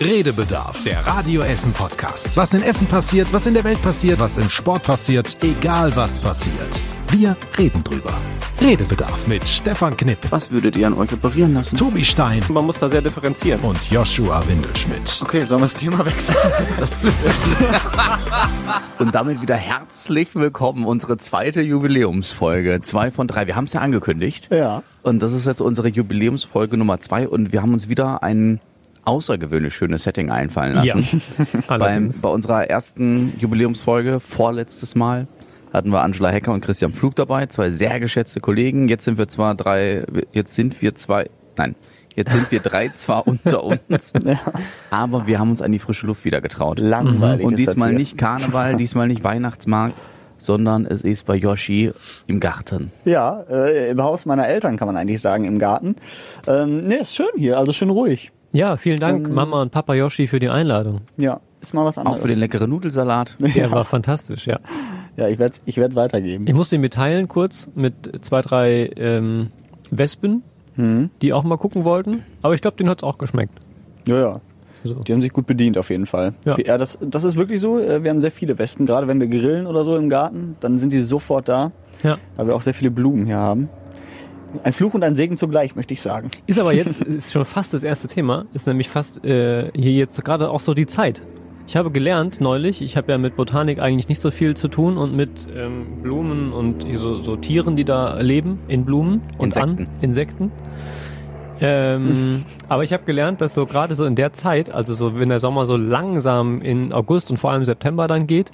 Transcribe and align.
Redebedarf, 0.00 0.82
der 0.84 1.06
Radio 1.06 1.42
Essen 1.42 1.72
Podcast. 1.72 2.34
Was 2.34 2.54
in 2.54 2.62
Essen 2.62 2.86
passiert, 2.86 3.34
was 3.34 3.46
in 3.46 3.52
der 3.52 3.64
Welt 3.64 3.82
passiert, 3.82 4.18
was 4.18 4.38
im 4.38 4.48
Sport 4.48 4.82
passiert, 4.82 5.36
egal 5.42 5.94
was 5.94 6.18
passiert. 6.18 6.82
Wir 7.10 7.36
reden 7.58 7.84
drüber. 7.84 8.14
Redebedarf 8.62 9.26
mit 9.26 9.46
Stefan 9.46 9.94
Knipp, 9.94 10.20
Was 10.30 10.50
würdet 10.50 10.78
ihr 10.78 10.86
an 10.86 10.94
euch 10.94 11.12
operieren 11.12 11.52
lassen? 11.52 11.76
Tobi 11.76 12.02
Stein 12.02 12.42
Man 12.48 12.64
muss 12.64 12.78
da 12.78 12.88
sehr 12.88 13.02
differenzieren. 13.02 13.60
und 13.60 13.90
Joshua 13.90 14.42
Windelschmidt. 14.48 15.20
Okay, 15.22 15.42
sollen 15.42 15.60
wir 15.60 15.66
das 15.66 15.74
Thema 15.74 16.02
wechseln? 16.06 16.36
Und 18.98 19.14
damit 19.14 19.42
wieder 19.42 19.56
herzlich 19.56 20.34
willkommen, 20.34 20.86
unsere 20.86 21.18
zweite 21.18 21.60
Jubiläumsfolge. 21.60 22.80
Zwei 22.80 23.10
von 23.10 23.28
drei. 23.28 23.46
Wir 23.46 23.54
haben 23.56 23.64
es 23.64 23.74
ja 23.74 23.82
angekündigt. 23.82 24.48
Ja. 24.50 24.82
Und 25.02 25.18
das 25.20 25.34
ist 25.34 25.44
jetzt 25.46 25.60
unsere 25.60 25.88
Jubiläumsfolge 25.88 26.78
Nummer 26.78 27.00
zwei. 27.00 27.28
Und 27.28 27.52
wir 27.52 27.60
haben 27.60 27.74
uns 27.74 27.90
wieder 27.90 28.22
ein 28.22 28.60
außergewöhnlich 29.04 29.74
schönes 29.74 30.04
Setting 30.04 30.30
einfallen 30.30 30.74
lassen. 30.74 31.22
Beim, 31.68 31.82
allerdings. 31.82 32.20
bei 32.20 32.28
unserer 32.28 32.68
ersten 32.68 33.32
Jubiläumsfolge, 33.38 34.20
vorletztes 34.20 34.94
Mal, 34.94 35.26
hatten 35.72 35.90
wir 35.90 36.02
Angela 36.02 36.30
Hecker 36.30 36.52
und 36.52 36.60
Christian 36.64 36.92
Pflug 36.92 37.14
dabei, 37.16 37.46
zwei 37.46 37.70
sehr 37.70 38.00
geschätzte 38.00 38.40
Kollegen. 38.40 38.88
Jetzt 38.88 39.04
sind 39.04 39.18
wir 39.18 39.28
zwar 39.28 39.54
drei, 39.54 40.04
jetzt 40.32 40.54
sind 40.54 40.80
wir 40.82 40.94
zwei, 40.94 41.30
nein, 41.56 41.76
jetzt 42.14 42.32
sind 42.32 42.50
wir 42.50 42.60
drei 42.60 42.88
zwar 42.94 43.26
unter 43.26 43.64
uns, 43.64 44.12
aber 44.90 45.26
wir 45.26 45.38
haben 45.38 45.50
uns 45.50 45.62
an 45.62 45.72
die 45.72 45.78
frische 45.78 46.06
Luft 46.06 46.24
wieder 46.24 46.40
getraut. 46.40 46.78
Langweilig. 46.78 47.46
Und 47.46 47.58
diesmal 47.58 47.92
nicht 47.92 48.18
Karneval, 48.18 48.76
diesmal 48.76 49.06
nicht 49.06 49.22
Weihnachtsmarkt, 49.24 50.00
sondern 50.38 50.86
es 50.86 51.02
ist 51.02 51.26
bei 51.26 51.36
Yoshi 51.36 51.92
im 52.26 52.40
Garten. 52.40 52.90
Ja, 53.04 53.44
äh, 53.48 53.90
im 53.90 54.02
Haus 54.02 54.26
meiner 54.26 54.48
Eltern 54.48 54.76
kann 54.76 54.86
man 54.86 54.96
eigentlich 54.96 55.20
sagen, 55.20 55.44
im 55.44 55.58
Garten. 55.58 55.96
Ähm, 56.46 56.86
nee, 56.86 56.96
ist 56.96 57.14
schön 57.14 57.30
hier, 57.36 57.58
also 57.58 57.72
schön 57.72 57.90
ruhig. 57.90 58.32
Ja, 58.52 58.76
vielen 58.76 58.98
Dank 58.98 59.28
Mama 59.30 59.62
und 59.62 59.70
Papa 59.70 59.94
Yoshi 59.94 60.26
für 60.26 60.40
die 60.40 60.48
Einladung. 60.48 61.02
Ja, 61.16 61.40
ist 61.60 61.72
mal 61.74 61.84
was 61.84 61.98
Auch 61.98 62.04
anderes. 62.04 62.22
für 62.22 62.28
den 62.28 62.38
leckeren 62.38 62.68
Nudelsalat. 62.70 63.36
Der 63.54 63.70
war 63.70 63.84
fantastisch, 63.84 64.46
ja. 64.46 64.58
ja, 65.16 65.28
ich 65.28 65.38
werde 65.38 65.56
ich 65.66 65.76
werd's 65.76 65.94
weitergeben. 65.96 66.46
Ich 66.48 66.54
musste 66.54 66.74
ihn 66.76 66.80
mitteilen 66.80 67.28
kurz 67.28 67.68
mit 67.74 68.24
zwei, 68.24 68.42
drei 68.42 68.90
ähm, 68.96 69.50
Wespen, 69.90 70.42
die 71.20 71.32
auch 71.34 71.42
mal 71.44 71.58
gucken 71.58 71.84
wollten. 71.84 72.24
Aber 72.40 72.54
ich 72.54 72.62
glaube, 72.62 72.78
denen 72.78 72.88
hat's 72.88 73.02
auch 73.04 73.18
geschmeckt. 73.18 73.52
Ja, 74.08 74.18
ja. 74.18 74.40
So. 74.82 74.94
Die 74.94 75.12
haben 75.12 75.20
sich 75.20 75.32
gut 75.34 75.46
bedient 75.46 75.76
auf 75.76 75.90
jeden 75.90 76.06
Fall. 76.06 76.32
Ja. 76.46 76.56
ja 76.58 76.78
das, 76.78 76.98
das 77.02 77.22
ist 77.24 77.36
wirklich 77.36 77.60
so. 77.60 77.78
äh, 77.78 78.02
Wir 78.02 78.10
haben 78.10 78.22
sehr 78.22 78.30
viele 78.30 78.58
Wespen, 78.58 78.86
gerade 78.86 79.06
wenn 79.06 79.20
wir 79.20 79.26
grillen 79.28 79.66
oder 79.66 79.84
so 79.84 79.94
im 79.94 80.08
Garten, 80.08 80.56
dann 80.60 80.78
sind 80.78 80.94
die 80.94 81.02
sofort 81.02 81.50
da, 81.50 81.72
Ja. 82.02 82.16
weil 82.36 82.46
wir 82.46 82.54
auch 82.56 82.62
sehr 82.62 82.72
viele 82.72 82.90
Blumen 82.90 83.26
hier 83.26 83.36
haben. 83.36 83.68
Ein 84.64 84.72
Fluch 84.72 84.94
und 84.94 85.02
ein 85.02 85.14
Segen 85.14 85.36
zugleich, 85.36 85.76
möchte 85.76 85.94
ich 85.94 86.02
sagen. 86.02 86.30
Ist 86.46 86.58
aber 86.58 86.72
jetzt 86.72 87.02
ist 87.02 87.32
schon 87.32 87.44
fast 87.44 87.72
das 87.72 87.82
erste 87.82 88.08
Thema, 88.08 88.46
ist 88.52 88.66
nämlich 88.66 88.88
fast 88.88 89.24
äh, 89.24 89.70
hier 89.74 89.92
jetzt 89.92 90.22
gerade 90.24 90.50
auch 90.50 90.60
so 90.60 90.74
die 90.74 90.86
Zeit. 90.86 91.22
Ich 91.66 91.76
habe 91.76 91.92
gelernt 91.92 92.40
neulich, 92.40 92.82
ich 92.82 92.96
habe 92.96 93.12
ja 93.12 93.18
mit 93.18 93.36
Botanik 93.36 93.78
eigentlich 93.78 94.08
nicht 94.08 94.20
so 94.20 94.32
viel 94.32 94.56
zu 94.56 94.66
tun 94.66 94.98
und 94.98 95.14
mit 95.14 95.46
ähm, 95.54 96.02
Blumen 96.02 96.52
und 96.52 96.84
so, 96.96 97.22
so 97.22 97.36
Tieren, 97.36 97.76
die 97.76 97.84
da 97.84 98.18
leben 98.20 98.58
in 98.66 98.84
Blumen 98.84 99.22
und 99.38 99.56
Insekten. 99.56 99.84
an 99.84 99.88
Insekten. 100.00 100.52
Ähm, 101.60 102.44
aber 102.68 102.82
ich 102.82 102.92
habe 102.92 103.04
gelernt, 103.04 103.40
dass 103.40 103.54
so 103.54 103.66
gerade 103.66 103.94
so 103.94 104.04
in 104.04 104.16
der 104.16 104.32
Zeit, 104.32 104.70
also 104.70 104.94
so 104.94 105.16
wenn 105.16 105.28
der 105.28 105.38
Sommer 105.38 105.64
so 105.64 105.76
langsam 105.76 106.60
in 106.60 106.92
August 106.92 107.30
und 107.30 107.36
vor 107.36 107.52
allem 107.52 107.64
September 107.64 108.08
dann 108.08 108.26
geht 108.26 108.50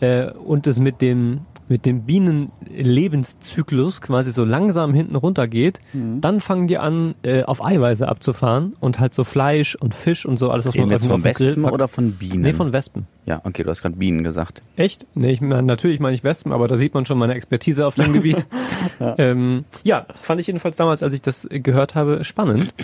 äh, 0.00 0.30
und 0.32 0.66
es 0.66 0.80
mit 0.80 1.00
dem 1.00 1.42
mit 1.70 1.86
dem 1.86 2.02
Bienenlebenszyklus 2.02 4.00
quasi 4.00 4.32
so 4.32 4.44
langsam 4.44 4.92
hinten 4.92 5.14
runter 5.14 5.46
geht, 5.46 5.78
dann 6.20 6.40
fangen 6.40 6.66
die 6.66 6.78
an, 6.78 7.14
äh, 7.22 7.44
auf 7.44 7.64
Eiweiße 7.64 8.08
abzufahren 8.08 8.74
und 8.80 8.98
halt 8.98 9.14
so 9.14 9.22
Fleisch 9.22 9.76
und 9.76 9.94
Fisch 9.94 10.26
und 10.26 10.36
so 10.36 10.50
alles, 10.50 10.66
was 10.66 10.74
Reden 10.74 10.86
man 10.86 10.92
jetzt 10.92 11.04
auf 11.04 11.12
von 11.12 11.24
Wespen 11.24 11.64
oder 11.64 11.86
von 11.86 12.10
Bienen? 12.12 12.42
Nee, 12.42 12.52
von 12.52 12.72
Wespen. 12.72 13.06
Ja, 13.30 13.40
okay, 13.44 13.62
du 13.62 13.70
hast 13.70 13.80
gerade 13.80 13.94
Bienen 13.94 14.24
gesagt. 14.24 14.60
Echt? 14.74 15.06
Nee, 15.14 15.30
ich 15.30 15.40
meine, 15.40 15.62
natürlich 15.62 16.00
meine 16.00 16.16
ich 16.16 16.24
Wespen, 16.24 16.52
aber 16.52 16.66
da 16.66 16.76
sieht 16.76 16.94
man 16.94 17.06
schon 17.06 17.16
meine 17.16 17.34
Expertise 17.34 17.86
auf 17.86 17.94
dem 17.94 18.12
Gebiet. 18.12 18.44
ja. 18.98 19.14
Ähm, 19.18 19.64
ja, 19.84 20.04
fand 20.20 20.40
ich 20.40 20.48
jedenfalls 20.48 20.74
damals, 20.74 21.00
als 21.00 21.14
ich 21.14 21.22
das 21.22 21.46
gehört 21.48 21.94
habe, 21.94 22.24
spannend. 22.24 22.74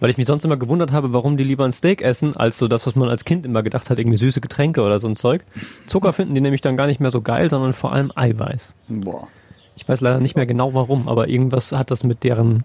Weil 0.00 0.08
ich 0.08 0.16
mich 0.16 0.26
sonst 0.26 0.42
immer 0.46 0.56
gewundert 0.56 0.90
habe, 0.90 1.12
warum 1.12 1.36
die 1.36 1.44
lieber 1.44 1.66
ein 1.66 1.72
Steak 1.72 2.00
essen, 2.00 2.34
als 2.34 2.56
so 2.56 2.66
das, 2.66 2.86
was 2.86 2.94
man 2.94 3.10
als 3.10 3.26
Kind 3.26 3.44
immer 3.44 3.62
gedacht 3.62 3.90
hat, 3.90 3.98
irgendwie 3.98 4.16
süße 4.16 4.40
Getränke 4.40 4.80
oder 4.80 4.98
so 4.98 5.06
ein 5.06 5.16
Zeug. 5.16 5.44
Zucker 5.86 6.14
finden 6.14 6.34
die 6.34 6.40
nämlich 6.40 6.62
dann 6.62 6.78
gar 6.78 6.86
nicht 6.86 7.00
mehr 7.00 7.10
so 7.10 7.20
geil, 7.20 7.50
sondern 7.50 7.74
vor 7.74 7.92
allem 7.92 8.10
Eiweiß. 8.14 8.76
Boah. 8.88 9.28
Ich 9.76 9.86
weiß 9.86 10.00
leider 10.00 10.20
nicht 10.20 10.34
mehr 10.34 10.46
genau 10.46 10.72
warum, 10.72 11.08
aber 11.08 11.28
irgendwas 11.28 11.72
hat 11.72 11.90
das 11.90 12.04
mit 12.04 12.24
deren, 12.24 12.64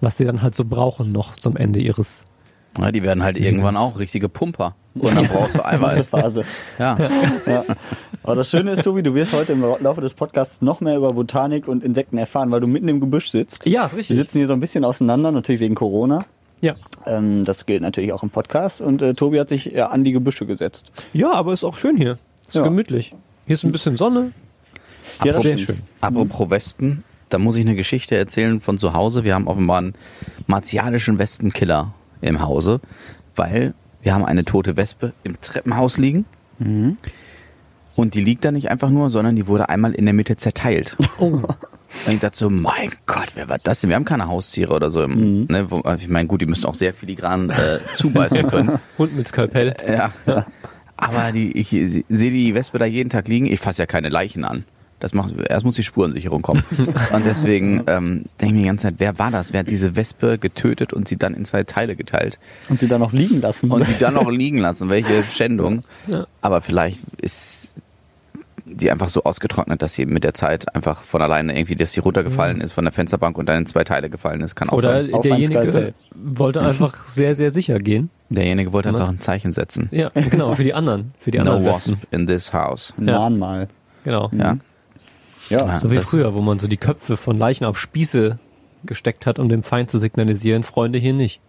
was 0.00 0.18
die 0.18 0.24
dann 0.24 0.40
halt 0.40 0.54
so 0.54 0.64
brauchen 0.64 1.10
noch 1.10 1.34
zum 1.34 1.56
Ende 1.56 1.80
ihres. 1.80 2.26
Ja, 2.78 2.92
die 2.92 3.02
werden 3.02 3.24
halt 3.24 3.36
irgendwann 3.36 3.76
auch 3.76 3.98
richtige 3.98 4.28
Pumper. 4.28 4.76
Und 4.94 5.14
dann 5.14 5.26
brauchst 5.28 5.54
du 5.54 5.58
Diese 5.58 5.64
Eiweiß. 5.66 6.06
Phase. 6.08 6.44
Ja. 6.78 6.98
Ja. 7.46 7.64
Aber 8.22 8.34
das 8.36 8.50
Schöne 8.50 8.72
ist, 8.72 8.82
Tobi, 8.82 9.02
du 9.02 9.14
wirst 9.14 9.32
heute 9.32 9.52
im 9.52 9.60
Laufe 9.80 10.00
des 10.00 10.14
Podcasts 10.14 10.62
noch 10.62 10.80
mehr 10.80 10.96
über 10.96 11.12
Botanik 11.12 11.68
und 11.68 11.84
Insekten 11.84 12.18
erfahren, 12.18 12.50
weil 12.50 12.60
du 12.60 12.66
mitten 12.66 12.88
im 12.88 13.00
Gebüsch 13.00 13.28
sitzt. 13.30 13.66
Ja, 13.66 13.86
ist 13.86 13.92
Wir 13.92 13.98
richtig. 14.00 14.16
sitzen 14.18 14.38
hier 14.38 14.46
so 14.46 14.52
ein 14.52 14.60
bisschen 14.60 14.84
auseinander, 14.84 15.30
natürlich 15.32 15.60
wegen 15.60 15.74
Corona. 15.74 16.20
Ja. 16.60 16.74
Ähm, 17.06 17.44
das 17.44 17.64
gilt 17.66 17.82
natürlich 17.82 18.12
auch 18.12 18.22
im 18.22 18.30
Podcast. 18.30 18.80
Und 18.80 19.00
äh, 19.00 19.14
Tobi 19.14 19.40
hat 19.40 19.48
sich 19.48 19.66
ja 19.66 19.86
an 19.88 20.04
die 20.04 20.12
Gebüsche 20.12 20.44
gesetzt. 20.44 20.90
Ja, 21.12 21.32
aber 21.32 21.52
ist 21.52 21.64
auch 21.64 21.76
schön 21.76 21.96
hier. 21.96 22.18
Ist 22.46 22.56
Ja. 22.56 22.62
gemütlich. 22.64 23.14
Hier 23.46 23.54
ist 23.54 23.64
ein 23.64 23.72
bisschen 23.72 23.96
Sonne. 23.96 24.32
Ja, 25.24 25.32
das 25.32 25.42
Sehr 25.42 25.56
schön. 25.56 25.78
Apropos 26.00 26.50
Wespen, 26.50 27.04
da 27.30 27.38
muss 27.38 27.56
ich 27.56 27.64
eine 27.64 27.76
Geschichte 27.76 28.16
erzählen 28.16 28.60
von 28.60 28.76
zu 28.76 28.92
Hause. 28.92 29.24
Wir 29.24 29.34
haben 29.34 29.46
offenbar 29.46 29.78
einen 29.78 29.94
martialischen 30.46 31.18
Wespenkiller 31.18 31.94
im 32.20 32.40
Hause, 32.42 32.80
weil 33.36 33.72
wir 34.02 34.14
haben 34.14 34.24
eine 34.24 34.44
tote 34.44 34.76
Wespe 34.76 35.12
im 35.24 35.40
Treppenhaus 35.40 35.98
liegen. 35.98 36.24
Und 37.96 38.14
die 38.14 38.22
liegt 38.22 38.44
da 38.44 38.52
nicht 38.52 38.70
einfach 38.70 38.90
nur, 38.90 39.10
sondern 39.10 39.36
die 39.36 39.46
wurde 39.46 39.68
einmal 39.68 39.92
in 39.94 40.06
der 40.06 40.14
Mitte 40.14 40.36
zerteilt. 40.36 40.96
Und 42.06 42.14
ich 42.14 42.20
dachte 42.20 42.36
so, 42.36 42.50
mein 42.50 42.92
Gott, 43.06 43.30
wer 43.34 43.48
war 43.48 43.58
das 43.58 43.80
denn? 43.80 43.90
Wir 43.90 43.96
haben 43.96 44.04
keine 44.04 44.28
Haustiere 44.28 44.72
oder 44.72 44.90
so. 44.90 45.02
Im, 45.02 45.46
ne, 45.46 45.70
wo, 45.70 45.82
ich 45.98 46.08
meine, 46.08 46.28
gut, 46.28 46.40
die 46.40 46.46
müssen 46.46 46.66
auch 46.66 46.74
sehr 46.74 46.94
filigran 46.94 47.50
äh, 47.50 47.80
zubeißen 47.94 48.46
können. 48.48 48.78
Und 48.96 49.16
mit 49.16 49.26
Skalpell. 49.28 49.74
Ja. 49.86 50.12
Aber 50.96 51.32
die, 51.32 51.52
ich 51.52 51.70
sehe 51.70 52.30
die 52.30 52.54
Wespe 52.54 52.78
da 52.78 52.84
jeden 52.84 53.10
Tag 53.10 53.26
liegen. 53.26 53.46
Ich 53.46 53.58
fasse 53.58 53.82
ja 53.82 53.86
keine 53.86 54.08
Leichen 54.08 54.44
an. 54.44 54.64
Das 55.00 55.14
macht, 55.14 55.34
erst 55.48 55.64
muss 55.64 55.74
die 55.74 55.82
Spurensicherung 55.82 56.42
kommen. 56.42 56.62
Und 57.12 57.24
deswegen 57.24 57.82
ähm, 57.86 58.24
denke 58.40 58.46
ich 58.46 58.52
mir 58.52 58.58
die 58.60 58.66
ganze 58.66 58.82
Zeit, 58.84 58.94
wer 58.98 59.18
war 59.18 59.30
das? 59.30 59.52
Wer 59.52 59.60
hat 59.60 59.68
diese 59.68 59.96
Wespe 59.96 60.38
getötet 60.38 60.92
und 60.92 61.08
sie 61.08 61.16
dann 61.16 61.34
in 61.34 61.44
zwei 61.46 61.64
Teile 61.64 61.96
geteilt? 61.96 62.38
Und 62.68 62.80
sie 62.80 62.86
da 62.86 62.98
noch 62.98 63.12
liegen 63.12 63.40
lassen. 63.40 63.70
Und 63.70 63.86
sie 63.86 63.98
dann 63.98 64.14
noch 64.14 64.30
liegen 64.30 64.58
lassen? 64.58 64.90
Welche 64.90 65.22
Schändung? 65.30 65.84
Ja. 66.06 66.26
Aber 66.42 66.60
vielleicht 66.60 67.02
ist 67.20 67.74
die 68.72 68.90
einfach 68.90 69.08
so 69.08 69.24
ausgetrocknet, 69.24 69.82
dass 69.82 69.94
sie 69.94 70.06
mit 70.06 70.24
der 70.24 70.34
Zeit 70.34 70.74
einfach 70.74 71.02
von 71.02 71.22
alleine 71.22 71.56
irgendwie, 71.56 71.74
dass 71.74 71.92
sie 71.92 72.00
runtergefallen 72.00 72.60
ist 72.60 72.72
von 72.72 72.84
der 72.84 72.92
Fensterbank 72.92 73.36
und 73.38 73.48
dann 73.48 73.58
in 73.58 73.66
zwei 73.66 73.84
Teile 73.84 74.10
gefallen 74.10 74.40
ist. 74.42 74.54
Kann 74.54 74.68
auch 74.68 74.74
Oder 74.74 74.92
sein. 74.92 75.14
Ein 75.14 75.22
derjenige 75.22 75.94
wollte 76.14 76.60
einfach 76.60 77.06
sehr, 77.06 77.34
sehr 77.34 77.50
sicher 77.50 77.78
gehen. 77.78 78.10
Derjenige 78.28 78.72
wollte 78.72 78.90
einfach 78.90 79.08
ein 79.08 79.20
Zeichen 79.20 79.52
setzen. 79.52 79.88
Ja, 79.90 80.10
genau, 80.14 80.54
für 80.54 80.64
die 80.64 80.74
anderen. 80.74 81.12
Für 81.18 81.30
die 81.30 81.38
No 81.38 81.54
anderen 81.54 81.66
wasp 81.66 81.94
in 82.10 82.26
this 82.26 82.52
house. 82.52 82.94
Ja. 82.98 83.18
Mahnmal. 83.18 83.68
Genau. 84.04 84.30
Ja. 84.32 84.58
Ja. 85.50 85.78
So 85.78 85.90
wie 85.90 85.98
früher, 85.98 86.34
wo 86.34 86.40
man 86.40 86.58
so 86.58 86.68
die 86.68 86.76
Köpfe 86.76 87.16
von 87.16 87.36
Leichen 87.38 87.64
auf 87.64 87.78
Spieße 87.78 88.38
gesteckt 88.84 89.26
hat, 89.26 89.38
um 89.38 89.48
dem 89.48 89.62
Feind 89.62 89.90
zu 89.90 89.98
signalisieren, 89.98 90.62
Freunde 90.62 90.98
hier 90.98 91.12
nicht. 91.12 91.40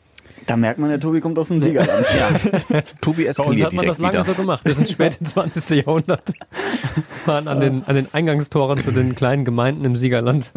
Da 0.51 0.57
merkt 0.57 0.79
man, 0.79 0.89
der 0.89 1.00
Tobi 1.00 1.22
kommt 1.22 1.39
aus 1.39 1.47
dem 1.47 1.62
Siegerland. 1.62 2.06
Ja. 2.19 2.81
Tobi 3.01 3.23
Bei 3.23 3.29
uns 3.29 3.39
eskaliert 3.39 3.67
hat 3.67 3.73
man 3.73 3.85
das 3.85 4.00
lange 4.00 4.16
wieder. 4.16 4.25
so 4.25 4.34
gemacht. 4.34 4.66
Bis 4.66 4.78
ins 4.78 4.91
späte 4.91 5.23
20. 5.23 5.85
Jahrhundert 5.85 6.34
waren 7.25 7.47
an 7.47 7.62
den, 7.62 7.84
an 7.85 7.95
den 7.95 8.07
Eingangstoren 8.12 8.78
zu 8.78 8.91
den 8.91 9.16
kleinen 9.16 9.45
Gemeinden 9.45 9.85
im 9.85 9.95
Siegerland 9.95 10.51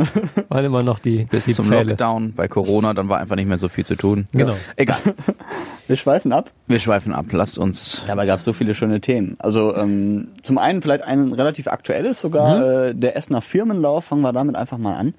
waren 0.48 0.64
immer 0.64 0.82
noch 0.82 0.98
die, 0.98 1.26
Bis 1.26 1.44
die 1.44 1.52
zum 1.52 1.66
Pfähle. 1.66 1.90
Lockdown 1.90 2.32
bei 2.32 2.48
Corona, 2.48 2.92
dann 2.92 3.08
war 3.08 3.20
einfach 3.20 3.36
nicht 3.36 3.46
mehr 3.46 3.58
so 3.58 3.68
viel 3.68 3.86
zu 3.86 3.94
tun. 3.94 4.26
Genau. 4.32 4.56
Egal. 4.74 4.98
Wir 5.86 5.96
schweifen 5.96 6.32
ab. 6.32 6.50
Wir 6.66 6.80
schweifen 6.80 7.12
ab. 7.12 7.26
Lasst 7.30 7.56
uns. 7.56 8.02
Dabei 8.08 8.26
gab 8.26 8.40
es 8.40 8.44
so 8.44 8.52
viele 8.52 8.74
schöne 8.74 9.00
Themen. 9.00 9.36
Also 9.38 9.76
ähm, 9.76 10.28
zum 10.42 10.58
einen 10.58 10.82
vielleicht 10.82 11.04
ein 11.04 11.32
relativ 11.32 11.68
aktuelles 11.68 12.20
sogar, 12.20 12.88
äh, 12.88 12.94
der 12.96 13.16
Essener 13.16 13.42
Firmenlauf, 13.42 14.06
fangen 14.06 14.22
wir 14.22 14.32
damit 14.32 14.56
einfach 14.56 14.78
mal 14.78 14.96
an. 14.96 15.14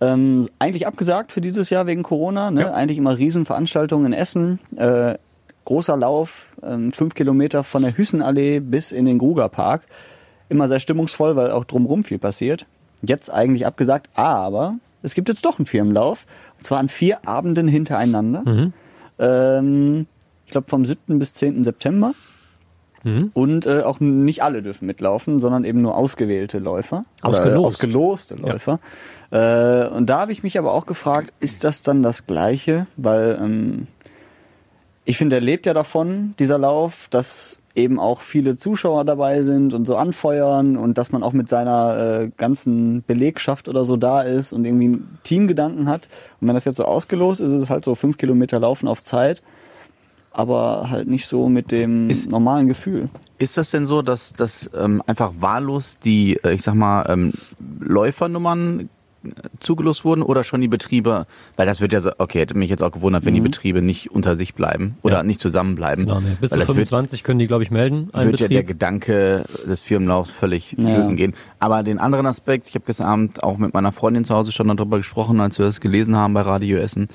Ähm, 0.00 0.48
eigentlich 0.58 0.86
abgesagt 0.86 1.32
für 1.32 1.40
dieses 1.40 1.70
Jahr 1.70 1.86
wegen 1.86 2.02
Corona, 2.02 2.50
ne? 2.50 2.62
Ja. 2.62 2.72
eigentlich 2.72 2.98
immer 2.98 3.16
Riesenveranstaltungen 3.16 4.06
in 4.06 4.12
Essen. 4.12 4.58
Äh, 4.76 5.14
großer 5.64 5.96
Lauf, 5.96 6.56
ähm, 6.62 6.92
fünf 6.92 7.14
Kilometer 7.14 7.64
von 7.64 7.82
der 7.82 7.96
Hüssenallee 7.96 8.60
bis 8.60 8.92
in 8.92 9.04
den 9.04 9.18
Grugerpark. 9.18 9.82
Immer 10.48 10.68
sehr 10.68 10.80
stimmungsvoll, 10.80 11.36
weil 11.36 11.50
auch 11.50 11.64
drumherum 11.64 12.04
viel 12.04 12.18
passiert. 12.18 12.66
Jetzt 13.02 13.30
eigentlich 13.30 13.66
abgesagt, 13.66 14.10
aber 14.14 14.76
es 15.02 15.14
gibt 15.14 15.28
jetzt 15.28 15.44
doch 15.44 15.58
einen 15.58 15.66
Firmenlauf. 15.66 16.26
Und 16.58 16.64
zwar 16.64 16.78
an 16.78 16.88
vier 16.88 17.26
Abenden 17.26 17.68
hintereinander. 17.68 18.42
Ähm, 19.18 20.06
ich 20.44 20.52
glaube 20.52 20.68
vom 20.68 20.84
7. 20.84 21.18
bis 21.18 21.34
10. 21.34 21.64
September. 21.64 22.14
Und 23.34 23.66
äh, 23.66 23.82
auch 23.82 24.00
nicht 24.00 24.42
alle 24.42 24.62
dürfen 24.62 24.86
mitlaufen, 24.86 25.38
sondern 25.38 25.64
eben 25.64 25.82
nur 25.82 25.96
ausgewählte 25.96 26.58
Läufer. 26.58 27.04
Oder 27.22 27.38
Ausgelost. 27.38 27.66
ausgeloste 27.66 28.34
Läufer. 28.36 28.80
Äh, 29.30 29.88
und 29.88 30.06
da 30.06 30.20
habe 30.20 30.32
ich 30.32 30.42
mich 30.42 30.58
aber 30.58 30.72
auch 30.72 30.86
gefragt, 30.86 31.32
ist 31.40 31.64
das 31.64 31.82
dann 31.82 32.02
das 32.02 32.26
Gleiche? 32.26 32.86
Weil 32.96 33.38
ähm, 33.40 33.86
ich 35.04 35.18
finde, 35.18 35.36
der 35.36 35.42
lebt 35.42 35.66
ja 35.66 35.74
davon, 35.74 36.34
dieser 36.38 36.58
Lauf, 36.58 37.08
dass 37.10 37.58
eben 37.74 37.98
auch 37.98 38.20
viele 38.20 38.56
Zuschauer 38.56 39.04
dabei 39.04 39.42
sind 39.42 39.74
und 39.74 39.84
so 39.86 39.96
anfeuern 39.96 40.76
und 40.76 40.96
dass 40.96 41.10
man 41.10 41.22
auch 41.22 41.32
mit 41.32 41.48
seiner 41.48 42.20
äh, 42.22 42.30
ganzen 42.36 43.02
Belegschaft 43.02 43.68
oder 43.68 43.84
so 43.84 43.96
da 43.96 44.22
ist 44.22 44.52
und 44.52 44.64
irgendwie 44.64 44.86
einen 44.86 45.18
Teamgedanken 45.24 45.88
hat. 45.88 46.08
Und 46.40 46.48
wenn 46.48 46.54
das 46.54 46.64
jetzt 46.64 46.76
so 46.76 46.84
ausgelost 46.84 47.40
ist, 47.40 47.50
ist 47.50 47.62
es 47.62 47.70
halt 47.70 47.84
so 47.84 47.94
fünf 47.94 48.16
Kilometer 48.16 48.60
Laufen 48.60 48.86
auf 48.86 49.02
Zeit, 49.02 49.42
aber 50.34 50.90
halt 50.90 51.08
nicht 51.08 51.26
so 51.26 51.48
mit 51.48 51.70
dem 51.70 52.10
Ist- 52.10 52.30
normalen 52.30 52.68
Gefühl. 52.68 53.08
Ist 53.38 53.56
das 53.56 53.70
denn 53.70 53.86
so, 53.86 54.02
dass, 54.02 54.32
dass 54.32 54.70
ähm, 54.78 55.02
einfach 55.06 55.32
wahllos 55.40 55.98
die, 56.04 56.38
äh, 56.44 56.52
ich 56.54 56.62
sag 56.62 56.74
mal, 56.74 57.04
ähm, 57.08 57.32
Läufernummern 57.80 58.88
äh, 59.24 59.28
zugelost 59.60 60.04
wurden 60.04 60.22
oder 60.22 60.44
schon 60.44 60.60
die 60.60 60.68
Betriebe, 60.68 61.26
weil 61.56 61.66
das 61.66 61.80
wird 61.80 61.92
ja 61.92 62.00
so, 62.00 62.10
okay, 62.18 62.40
hätte 62.40 62.56
mich 62.56 62.70
jetzt 62.70 62.82
auch 62.82 62.90
gewundert, 62.92 63.24
wenn 63.24 63.34
die 63.34 63.40
Betriebe 63.40 63.80
nicht 63.82 64.10
unter 64.10 64.36
sich 64.36 64.54
bleiben 64.54 64.96
oder 65.02 65.16
Ja. 65.18 65.22
nicht 65.22 65.40
zusammenbleiben. 65.40 66.06
Genau, 66.06 66.20
nee. 66.20 66.36
Bis 66.40 66.50
weil 66.50 66.58
zu 66.58 66.60
das 66.60 66.68
wird, 66.68 66.88
25 66.88 67.22
können 67.24 67.38
die, 67.38 67.46
glaube 67.46 67.62
ich, 67.62 67.70
melden. 67.70 68.10
Ein 68.12 68.26
wird 68.28 68.40
ja 68.40 68.48
der 68.48 68.56
Betrieb. 68.58 68.66
Gedanke 68.68 69.44
des 69.66 69.80
Firmenlaufs 69.80 70.30
völlig 70.30 70.72
Ja. 70.78 70.84
flöten 70.84 71.16
gehen. 71.16 71.34
Aber 71.58 71.82
den 71.82 71.98
anderen 71.98 72.26
Aspekt, 72.26 72.66
ich 72.68 72.74
habe 72.74 72.84
gestern 72.86 73.06
Abend 73.06 73.42
auch 73.42 73.56
mit 73.58 73.72
meiner 73.74 73.92
Freundin 73.92 74.24
zu 74.24 74.34
Hause 74.34 74.52
schon 74.52 74.68
darüber 74.68 74.98
gesprochen, 74.98 75.40
als 75.40 75.58
wir 75.58 75.66
das 75.66 75.80
gelesen 75.80 76.16
haben 76.16 76.34
bei 76.34 76.42
Radio 76.42 76.78
Essen, 76.78 77.08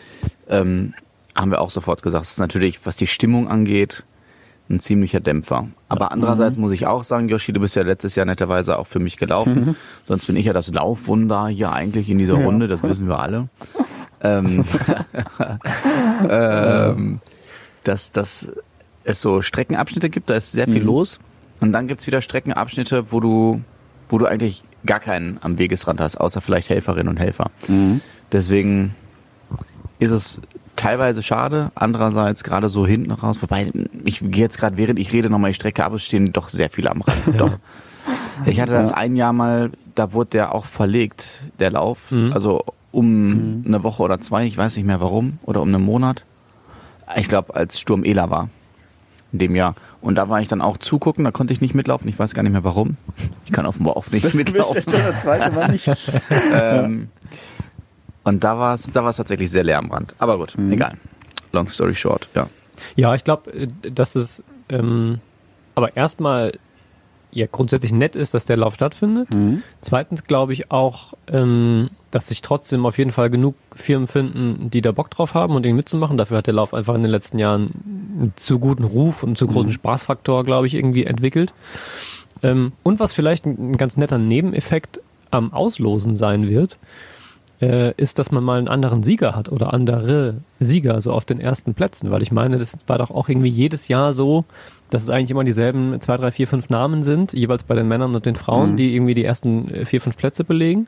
ähm, 0.49 0.93
haben 1.39 1.51
wir 1.51 1.61
auch 1.61 1.69
sofort 1.69 2.03
gesagt, 2.03 2.25
es 2.25 2.31
ist 2.31 2.39
natürlich, 2.39 2.85
was 2.85 2.97
die 2.97 3.07
Stimmung 3.07 3.47
angeht, 3.47 4.03
ein 4.69 4.79
ziemlicher 4.79 5.19
Dämpfer. 5.19 5.67
Aber 5.87 6.11
andererseits 6.11 6.57
muss 6.57 6.71
ich 6.71 6.85
auch 6.85 7.03
sagen, 7.03 7.27
Yoshi, 7.27 7.53
du 7.53 7.59
bist 7.59 7.75
ja 7.75 7.81
letztes 7.81 8.15
Jahr 8.15 8.25
netterweise 8.25 8.77
auch 8.77 8.85
für 8.85 8.99
mich 8.99 9.17
gelaufen. 9.17 9.75
Sonst 10.05 10.27
bin 10.27 10.35
ich 10.35 10.45
ja 10.45 10.53
das 10.53 10.71
Laufwunder 10.71 11.47
hier 11.47 11.71
eigentlich 11.71 12.09
in 12.09 12.19
dieser 12.19 12.35
Runde, 12.35 12.67
das 12.67 12.83
wissen 12.83 13.07
wir 13.07 13.19
alle. 13.19 13.49
ähm, 14.21 14.65
ähm, 16.29 17.19
dass, 17.83 18.11
dass 18.11 18.51
es 19.03 19.21
so 19.21 19.41
Streckenabschnitte 19.41 20.09
gibt, 20.09 20.29
da 20.29 20.35
ist 20.35 20.51
sehr 20.51 20.67
viel 20.67 20.83
los. 20.83 21.19
Und 21.61 21.71
dann 21.71 21.87
gibt's 21.87 22.05
wieder 22.05 22.21
Streckenabschnitte, 22.21 23.11
wo 23.11 23.19
du, 23.19 23.61
wo 24.07 24.17
du 24.19 24.27
eigentlich 24.27 24.63
gar 24.85 24.99
keinen 24.99 25.39
am 25.41 25.57
Wegesrand 25.57 25.99
hast, 25.99 26.17
außer 26.17 26.41
vielleicht 26.41 26.69
Helferinnen 26.69 27.07
und 27.07 27.17
Helfer. 27.17 27.49
Deswegen 28.31 28.93
ist 29.97 30.11
es 30.11 30.41
teilweise 30.79 31.21
schade, 31.21 31.71
andererseits 31.75 32.43
gerade 32.43 32.69
so 32.69 32.87
hinten 32.87 33.11
raus, 33.11 33.41
wobei 33.41 33.71
ich 34.05 34.19
gehe 34.21 34.43
jetzt 34.43 34.57
gerade, 34.57 34.77
während 34.77 34.97
ich 34.97 35.11
rede, 35.11 35.29
nochmal 35.29 35.51
die 35.51 35.55
Strecke 35.55 35.83
ab, 35.83 35.93
es 35.93 36.05
stehen 36.05 36.31
doch 36.31 36.47
sehr 36.47 36.69
viele 36.69 36.89
am 36.89 37.01
Rand. 37.01 37.39
Doch. 37.39 37.59
Ich 38.45 38.61
hatte 38.61 38.71
das 38.71 38.91
ein 38.91 39.17
Jahr 39.17 39.33
mal, 39.33 39.71
da 39.95 40.13
wurde 40.13 40.29
der 40.31 40.55
auch 40.55 40.65
verlegt, 40.65 41.41
der 41.59 41.71
Lauf. 41.71 42.13
Also 42.31 42.63
um 42.91 43.63
eine 43.67 43.83
Woche 43.83 44.01
oder 44.03 44.21
zwei, 44.21 44.45
ich 44.45 44.57
weiß 44.57 44.77
nicht 44.77 44.85
mehr 44.85 45.01
warum, 45.01 45.37
oder 45.43 45.61
um 45.61 45.67
einen 45.67 45.83
Monat. 45.83 46.23
Ich 47.17 47.27
glaube, 47.27 47.55
als 47.55 47.79
Sturm 47.79 48.03
Ela 48.03 48.29
war. 48.29 48.49
In 49.31 49.39
dem 49.39 49.55
Jahr. 49.55 49.75
Und 50.01 50.15
da 50.15 50.29
war 50.29 50.41
ich 50.41 50.47
dann 50.47 50.61
auch 50.61 50.77
zugucken, 50.77 51.25
da 51.25 51.31
konnte 51.31 51.53
ich 51.53 51.61
nicht 51.61 51.75
mitlaufen. 51.75 52.07
Ich 52.07 52.17
weiß 52.17 52.33
gar 52.33 52.41
nicht 52.41 52.53
mehr 52.53 52.63
warum. 52.63 52.97
Ich 53.45 53.51
kann 53.51 53.65
offenbar 53.65 53.97
oft 53.97 54.11
nicht 54.11 54.33
mitlaufen. 54.33 54.81
der 54.91 55.19
zweite 55.19 55.51
Mal 55.51 55.71
nicht. 55.71 55.87
ähm, 56.53 57.09
und 58.29 58.43
da 58.43 58.57
war 58.57 58.75
es 58.75 58.91
da 58.91 59.03
war's 59.03 59.17
tatsächlich 59.17 59.51
sehr 59.51 59.63
leer 59.63 59.79
am 59.79 59.91
Rand. 59.91 60.15
Aber 60.19 60.37
gut, 60.37 60.55
egal. 60.71 60.93
Long 61.51 61.67
story 61.67 61.95
short, 61.95 62.29
ja. 62.35 62.47
Ja, 62.95 63.13
ich 63.15 63.23
glaube, 63.23 63.67
dass 63.81 64.15
es 64.15 64.43
ähm, 64.69 65.19
aber 65.75 65.97
erstmal 65.97 66.53
ja 67.31 67.45
grundsätzlich 67.51 67.91
nett 67.91 68.15
ist, 68.15 68.33
dass 68.33 68.45
der 68.45 68.57
Lauf 68.57 68.75
stattfindet. 68.75 69.33
Mhm. 69.33 69.61
Zweitens 69.81 70.23
glaube 70.23 70.53
ich 70.53 70.71
auch, 70.71 71.13
ähm, 71.27 71.89
dass 72.11 72.27
sich 72.27 72.41
trotzdem 72.41 72.85
auf 72.85 72.97
jeden 72.97 73.11
Fall 73.11 73.29
genug 73.29 73.55
Firmen 73.75 74.07
finden, 74.07 74.71
die 74.71 74.81
da 74.81 74.91
Bock 74.91 75.11
drauf 75.11 75.35
haben 75.35 75.55
und 75.55 75.65
ihn 75.65 75.75
mitzumachen. 75.75 76.17
Dafür 76.17 76.37
hat 76.37 76.47
der 76.47 76.55
Lauf 76.55 76.73
einfach 76.73 76.95
in 76.95 77.03
den 77.03 77.11
letzten 77.11 77.37
Jahren 77.37 77.71
einen 78.19 78.33
zu 78.35 78.59
guten 78.59 78.83
Ruf 78.83 79.21
und 79.21 79.29
einen 79.29 79.35
zu 79.35 79.47
großen 79.47 79.71
Spaßfaktor, 79.71 80.43
glaube 80.43 80.67
ich, 80.67 80.73
irgendwie 80.73 81.05
entwickelt. 81.05 81.53
Ähm, 82.41 82.71
und 82.83 82.99
was 82.99 83.13
vielleicht 83.13 83.45
ein, 83.45 83.71
ein 83.71 83.77
ganz 83.77 83.97
netter 83.97 84.17
Nebeneffekt 84.17 84.99
am 85.29 85.53
Auslosen 85.53 86.15
sein 86.15 86.49
wird, 86.49 86.79
äh, 87.61 87.93
ist, 87.95 88.19
dass 88.19 88.31
man 88.31 88.43
mal 88.43 88.57
einen 88.57 88.67
anderen 88.67 89.03
Sieger 89.03 89.35
hat 89.35 89.51
oder 89.51 89.73
andere 89.73 90.35
Sieger 90.59 91.01
so 91.01 91.11
auf 91.11 91.25
den 91.25 91.39
ersten 91.39 91.73
Plätzen, 91.73 92.11
weil 92.11 92.21
ich 92.21 92.31
meine, 92.31 92.57
das 92.57 92.77
war 92.87 92.97
doch 92.97 93.11
auch 93.11 93.29
irgendwie 93.29 93.49
jedes 93.49 93.87
Jahr 93.87 94.13
so, 94.13 94.45
dass 94.89 95.03
es 95.03 95.09
eigentlich 95.09 95.31
immer 95.31 95.43
dieselben 95.43 95.99
zwei, 96.01 96.17
drei, 96.17 96.31
vier, 96.31 96.47
fünf 96.47 96.69
Namen 96.69 97.03
sind, 97.03 97.33
jeweils 97.33 97.63
bei 97.63 97.75
den 97.75 97.87
Männern 97.87 98.15
und 98.15 98.25
den 98.25 98.35
Frauen, 98.35 98.77
die 98.77 98.95
irgendwie 98.95 99.13
die 99.13 99.25
ersten 99.25 99.73
äh, 99.73 99.85
vier, 99.85 100.01
fünf 100.01 100.17
Plätze 100.17 100.43
belegen. 100.43 100.87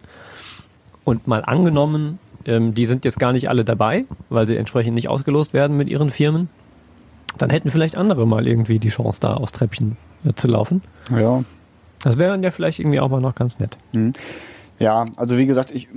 Und 1.04 1.28
mal 1.28 1.44
angenommen, 1.44 2.20
ähm, 2.46 2.74
die 2.74 2.86
sind 2.86 3.06
jetzt 3.06 3.20
gar 3.20 3.32
nicht 3.34 3.50
alle 3.50 3.66
dabei, 3.66 4.06
weil 4.30 4.48
sie 4.48 4.56
entsprechend 4.56 4.96
nicht 4.96 5.10
ausgelost 5.10 5.54
werden 5.54 5.78
mit 5.78 5.90
ihren 5.90 6.10
Firmen, 6.10 6.50
dann 7.38 7.50
hätten 7.50 7.70
vielleicht 7.70 7.96
andere 7.96 8.28
mal 8.28 8.48
irgendwie 8.48 8.80
die 8.80 8.90
Chance, 8.90 9.20
da 9.20 9.36
aus 9.36 9.52
Treppchen 9.52 9.98
äh, 10.26 10.34
zu 10.34 10.48
laufen. 10.48 10.82
Ja. 11.16 11.44
Das 12.04 12.18
wäre 12.18 12.32
dann 12.32 12.44
ja 12.44 12.52
vielleicht 12.52 12.80
irgendwie 12.80 13.00
auch 13.00 13.10
mal 13.10 13.22
noch 13.22 13.36
ganz 13.36 13.60
nett. 13.60 13.78
Ja, 14.82 15.06
also 15.16 15.38
wie 15.38 15.46
gesagt, 15.46 15.72
ich, 15.72 15.88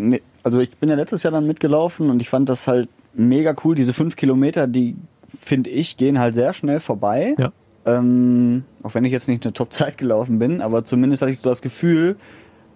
also 0.42 0.60
ich 0.60 0.76
bin 0.76 0.88
ja 0.88 0.94
letztes 0.94 1.22
Jahr 1.22 1.32
dann 1.32 1.46
mitgelaufen 1.46 2.10
und 2.10 2.20
ich 2.20 2.28
fand 2.28 2.48
das 2.48 2.66
halt 2.69 2.88
mega 3.14 3.54
cool. 3.64 3.75
Diese 3.75 3.92
fünf 3.92 4.16
Kilometer, 4.16 4.66
die 4.66 4.96
finde 5.40 5.70
ich, 5.70 5.96
gehen 5.96 6.19
halt 6.19 6.34
sehr 6.34 6.52
schnell 6.52 6.81
vorbei. 6.81 7.34
Ja. 7.38 7.52
Ähm, 7.86 8.64
auch 8.82 8.94
wenn 8.94 9.04
ich 9.04 9.12
jetzt 9.12 9.28
nicht 9.28 9.44
eine 9.44 9.52
Top-Zeit 9.52 9.98
gelaufen 9.98 10.38
bin, 10.38 10.62
aber 10.62 10.84
zumindest 10.84 11.22
hatte 11.22 11.32
ich 11.32 11.38
so 11.38 11.48
das 11.48 11.60
Gefühl, 11.60 12.16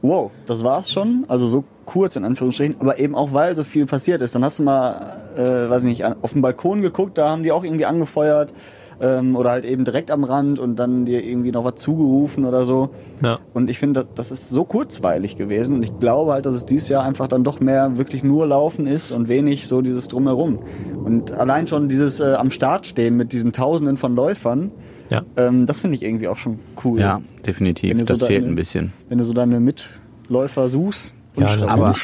wow, 0.02 0.30
das 0.46 0.64
war's 0.64 0.90
schon. 0.90 1.24
Also 1.28 1.46
so 1.46 1.64
kurz 1.86 2.16
in 2.16 2.24
Anführungsstrichen, 2.24 2.76
aber 2.80 2.98
eben 2.98 3.14
auch 3.14 3.32
weil 3.32 3.56
so 3.56 3.64
viel 3.64 3.86
passiert 3.86 4.20
ist. 4.20 4.34
Dann 4.34 4.44
hast 4.44 4.58
du 4.58 4.62
mal, 4.62 5.18
äh, 5.36 5.70
weiß 5.70 5.84
ich 5.84 5.88
nicht, 5.88 6.04
auf 6.04 6.32
den 6.32 6.42
Balkon 6.42 6.82
geguckt, 6.82 7.18
da 7.18 7.30
haben 7.30 7.42
die 7.42 7.52
auch 7.52 7.64
irgendwie 7.64 7.86
angefeuert. 7.86 8.52
Ähm, 9.00 9.36
oder 9.36 9.50
halt 9.50 9.64
eben 9.64 9.84
direkt 9.84 10.10
am 10.10 10.24
Rand 10.24 10.58
und 10.58 10.76
dann 10.76 11.04
dir 11.06 11.24
irgendwie 11.24 11.52
noch 11.52 11.62
was 11.64 11.76
zugerufen 11.76 12.44
oder 12.44 12.64
so. 12.64 12.90
Ja. 13.22 13.38
Und 13.54 13.70
ich 13.70 13.78
finde, 13.78 14.06
das- 14.14 14.32
ist 14.32 14.48
so 14.48 14.64
kurzweilig 14.64 15.36
gewesen. 15.36 15.76
Und 15.76 15.84
ich 15.84 15.98
glaube 16.00 16.32
halt, 16.32 16.46
dass 16.46 16.54
es 16.54 16.66
dieses 16.66 16.88
Jahr 16.88 17.04
einfach 17.04 17.28
dann 17.28 17.44
doch 17.44 17.60
mehr 17.60 17.96
wirklich 17.96 18.24
nur 18.24 18.46
Laufen 18.46 18.86
ist 18.88 19.12
und 19.12 19.28
wenig 19.28 19.68
so 19.68 19.82
dieses 19.82 20.08
Drumherum. 20.08 20.58
Und 21.04 21.30
allein 21.32 21.66
schon 21.68 21.88
dieses 21.88 22.18
äh, 22.20 22.34
am 22.34 22.50
Start 22.50 22.86
stehen 22.88 23.16
mit 23.16 23.32
diesen 23.32 23.52
Tausenden 23.52 23.96
von 23.98 24.16
Läufern, 24.16 24.72
Ja. 25.10 25.22
ähm, 25.36 25.66
das 25.66 25.80
finde 25.80 25.94
ich 25.96 26.02
irgendwie 26.02 26.26
auch 26.28 26.36
schon 26.36 26.58
cool. 26.84 26.98
Ja, 27.00 27.20
definitiv. 27.46 27.96
So 28.00 28.04
Das 28.04 28.18
fehlt 28.24 28.42
deine- 28.42 28.52
ein 28.52 28.56
bisschen. 28.56 28.92
Wenn 29.08 29.18
du 29.18 29.24
so 29.24 29.32
deine 29.32 29.60
Mitläufer 29.60 30.68
suchst 30.68 31.14
und, 31.38 31.58
Ja, 31.60 31.66
Aber, 31.68 31.94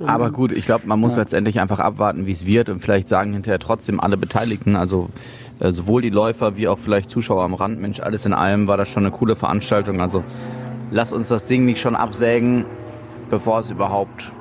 und 0.00 0.08
aber 0.08 0.30
gut, 0.30 0.52
ich 0.52 0.64
glaube, 0.66 0.86
man 0.86 0.98
muss 1.00 1.16
Ja. 1.16 1.22
letztendlich 1.22 1.60
einfach 1.60 1.78
abwarten, 1.80 2.26
wie 2.26 2.32
es 2.32 2.46
wird 2.46 2.68
und 2.68 2.80
vielleicht 2.80 3.08
sagen 3.08 3.32
hinterher 3.32 3.58
trotzdem 3.58 4.00
alle 4.00 4.16
Beteiligten, 4.16 4.76
also 4.76 5.08
äh, 5.60 5.72
sowohl 5.72 6.02
die 6.02 6.10
Läufer 6.10 6.56
wie 6.56 6.68
auch 6.68 6.78
vielleicht 6.78 7.10
Zuschauer 7.10 7.42
am 7.44 7.54
Rand, 7.54 7.80
Mensch, 7.80 8.00
alles 8.00 8.24
in 8.26 8.32
allem 8.32 8.68
war 8.68 8.76
das 8.76 8.88
schon 8.88 9.04
eine 9.04 9.12
coole 9.14 9.36
Veranstaltung. 9.36 10.00
Also 10.00 10.22
lass 10.90 11.12
uns 11.12 11.28
das 11.28 11.46
Ding 11.46 11.64
nicht 11.64 11.80
schon 11.80 11.96
absägen, 11.96 12.64
bevor 13.30 13.58
es 13.60 13.70
überhaupt 13.70 14.32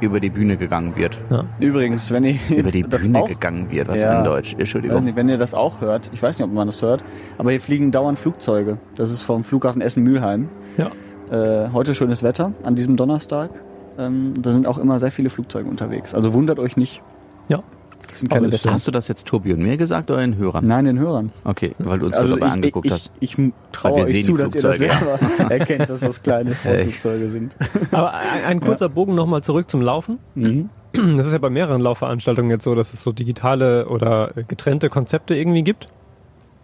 über 0.00 0.20
die 0.20 0.28
Bühne 0.28 0.58
gegangen 0.58 0.94
wird. 0.94 1.16
Übrigens, 1.58 2.10
wenn 2.10 2.24
ihr 2.24 2.36
Über 2.50 2.70
die 2.70 2.82
das 2.82 3.04
Bühne 3.04 3.20
auch, 3.22 3.28
gegangen 3.28 3.70
wird, 3.70 3.88
was 3.88 4.02
Ja. 4.02 4.18
in 4.18 4.24
Deutsch? 4.24 4.54
Entschuldigung. 4.58 5.04
nicht, 5.04 5.16
wenn 5.16 5.28
ihr 5.30 5.38
das 5.38 5.54
auch 5.54 5.80
hört, 5.80 6.10
ich 6.12 6.22
weiß 6.22 6.38
nicht, 6.38 6.46
ob 6.46 6.52
man 6.52 6.66
das 6.68 6.82
hört, 6.82 7.02
aber 7.38 7.50
hier 7.52 7.60
fliegen 7.62 7.92
dauernd 7.92 8.18
Flugzeuge. 8.18 8.76
Das 8.94 9.10
ist 9.10 9.22
vom 9.22 9.42
Flughafen 9.42 9.80
Essen-Mülheim. 9.80 10.50
Ja. 10.76 10.90
Äh, 11.30 11.70
heute 11.72 11.94
schönes 11.94 12.22
Wetter 12.22 12.52
an 12.62 12.74
diesem 12.74 12.96
Donnerstag. 12.96 13.50
Ähm, 13.98 14.34
da 14.40 14.52
sind 14.52 14.66
auch 14.66 14.78
immer 14.78 14.98
sehr 14.98 15.10
viele 15.10 15.30
Flugzeuge 15.30 15.68
unterwegs. 15.68 16.14
Also 16.14 16.32
wundert 16.32 16.58
euch 16.58 16.76
nicht. 16.76 17.02
Ja. 17.48 17.62
Das 18.06 18.20
sind 18.20 18.28
keine. 18.28 18.50
Hast 18.50 18.86
du 18.86 18.90
das 18.90 19.08
jetzt 19.08 19.26
Tobi 19.26 19.52
und 19.52 19.60
mir 19.60 19.76
gesagt 19.76 20.10
oder 20.10 20.20
den 20.20 20.36
Hörern? 20.36 20.64
Nein, 20.66 20.84
den 20.84 20.98
Hörern. 20.98 21.32
Okay, 21.44 21.74
weil 21.78 21.98
du 21.98 22.06
uns 22.06 22.14
Also 22.14 22.32
das 22.32 22.38
dabei 22.38 22.46
ich, 22.46 22.52
angeguckt 22.52 22.86
ich, 22.86 22.92
hast. 22.92 23.10
ich, 23.20 23.38
ich 23.38 23.52
traue 23.72 24.02
euch 24.02 24.24
zu, 24.24 24.36
dass 24.36 24.54
ihr 24.54 24.62
das 24.62 24.78
selber 24.78 25.18
erkennt, 25.50 25.90
dass 25.90 26.00
das 26.00 26.22
kleine 26.22 26.52
Flugzeuge 26.52 27.28
sind. 27.28 27.56
Aber 27.90 28.14
ein, 28.14 28.44
ein 28.46 28.60
kurzer 28.60 28.88
Bogen 28.88 29.14
nochmal 29.14 29.42
zurück 29.42 29.70
zum 29.70 29.82
Laufen. 29.82 30.18
Mhm. 30.34 30.70
Das 30.92 31.26
ist 31.26 31.32
ja 31.32 31.38
bei 31.38 31.50
mehreren 31.50 31.82
Laufveranstaltungen 31.82 32.50
jetzt 32.50 32.64
so, 32.64 32.74
dass 32.74 32.94
es 32.94 33.02
so 33.02 33.12
digitale 33.12 33.88
oder 33.88 34.30
getrennte 34.48 34.88
Konzepte 34.88 35.34
irgendwie 35.34 35.62
gibt, 35.62 35.88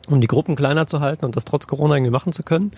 um 0.08 0.20
die 0.20 0.26
Gruppen 0.26 0.56
kleiner 0.56 0.86
zu 0.86 1.00
halten 1.00 1.24
und 1.24 1.36
das 1.36 1.44
trotz 1.44 1.66
Corona 1.66 1.96
irgendwie 1.96 2.12
machen 2.12 2.32
zu 2.32 2.42
können. 2.42 2.72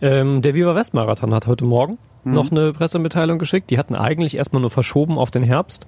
Ähm, 0.00 0.40
der 0.42 0.54
Viva 0.54 0.74
West 0.74 0.94
Marathon 0.94 1.34
hat 1.34 1.46
heute 1.46 1.64
Morgen 1.64 1.98
noch 2.24 2.50
eine 2.50 2.72
Pressemitteilung 2.72 3.38
geschickt. 3.38 3.70
Die 3.70 3.78
hatten 3.78 3.94
eigentlich 3.94 4.36
erstmal 4.36 4.60
nur 4.60 4.70
verschoben 4.70 5.18
auf 5.18 5.30
den 5.30 5.42
Herbst 5.42 5.86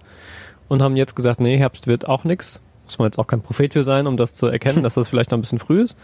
und 0.69 0.83
haben 0.83 0.97
jetzt 0.97 1.17
gesagt, 1.17 1.41
nee, 1.41 1.57
Herbst 1.57 1.87
wird 1.87 2.09
auch 2.09 2.25
nix. 2.25 2.61
Muss 2.85 2.99
man 2.99 3.07
jetzt 3.07 3.19
auch 3.19 3.27
kein 3.27 3.41
Prophet 3.41 3.73
für 3.73 3.85
sein, 3.85 4.07
um 4.07 4.17
das 4.17 4.35
zu 4.35 4.47
erkennen, 4.47 4.83
dass 4.85 4.95
das 4.95 5.09
vielleicht 5.09 5.31
noch 5.31 5.39
ein 5.39 5.43
bisschen 5.43 5.59
früh 5.59 5.83
ist. 5.83 5.97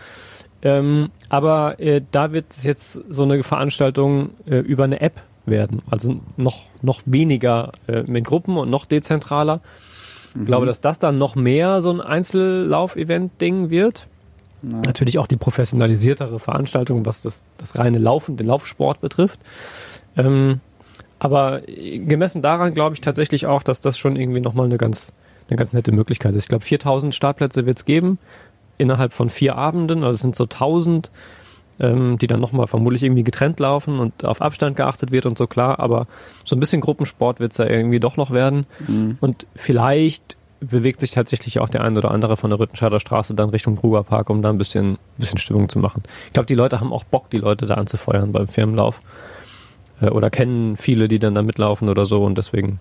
Ähm, 0.63 1.11
aber 1.29 1.81
äh, 1.81 2.03
da 2.13 2.33
wird 2.33 2.47
es 2.51 2.63
jetzt 2.65 3.01
so 3.09 3.25
eine 3.25 3.43
Veranstaltung 3.43 4.31
äh, 4.47 4.59
über 4.59 4.85
eine 4.85 5.01
App 5.01 5.23
werden. 5.45 5.83
Also 5.91 6.21
noch, 6.37 6.67
noch 6.83 7.01
weniger 7.05 7.73
äh, 7.89 8.05
mit 8.05 8.25
Gruppen 8.25 8.57
und 8.57 8.71
noch 8.71 8.85
dezentraler. 8.85 9.61
Ich 10.35 10.47
glaube, 10.47 10.65
dass 10.65 10.81
das 10.81 10.99
dann 10.99 11.19
noch 11.19 11.35
mehr 11.35 11.83
so 11.83 11.91
ein 11.91 12.01
Einzellauf-Event-Ding 12.01 13.69
wird. 13.69 14.07
Natürlich 14.63 15.19
auch 15.19 15.27
die 15.27 15.37
professionalisiertere 15.37 16.39
Veranstaltung, 16.39 17.05
was 17.05 17.23
das, 17.23 17.43
das 17.59 17.77
reine 17.77 17.99
Laufen, 17.99 18.37
den 18.37 18.47
Laufsport 18.47 19.01
betrifft. 19.01 19.41
Ähm, 20.17 20.61
aber 21.19 21.61
gemessen 21.67 22.43
daran 22.43 22.75
glaube 22.75 22.95
ich 22.95 23.01
tatsächlich 23.01 23.47
auch, 23.47 23.63
dass 23.63 23.81
das 23.81 23.99
schon 23.99 24.17
irgendwie 24.17 24.41
nochmal 24.41 24.67
eine 24.67 24.79
ganz, 24.79 25.13
eine 25.49 25.57
ganz 25.57 25.73
nette 25.73 25.93
Möglichkeit 25.93 26.35
ist. 26.35 26.45
Ich 26.45 26.49
glaube, 26.49 26.65
4000 26.65 27.15
Startplätze 27.15 27.67
wird 27.67 27.79
es 27.79 27.85
geben. 27.85 28.19
innerhalb 28.79 29.13
von 29.13 29.31
vier 29.31 29.57
Abenden, 29.57 30.03
also 30.03 30.15
es 30.15 30.21
sind 30.21 30.35
so 30.35 30.45
1000, 30.45 31.11
ähm, 31.79 32.19
die 32.19 32.27
dann 32.27 32.41
nochmal 32.41 32.67
vermutlich 32.67 33.03
irgendwie 33.03 33.23
getrennt 33.23 33.61
laufen 33.61 33.99
und 33.99 34.25
auf 34.25 34.41
Abstand 34.43 34.77
geachtet 34.77 35.13
wird 35.13 35.27
und 35.27 35.39
so 35.39 35.47
klar, 35.47 35.79
aber 35.79 36.07
so 36.45 36.57
ein 36.57 36.61
bisschen 36.61 36.81
Gruppensport 36.81 37.39
wird 37.39 37.53
es 37.53 37.59
da 37.59 37.67
irgendwie 37.67 38.01
doch 38.01 38.17
noch 38.17 38.31
werden. 38.31 38.67
Und 39.21 39.47
vielleicht 39.55 40.37
bewegt 40.63 41.01
sich 41.01 41.11
tatsächlich 41.11 41.59
auch 41.59 41.69
der 41.69 41.83
ein 41.83 41.97
oder 41.97 42.11
andere 42.11 42.37
von 42.37 42.51
der 42.51 42.59
Rüttenscheider 42.59 43.01
Straße 43.01 43.35
dann 43.35 43.51
Richtung 43.51 43.77
Grugerpark, 43.77 44.31
um 44.31 44.43
da 44.43 44.51
ein 44.51 44.59
bisschen, 44.59 44.99
bisschen 45.19 45.39
Stimmung 45.39 45.69
zu 45.69 45.79
machen. 45.79 46.03
Ich 46.27 46.33
glaube, 46.33 46.47
die 46.47 46.55
Leute 46.55 46.81
haben 46.81 46.93
auch 46.93 47.05
Bock, 47.05 47.31
die 47.31 47.39
Leute 47.39 47.67
da 47.67 47.75
anzufeuern 47.75 48.33
beim 48.33 48.49
Firmenlauf. 48.49 49.01
Äh, 50.01 50.09
oder 50.09 50.31
kennen 50.31 50.77
viele, 50.77 51.09
die 51.09 51.19
dann 51.19 51.35
da 51.35 51.43
mitlaufen 51.43 51.89
oder 51.89 52.07
so 52.07 52.25
und 52.25 52.37
deswegen 52.39 52.81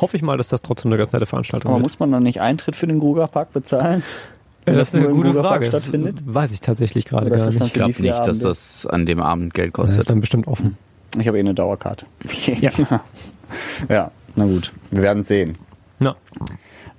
hoffe 0.00 0.16
ich 0.16 0.22
mal, 0.22 0.36
dass 0.36 0.48
das 0.48 0.62
trotzdem 0.62 0.92
eine 0.92 0.98
ganz 0.98 1.12
nette 1.12 1.26
Veranstaltung 1.26 1.70
Aber 1.70 1.78
wird. 1.78 1.82
muss 1.82 1.98
man 1.98 2.12
dann 2.12 2.22
nicht 2.22 2.40
Eintritt 2.40 2.76
für 2.76 2.86
den 2.86 2.98
Grugerpark 2.98 3.52
bezahlen? 3.52 4.02
Wenn 4.64 4.76
das 4.76 4.88
ist 4.88 4.94
eine 4.94 5.04
nur 5.04 5.12
im 5.12 5.16
gute 5.16 5.40
Frage. 5.40 5.70
Das 5.70 5.82
stattfindet? 5.82 6.22
weiß 6.24 6.52
ich 6.52 6.60
tatsächlich 6.60 7.06
gerade 7.06 7.26
ist 7.26 7.36
gar 7.36 7.46
das 7.46 7.54
nicht. 7.54 7.66
Ich 7.66 7.72
glaube 7.72 8.02
nicht, 8.02 8.26
dass 8.26 8.40
das 8.40 8.86
an 8.86 9.06
dem 9.06 9.20
Abend 9.20 9.54
Geld 9.54 9.76
Das 9.76 9.90
ist 9.90 9.96
kostet. 9.96 10.10
dann 10.10 10.20
bestimmt 10.20 10.46
offen. 10.46 10.76
Ich 11.18 11.26
habe 11.26 11.38
eh 11.38 11.40
eine 11.40 11.54
Dauerkarte. 11.54 12.06
Ja. 12.60 12.70
ja, 13.88 14.10
na 14.36 14.44
gut. 14.44 14.72
Wir 14.90 15.02
werden 15.02 15.24
sehen. 15.24 15.58
Ja. 15.98 16.14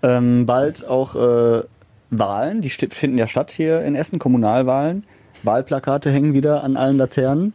Ähm, 0.03 0.45
bald 0.45 0.87
auch 0.87 1.15
äh, 1.15 1.63
Wahlen, 2.09 2.61
die 2.61 2.69
finden 2.69 3.17
ja 3.17 3.27
statt 3.27 3.51
hier 3.51 3.81
in 3.81 3.95
Essen, 3.95 4.19
Kommunalwahlen. 4.19 5.05
Wahlplakate 5.43 6.11
hängen 6.11 6.33
wieder 6.33 6.63
an 6.63 6.77
allen 6.77 6.97
Laternen. 6.97 7.53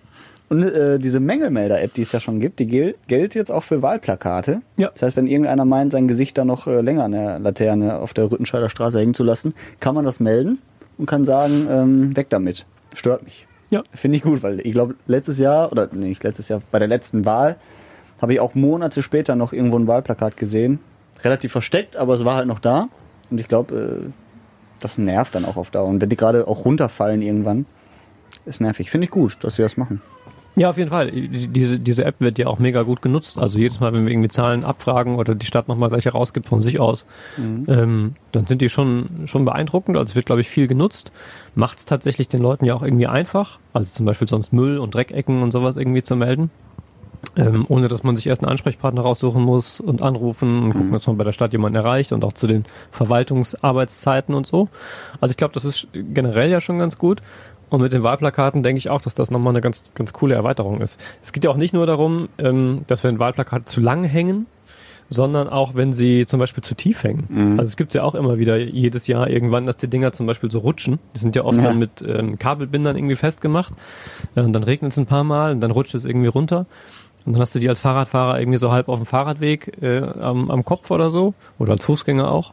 Und 0.49 0.63
äh, 0.63 0.99
diese 0.99 1.19
Mängelmelder-App, 1.19 1.95
die 1.95 2.03
es 2.03 2.13
ja 2.13 2.21
schon 2.21 2.39
gibt, 2.39 2.61
die 2.61 2.67
gel 2.67 2.95
gilt 3.09 3.35
jetzt 3.35 3.51
auch 3.51 3.65
für 3.65 3.83
Wahlplakate. 3.83 4.63
Ja. 4.77 4.91
Das 4.93 5.03
heißt, 5.03 5.17
wenn 5.17 5.27
irgendeiner 5.27 5.65
meint, 5.65 5.93
sein 5.93 6.07
Gesicht 6.07 6.39
da 6.39 6.45
noch 6.45 6.69
äh, 6.69 6.81
länger 6.81 7.05
an 7.05 7.13
der 7.13 7.39
Laterne 7.41 7.99
auf 7.99 8.15
der 8.15 8.31
Rüttenscheider 8.31 8.71
Straße 8.71 9.01
hängen 9.01 9.15
zu 9.15 9.25
lassen, 9.25 9.55
kann 9.81 9.95
man 9.95 10.05
das 10.05 10.21
melden 10.21 10.63
und 10.99 11.07
kann 11.07 11.25
sagen, 11.25 11.67
ähm, 11.69 12.17
weg 12.17 12.29
damit. 12.31 12.65
Stört 12.95 13.25
mich. 13.25 13.47
Ja. 13.71 13.83
Finde 13.93 14.17
ich 14.17 14.23
gut, 14.23 14.45
weil 14.45 14.61
ich 14.61 14.73
glaube, 14.73 14.95
letztes 15.09 15.41
Jahr, 15.41 15.73
oder 15.73 15.89
nee, 15.93 16.09
nicht 16.09 16.23
letztes 16.23 16.49
Jahr, 16.49 16.63
bei 16.71 16.79
der 16.79 16.89
letzten 16.89 17.25
Wahl, 17.25 17.57
habe 18.23 18.33
ich 18.33 18.41
auch 18.41 18.55
Monate 18.55 19.03
später 19.03 19.35
noch 19.35 19.53
irgendwo 19.53 19.79
ein 19.79 19.89
Wahlplakat 19.89 20.37
gesehen. 20.37 20.79
Relativ 21.25 21.53
versteckt, 21.53 21.97
aber 21.97 22.15
es 22.15 22.25
war 22.25 22.35
halt 22.37 22.47
noch 22.47 22.59
da. 22.59 22.89
Und 23.31 23.41
ich 23.41 23.49
glaube, 23.49 24.05
äh, 24.07 24.11
das 24.81 24.99
nervt 24.99 25.35
dann 25.35 25.45
auch 25.45 25.57
auf 25.57 25.71
Dauer. 25.71 25.89
Und 25.89 26.01
wenn 26.01 26.09
die 26.09 26.17
gerade 26.17 26.47
auch 26.47 26.65
runterfallen 26.65 27.23
irgendwann, 27.23 27.67
ist 28.45 28.61
nervig. 28.61 28.91
Finde 28.91 29.07
ich 29.07 29.11
gut, 29.11 29.39
dass 29.43 29.57
sie 29.57 29.63
das 29.63 29.77
machen. 29.77 30.03
Ja, 30.59 30.71
auf 30.71 30.79
jeden 30.79 30.89
Fall. 30.89 31.11
Die- 31.11 31.49
Diese, 31.49 31.79
diese 31.79 32.05
App 32.05 32.15
wird 32.21 32.39
ja 32.39 32.47
auch 32.47 32.59
mega 32.59 32.83
gut 32.83 33.03
genutzt. 33.03 33.39
Also 33.39 33.59
jedes 33.59 33.79
Mal, 33.81 33.93
wenn 33.93 34.07
wir 34.07 34.13
irgendwie 34.13 34.29
Zahlen 34.31 34.65
abfragen 34.65 35.17
oder 35.17 35.35
die 35.35 35.45
Stadt 35.45 35.69
nochmal 35.69 35.91
welche 35.91 36.11
rausgibt 36.13 36.49
von 36.49 36.63
sich 36.63 36.81
aus, 36.81 37.05
ähm, 37.39 38.15
dann 38.33 38.47
sind 38.47 38.63
die 38.63 38.69
schon, 38.71 39.09
schon 39.27 39.45
beeindruckend. 39.45 39.97
Also 39.99 40.11
es 40.13 40.15
wird, 40.15 40.25
glaube 40.27 40.41
ich, 40.41 40.49
viel 40.49 40.67
genutzt. 40.67 41.13
Macht 41.55 41.79
es 41.81 41.85
tatsächlich 41.85 42.29
den 42.29 42.41
Leuten 42.41 42.65
ja 42.65 42.75
auch 42.75 42.83
irgendwie 42.83 43.07
einfach. 43.07 43.59
Also 43.75 43.93
zum 43.93 44.07
Beispiel 44.07 44.29
sonst 44.29 44.53
Müll 44.55 44.79
und 44.79 44.95
Dreckecken 44.95 45.43
und 45.43 45.51
sowas 45.51 45.77
irgendwie 45.77 46.03
zu 46.03 46.17
melden. 46.17 46.51
Ähm, 47.35 47.67
ohne 47.69 47.89
dass 47.89 48.03
man 48.03 48.17
sich 48.17 48.27
erst 48.27 48.43
einen 48.43 48.51
Ansprechpartner 48.51 49.03
raussuchen 49.03 49.43
muss 49.43 49.79
und 49.81 50.01
anrufen 50.01 50.63
und 50.63 50.73
gucken, 50.73 50.93
dass 50.93 51.07
man 51.07 51.19
bei 51.19 51.25
der 51.25 51.33
Stadt 51.33 51.53
jemanden 51.53 51.77
erreicht 51.77 52.13
und 52.13 52.25
auch 52.25 52.33
zu 52.33 52.47
den 52.47 52.65
Verwaltungsarbeitszeiten 52.93 54.35
und 54.35 54.47
so. 54.47 54.69
Also 55.21 55.33
ich 55.33 55.37
glaube, 55.37 55.55
das 55.55 55.65
ist 55.65 55.89
generell 55.93 56.51
ja 56.51 56.61
schon 56.61 56.79
ganz 56.79 56.99
gut. 56.99 57.21
Und 57.69 57.83
mit 57.83 57.93
den 57.93 58.03
Wahlplakaten 58.05 58.63
denke 58.63 58.79
ich 58.79 58.91
auch, 58.91 59.01
dass 59.01 59.15
das 59.15 59.31
nochmal 59.31 59.53
eine 59.53 59.61
ganz, 59.61 59.93
ganz 59.95 60.13
coole 60.13 60.35
Erweiterung 60.37 60.79
ist. 60.81 61.01
Es 61.21 61.33
geht 61.33 61.43
ja 61.45 61.51
auch 61.51 61.57
nicht 61.57 61.75
nur 61.75 61.85
darum, 61.85 62.29
ähm, 62.39 62.83
dass 62.87 63.03
wenn 63.03 63.19
Wahlplakate 63.19 63.65
zu 63.65 63.81
lang 63.81 64.05
hängen, 64.05 64.47
sondern 65.11 65.49
auch 65.49 65.75
wenn 65.75 65.93
sie 65.93 66.27
zum 66.27 66.41
Beispiel 66.41 66.63
zu 66.65 66.75
tief 66.75 67.05
hängen. 67.05 67.57
Also 67.59 67.69
es 67.71 67.77
gibt 67.77 67.95
ja 67.95 68.03
auch 68.03 68.15
immer 68.17 68.39
wieder 68.39 68.57
jedes 68.57 69.07
Jahr 69.07 69.29
irgendwann, 69.31 69.65
dass 69.67 69.77
die 69.77 69.89
Dinger 69.89 70.13
zum 70.13 70.27
Beispiel 70.27 70.51
so 70.51 70.59
rutschen. 70.61 70.99
Die 71.15 71.19
sind 71.21 71.37
ja 71.37 71.45
oft 71.45 71.59
Ja. 71.59 71.65
dann 71.65 71.79
mit 71.79 72.03
ähm, 72.07 72.39
Kabelbindern 72.39 72.97
irgendwie 72.97 73.15
festgemacht. 73.15 73.73
Äh, 74.35 74.41
und 74.41 74.53
dann 74.53 74.65
regnet 74.65 74.93
es 74.93 74.99
ein 74.99 75.07
paar 75.07 75.23
Mal 75.25 75.53
und 75.53 75.61
dann 75.61 75.71
rutscht 75.71 75.95
es 75.95 76.05
irgendwie 76.05 76.27
runter. 76.29 76.67
Und 77.27 77.33
dann 77.33 77.41
hast 77.43 77.55
du 77.55 77.59
die 77.59 77.69
als 77.69 77.81
Fahrradfahrer 77.81 78.39
irgendwie 78.39 78.59
so 78.59 78.71
halb 78.73 78.89
auf 78.89 78.99
dem 79.01 79.07
Fahrradweg 79.07 79.83
äh, 79.83 79.99
am, 80.01 80.51
am 80.51 80.65
Kopf 80.65 80.91
oder 80.91 81.11
so. 81.11 81.35
Oder 81.59 81.73
als 81.73 81.85
Fußgänger 81.85 82.31
auch. 82.31 82.53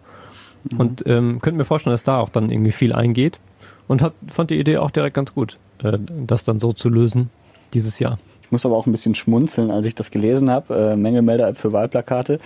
Und 0.77 1.03
ähm, 1.05 1.39
könnte 1.41 1.57
mir 1.57 1.65
vorstellen, 1.65 1.93
dass 1.93 2.03
da 2.03 2.19
auch 2.19 2.29
dann 2.29 2.49
irgendwie 2.49 2.71
viel 2.71 2.93
eingeht. 2.93 3.39
Und 3.87 4.01
hab, 4.01 4.13
fand 4.27 4.49
die 4.49 4.59
Idee 4.59 4.77
auch 4.77 4.91
direkt 4.91 5.13
ganz 5.15 5.33
gut, 5.33 5.59
äh, 5.83 5.97
das 6.25 6.43
dann 6.43 6.59
so 6.59 6.71
zu 6.73 6.89
lösen 6.89 7.29
dieses 7.73 7.99
Jahr. 7.99 8.17
Ich 8.41 8.51
muss 8.51 8.65
aber 8.65 8.77
auch 8.77 8.85
ein 8.85 8.91
bisschen 8.91 9.13
schmunzeln, 9.15 9.71
als 9.71 9.85
ich 9.85 9.95
das 9.95 10.09
gelesen 10.11 10.49
habe, 10.49 10.91
äh, 10.93 10.95
Mängelmelder-App 10.95 11.57
für 11.57 11.73
Wahlplakate, 11.73 12.37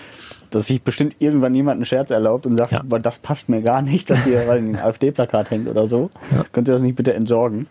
dass 0.49 0.67
sich 0.67 0.81
bestimmt 0.81 1.15
irgendwann 1.19 1.53
jemand 1.53 1.75
einen 1.75 1.85
Scherz 1.85 2.09
erlaubt 2.11 2.45
und 2.45 2.55
sagt, 2.55 2.71
Ja. 2.71 2.81
"Boah, 2.83 2.99
das 2.99 3.19
passt 3.19 3.49
mir 3.49 3.61
gar 3.61 3.81
nicht, 3.81 4.09
dass 4.09 4.23
hier 4.23 4.47
weil 4.47 4.59
ein 4.59 4.75
AfD-Plakat 4.81 5.51
hängt 5.51 5.67
oder 5.67 5.87
so. 5.87 6.09
Könnt 6.53 6.67
ihr 6.69 6.73
das 6.73 6.81
nicht 6.81 6.95
bitte 6.95 7.13
entsorgen? 7.13 7.67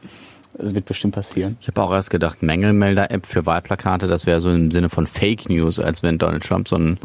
Das 0.58 0.75
wird 0.75 0.86
bestimmt 0.86 1.14
passieren. 1.14 1.56
Ich 1.60 1.68
habe 1.68 1.82
auch 1.82 1.92
erst 1.92 2.10
gedacht, 2.10 2.42
Mängelmelder-App 2.42 3.26
für 3.26 3.44
Wahlplakate, 3.46 4.06
das 4.06 4.25
wäre 4.26 4.40
so 4.40 4.50
im 4.50 4.70
Sinne 4.70 4.88
von 4.88 5.06
Fake 5.06 5.48
News, 5.50 5.78
als 5.78 6.02
wenn 6.02 6.18
Donald 6.18 6.44
Trump 6.44 6.66
so 6.68 6.76
ein, 6.76 6.98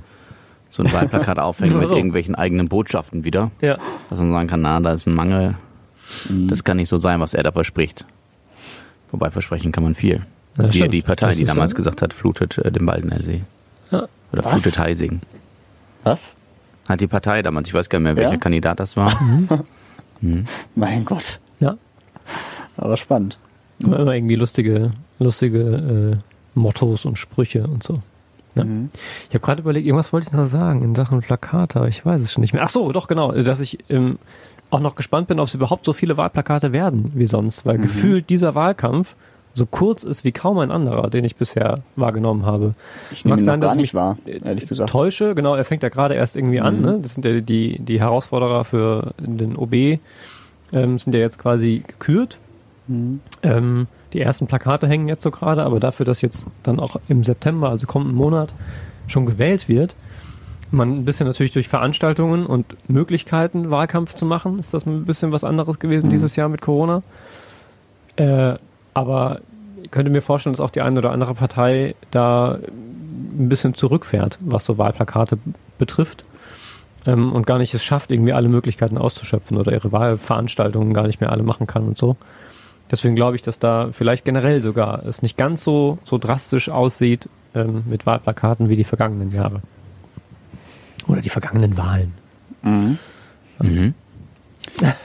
so 0.69 0.83
ein 0.83 0.91
Wahlplakat 0.93 1.37
aufhängt 1.39 1.75
mit 1.77 1.87
so. 1.89 1.95
irgendwelchen 1.95 2.35
eigenen 2.35 2.69
Botschaften 2.69 3.23
wieder. 3.25 3.51
Ja. 3.61 3.77
Dass 4.09 4.19
man 4.19 4.31
sagen 4.31 4.47
kann, 4.47 4.61
na, 4.61 4.79
da 4.79 4.93
ist 4.93 5.05
ein 5.07 5.13
Mangel. 5.15 5.55
Das 6.29 6.63
kann 6.63 6.77
nicht 6.77 6.89
so 6.89 6.97
sein, 6.97 7.19
was 7.19 7.33
er 7.33 7.43
da 7.43 7.51
verspricht. 7.51 8.05
Wobei 9.11 9.31
versprechen 9.31 9.71
kann 9.73 9.83
man 9.83 9.95
viel. 9.95 10.21
Ja, 10.57 10.67
Siehe 10.67 10.81
stimmt. 10.83 10.93
die 10.93 11.01
Partei, 11.01 11.27
Das 11.29 11.37
die 11.37 11.45
damals 11.45 11.71
so. 11.71 11.77
gesagt 11.77 12.01
hat, 12.01 12.13
flutet 12.13 12.57
äh, 12.57 12.71
den 12.71 12.85
Baldener 12.85 13.21
See. 13.21 13.41
Ja. 13.91 14.07
Oder 14.31 14.43
Was? 14.45 14.53
flutet 14.53 14.77
Heising. 14.79 15.21
Was? 16.03 16.35
Hat 16.87 16.99
die 17.01 17.07
Partei 17.07 17.41
damals, 17.41 17.67
ich 17.69 17.73
weiß 17.73 17.89
gar 17.89 17.99
nicht 17.99 18.05
mehr, 18.05 18.15
welcher 18.17 18.31
Ja? 18.31 18.37
Kandidat 18.37 18.79
das 18.79 18.95
war. 18.97 19.17
Mein 20.75 21.05
Gott. 21.05 21.39
Aber 22.77 22.97
spannend. 22.97 23.37
Immer 23.79 23.99
immer 23.99 24.13
irgendwie 24.13 24.35
lustige, 24.35 24.91
lustige 25.19 25.59
äh, 25.59 26.59
Mottos 26.59 27.05
und 27.05 27.17
Sprüche 27.17 27.65
und 27.65 27.83
so. 27.83 27.99
Ja. 28.55 28.65
Ich 29.29 29.35
habe 29.35 29.39
gerade 29.39 29.61
überlegt, 29.61 29.85
irgendwas 29.85 30.11
wollte 30.11 30.27
ich 30.27 30.33
noch 30.33 30.47
sagen 30.47 30.83
in 30.83 30.93
Sachen 30.93 31.21
Plakate, 31.21 31.79
aber 31.79 31.87
ich 31.87 32.05
weiß 32.05 32.21
es 32.21 32.33
schon 32.33 32.41
nicht 32.41 32.53
mehr. 32.53 32.63
Ach 32.63 32.69
so, 32.69 32.91
doch 32.91 33.07
genau, 33.07 33.31
dass 33.31 33.61
ich 33.61 33.79
ähm, 33.89 34.19
auch 34.71 34.79
noch 34.79 34.95
gespannt 34.95 35.27
bin, 35.27 35.39
ob 35.39 35.47
es 35.47 35.53
überhaupt 35.53 35.85
so 35.85 35.93
viele 35.93 36.17
Wahlplakate 36.17 36.71
werden 36.71 37.11
wie 37.15 37.27
sonst, 37.27 37.65
weil 37.65 37.77
gefühlt 37.77 38.29
dieser 38.29 38.55
Wahlkampf 38.55 39.15
so 39.53 39.65
kurz 39.65 40.03
ist 40.03 40.23
wie 40.23 40.31
kaum 40.31 40.59
ein 40.59 40.71
anderer, 40.71 41.09
den 41.09 41.25
ich 41.25 41.35
bisher 41.35 41.79
wahrgenommen 41.97 42.45
habe. 42.45 42.71
Ich 43.11 43.25
nehme 43.25 43.41
ihn 43.41 43.45
noch 43.45 43.53
dass 43.55 43.61
gar 43.61 43.75
ich 43.75 43.81
nicht 43.81 43.93
wahr, 43.93 44.17
äh, 44.25 44.39
ehrlich 44.43 44.67
gesagt. 44.67 44.89
Täusche, 44.89 45.35
genau, 45.35 45.55
er 45.55 45.65
fängt 45.65 45.83
ja 45.83 45.89
gerade 45.89 46.15
erst 46.15 46.37
irgendwie 46.37 46.61
an. 46.61 46.81
Ne? 46.81 46.99
Das 47.01 47.15
sind 47.15 47.25
ja 47.25 47.41
die, 47.41 47.79
die 47.79 47.99
Herausforderer 47.99 48.63
für 48.63 49.13
den 49.19 49.57
OB, 49.57 49.99
ähm, 50.71 50.97
sind 50.97 51.13
ja 51.13 51.19
jetzt 51.19 51.37
quasi 51.37 51.83
gekürt. 51.85 52.37
Ähm, 53.43 53.87
die 54.13 54.21
ersten 54.21 54.47
Plakate 54.47 54.87
hängen 54.87 55.07
jetzt 55.07 55.23
so 55.23 55.31
gerade, 55.31 55.63
aber 55.63 55.79
dafür, 55.79 56.05
dass 56.05 56.21
jetzt 56.21 56.47
dann 56.63 56.79
auch 56.79 56.97
im 57.07 57.23
September, 57.23 57.69
also 57.69 57.87
kommenden 57.87 58.15
Monat, 58.15 58.53
schon 59.07 59.25
gewählt 59.25 59.67
wird, 59.67 59.95
man 60.71 60.99
ein 60.99 61.05
bisschen 61.05 61.27
natürlich 61.27 61.51
durch 61.51 61.67
Veranstaltungen 61.67 62.45
und 62.45 62.65
Möglichkeiten, 62.89 63.69
Wahlkampf 63.69 64.15
zu 64.15 64.25
machen, 64.25 64.59
ist 64.59 64.73
das 64.73 64.85
ein 64.85 65.05
bisschen 65.05 65.31
was 65.31 65.43
anderes 65.43 65.79
gewesen 65.79 66.09
dieses 66.09 66.35
Jahr 66.35 66.49
mit 66.49 66.61
Corona. 66.61 67.03
Äh, 68.15 68.55
aber 68.93 69.41
ich 69.83 69.91
könnte 69.91 70.11
mir 70.11 70.21
vorstellen, 70.21 70.53
dass 70.53 70.61
auch 70.61 70.69
die 70.69 70.81
eine 70.81 70.99
oder 70.99 71.11
andere 71.11 71.33
Partei 71.33 71.95
da 72.11 72.53
ein 72.53 73.49
bisschen 73.49 73.73
zurückfährt, 73.73 74.37
was 74.43 74.65
so 74.65 74.77
Wahlplakate 74.77 75.37
betrifft. 75.77 76.23
Ähm, 77.05 77.33
und 77.33 77.47
gar 77.47 77.57
nicht 77.57 77.73
es 77.73 77.83
schafft, 77.83 78.11
irgendwie 78.11 78.33
alle 78.33 78.47
Möglichkeiten 78.47 78.97
auszuschöpfen 78.97 79.57
oder 79.57 79.71
ihre 79.71 79.91
Wahlveranstaltungen 79.91 80.93
gar 80.93 81.07
nicht 81.07 81.19
mehr 81.19 81.31
alle 81.31 81.43
machen 81.43 81.67
kann 81.67 81.87
und 81.87 81.97
so. 81.97 82.15
Deswegen 82.91 83.15
glaube 83.15 83.37
ich, 83.37 83.41
dass 83.41 83.57
da 83.57 83.89
vielleicht 83.91 84.25
generell 84.25 84.61
sogar 84.61 85.05
es 85.05 85.21
nicht 85.21 85.37
ganz 85.37 85.63
so, 85.63 85.97
so 86.03 86.17
drastisch 86.17 86.69
aussieht 86.69 87.29
ähm, 87.55 87.83
mit 87.87 88.05
Wahlplakaten 88.05 88.67
wie 88.67 88.75
die 88.75 88.83
vergangenen 88.83 89.31
Jahre. 89.31 89.61
Oder 91.07 91.21
die 91.21 91.29
vergangenen 91.29 91.77
Wahlen. 91.77 92.13
Ja, 94.81 94.95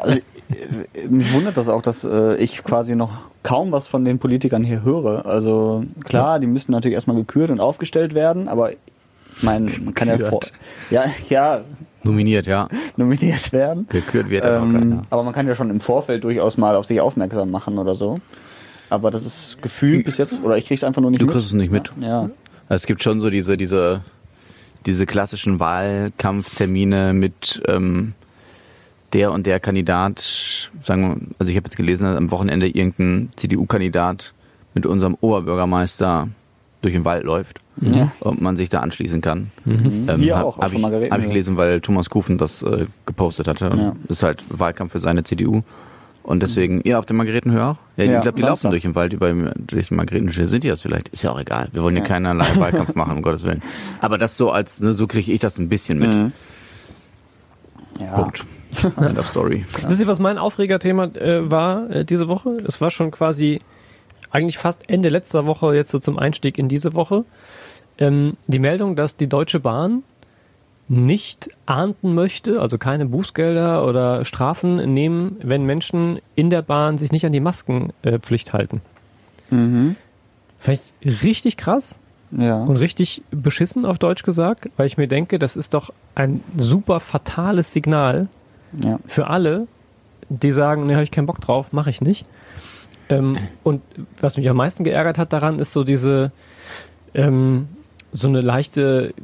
also, 0.00 0.18
äh, 0.18 1.08
mich 1.08 1.32
wundert 1.32 1.56
das 1.56 1.68
auch, 1.68 1.82
dass 1.82 2.04
äh, 2.04 2.36
ich 2.36 2.64
quasi 2.64 2.96
noch 2.96 3.18
kaum 3.42 3.70
was 3.70 3.86
von 3.86 4.04
den 4.04 4.18
Politikern 4.18 4.64
hier 4.64 4.82
höre. 4.82 5.26
Also 5.26 5.84
klar, 6.04 6.40
die 6.40 6.46
müssen 6.46 6.72
natürlich 6.72 6.94
erstmal 6.94 7.16
gekürt 7.16 7.50
und 7.50 7.60
aufgestellt 7.60 8.14
werden, 8.14 8.48
aber 8.48 8.72
ich 8.72 8.78
meine, 9.42 9.70
man 9.84 9.94
kann 9.94 10.08
ja, 10.08 10.18
vor, 10.18 10.40
ja, 10.90 11.04
ja 11.28 11.60
Nominiert, 12.06 12.46
ja. 12.46 12.68
nominiert 12.96 13.52
werden. 13.52 13.86
Gekürt 13.88 14.30
wird 14.30 14.44
aber 14.44 14.58
auch 14.60 14.62
Ähm, 14.64 14.72
keiner. 14.72 15.06
aber 15.10 15.22
man 15.22 15.32
kann 15.34 15.46
ja 15.46 15.54
schon 15.54 15.70
im 15.70 15.80
Vorfeld 15.80 16.24
durchaus 16.24 16.56
mal 16.56 16.74
auf 16.76 16.86
sich 16.86 17.00
aufmerksam 17.00 17.50
machen 17.50 17.78
oder 17.78 17.94
so. 17.96 18.20
Aber 18.88 19.10
das 19.10 19.26
ist 19.26 19.60
gefühlt 19.62 20.04
bis 20.04 20.16
jetzt, 20.18 20.42
oder 20.44 20.56
ich 20.56 20.66
krieg's 20.66 20.84
einfach 20.84 21.02
nur 21.02 21.10
nicht 21.10 21.20
Du 21.20 21.26
mit. 21.26 21.32
kriegst 21.34 21.48
es 21.48 21.52
nicht 21.54 21.72
mit. 21.72 21.90
Ja. 22.00 22.30
Es 22.68 22.86
gibt 22.86 23.02
schon 23.02 23.20
so 23.20 23.30
diese, 23.30 23.56
diese, 23.56 24.02
diese 24.86 25.06
klassischen 25.06 25.58
Wahlkampftermine 25.60 27.12
mit 27.12 27.62
ähm, 27.66 28.12
der 29.12 29.32
und 29.32 29.46
der 29.46 29.60
Kandidat, 29.60 30.70
sagen 30.82 31.02
wir, 31.02 31.34
also 31.38 31.50
ich 31.50 31.56
habe 31.56 31.66
jetzt 31.66 31.76
gelesen, 31.76 32.04
dass 32.04 32.16
am 32.16 32.30
Wochenende 32.30 32.66
irgendein 32.68 33.30
CDU-Kandidat 33.36 34.34
mit 34.74 34.84
unserem 34.86 35.16
Oberbürgermeister 35.20 36.28
durch 36.82 36.94
den 36.94 37.04
Wald 37.04 37.24
läuft 37.24 37.58
Ja. 37.80 38.12
und 38.20 38.40
man 38.40 38.56
sich 38.56 38.68
da 38.68 38.80
anschließen 38.80 39.20
kann. 39.20 39.50
Mhm. 39.64 40.06
Ähm, 40.08 40.20
Hier 40.20 40.36
hab, 40.36 40.44
auch, 40.44 40.58
der 40.58 40.72
ich, 40.72 41.10
hab 41.10 41.20
ich 41.20 41.26
gelesen, 41.28 41.56
weil 41.56 41.80
Thomas 41.80 42.10
Kufen 42.10 42.38
das 42.38 42.62
äh, 42.62 42.86
gepostet 43.06 43.48
hatte. 43.48 43.70
Ja. 43.76 43.96
Ist 44.08 44.22
halt 44.22 44.44
Wahlkampf 44.48 44.92
für 44.92 44.98
seine 45.00 45.24
CDU. 45.24 45.62
Und 46.22 46.42
deswegen, 46.42 46.80
ihr 46.82 46.98
auf 46.98 47.06
der 47.06 47.14
Margaretenhöhe 47.14 47.64
auch? 47.64 47.76
Ja, 47.96 48.04
Ja, 48.04 48.16
ich 48.16 48.22
glaube, 48.22 48.36
die 48.36 48.42
Samstag. 48.42 48.48
laufen 48.48 48.70
durch 48.72 48.82
den 48.82 48.94
Wald, 48.96 49.12
über 49.12 49.32
durch 49.56 49.88
die 49.88 49.94
Margaretenhöhe. 49.94 50.46
Sind 50.48 50.64
die 50.64 50.68
das 50.68 50.82
vielleicht? 50.82 51.08
Ist 51.10 51.22
ja 51.22 51.30
auch 51.30 51.38
egal. 51.40 51.68
Wir 51.72 51.82
wollen 51.84 51.94
hier 51.94 52.02
Ja. 52.02 52.08
keinerlei 52.08 52.46
Wahlkampf 52.56 52.94
machen, 52.96 53.16
um 53.18 53.22
Gottes 53.22 53.44
Willen. 53.44 53.62
Aber 54.00 54.18
das 54.18 54.36
so 54.36 54.50
als, 54.50 54.80
ne, 54.80 54.92
so 54.92 55.06
kriege 55.06 55.30
ich 55.32 55.38
das 55.40 55.58
ein 55.58 55.68
bisschen 55.68 55.98
mit. 56.00 56.14
Mhm. 56.14 56.32
Ja. 58.00 58.12
Punkt. 58.12 58.44
End 59.00 59.18
of 59.18 59.26
Story. 59.28 59.64
Wisst 59.88 60.00
ihr, 60.00 60.06
was 60.06 60.18
mein 60.18 60.36
Aufregerthema 60.38 61.04
äh, 61.04 61.50
war 61.50 61.88
äh, 61.90 62.04
diese 62.04 62.28
Woche? 62.28 62.58
Es 62.66 62.80
war 62.80 62.90
schon 62.90 63.10
quasi 63.10 63.60
eigentlich 64.36 64.58
fast 64.58 64.88
Ende 64.88 65.08
letzter 65.08 65.46
Woche, 65.46 65.74
jetzt 65.74 65.90
so 65.90 65.98
zum 65.98 66.18
Einstieg 66.18 66.58
in 66.58 66.68
diese 66.68 66.94
Woche. 66.94 67.24
Ähm, 67.98 68.36
die 68.46 68.58
Meldung, 68.58 68.94
dass 68.94 69.16
die 69.16 69.28
Deutsche 69.28 69.60
Bahn 69.60 70.02
nicht 70.88 71.48
ahnden 71.64 72.14
möchte, 72.14 72.60
also 72.60 72.78
keine 72.78 73.06
Bußgelder 73.06 73.84
oder 73.84 74.24
Strafen 74.24 74.92
nehmen, 74.92 75.36
wenn 75.42 75.64
Menschen 75.64 76.20
in 76.36 76.50
der 76.50 76.62
Bahn 76.62 76.98
sich 76.98 77.10
nicht 77.10 77.26
an 77.26 77.32
die 77.32 77.40
Maskenpflicht 77.40 78.52
halten. 78.52 78.82
Mhm. 79.50 79.96
Fand 80.60 80.80
ich 81.00 81.22
richtig 81.24 81.56
krass 81.56 81.98
Ja. 82.30 82.62
und 82.62 82.76
richtig 82.76 83.22
beschissen 83.30 83.84
auf 83.84 83.98
Deutsch 83.98 84.22
gesagt, 84.22 84.68
weil 84.76 84.86
ich 84.86 84.96
mir 84.96 85.08
denke, 85.08 85.38
das 85.38 85.56
ist 85.56 85.74
doch 85.74 85.90
ein 86.14 86.42
super 86.56 87.00
fatales 87.00 87.72
Signal 87.72 88.28
ja. 88.84 89.00
für 89.06 89.26
alle, 89.26 89.66
die 90.28 90.52
sagen, 90.52 90.86
ne, 90.86 90.94
habe 90.94 91.04
ich 91.04 91.10
keinen 91.10 91.26
Bock 91.26 91.40
drauf, 91.40 91.72
mache 91.72 91.90
ich 91.90 92.00
nicht. 92.00 92.26
Ähm, 93.08 93.36
und 93.62 93.82
was 94.20 94.36
mich 94.36 94.48
am 94.48 94.56
meisten 94.56 94.84
geärgert 94.84 95.18
hat 95.18 95.32
daran, 95.32 95.58
ist 95.58 95.72
so 95.72 95.84
diese 95.84 96.30
ähm, 97.14 97.68
so 98.12 98.28
eine 98.28 98.40
leichte, 98.40 99.14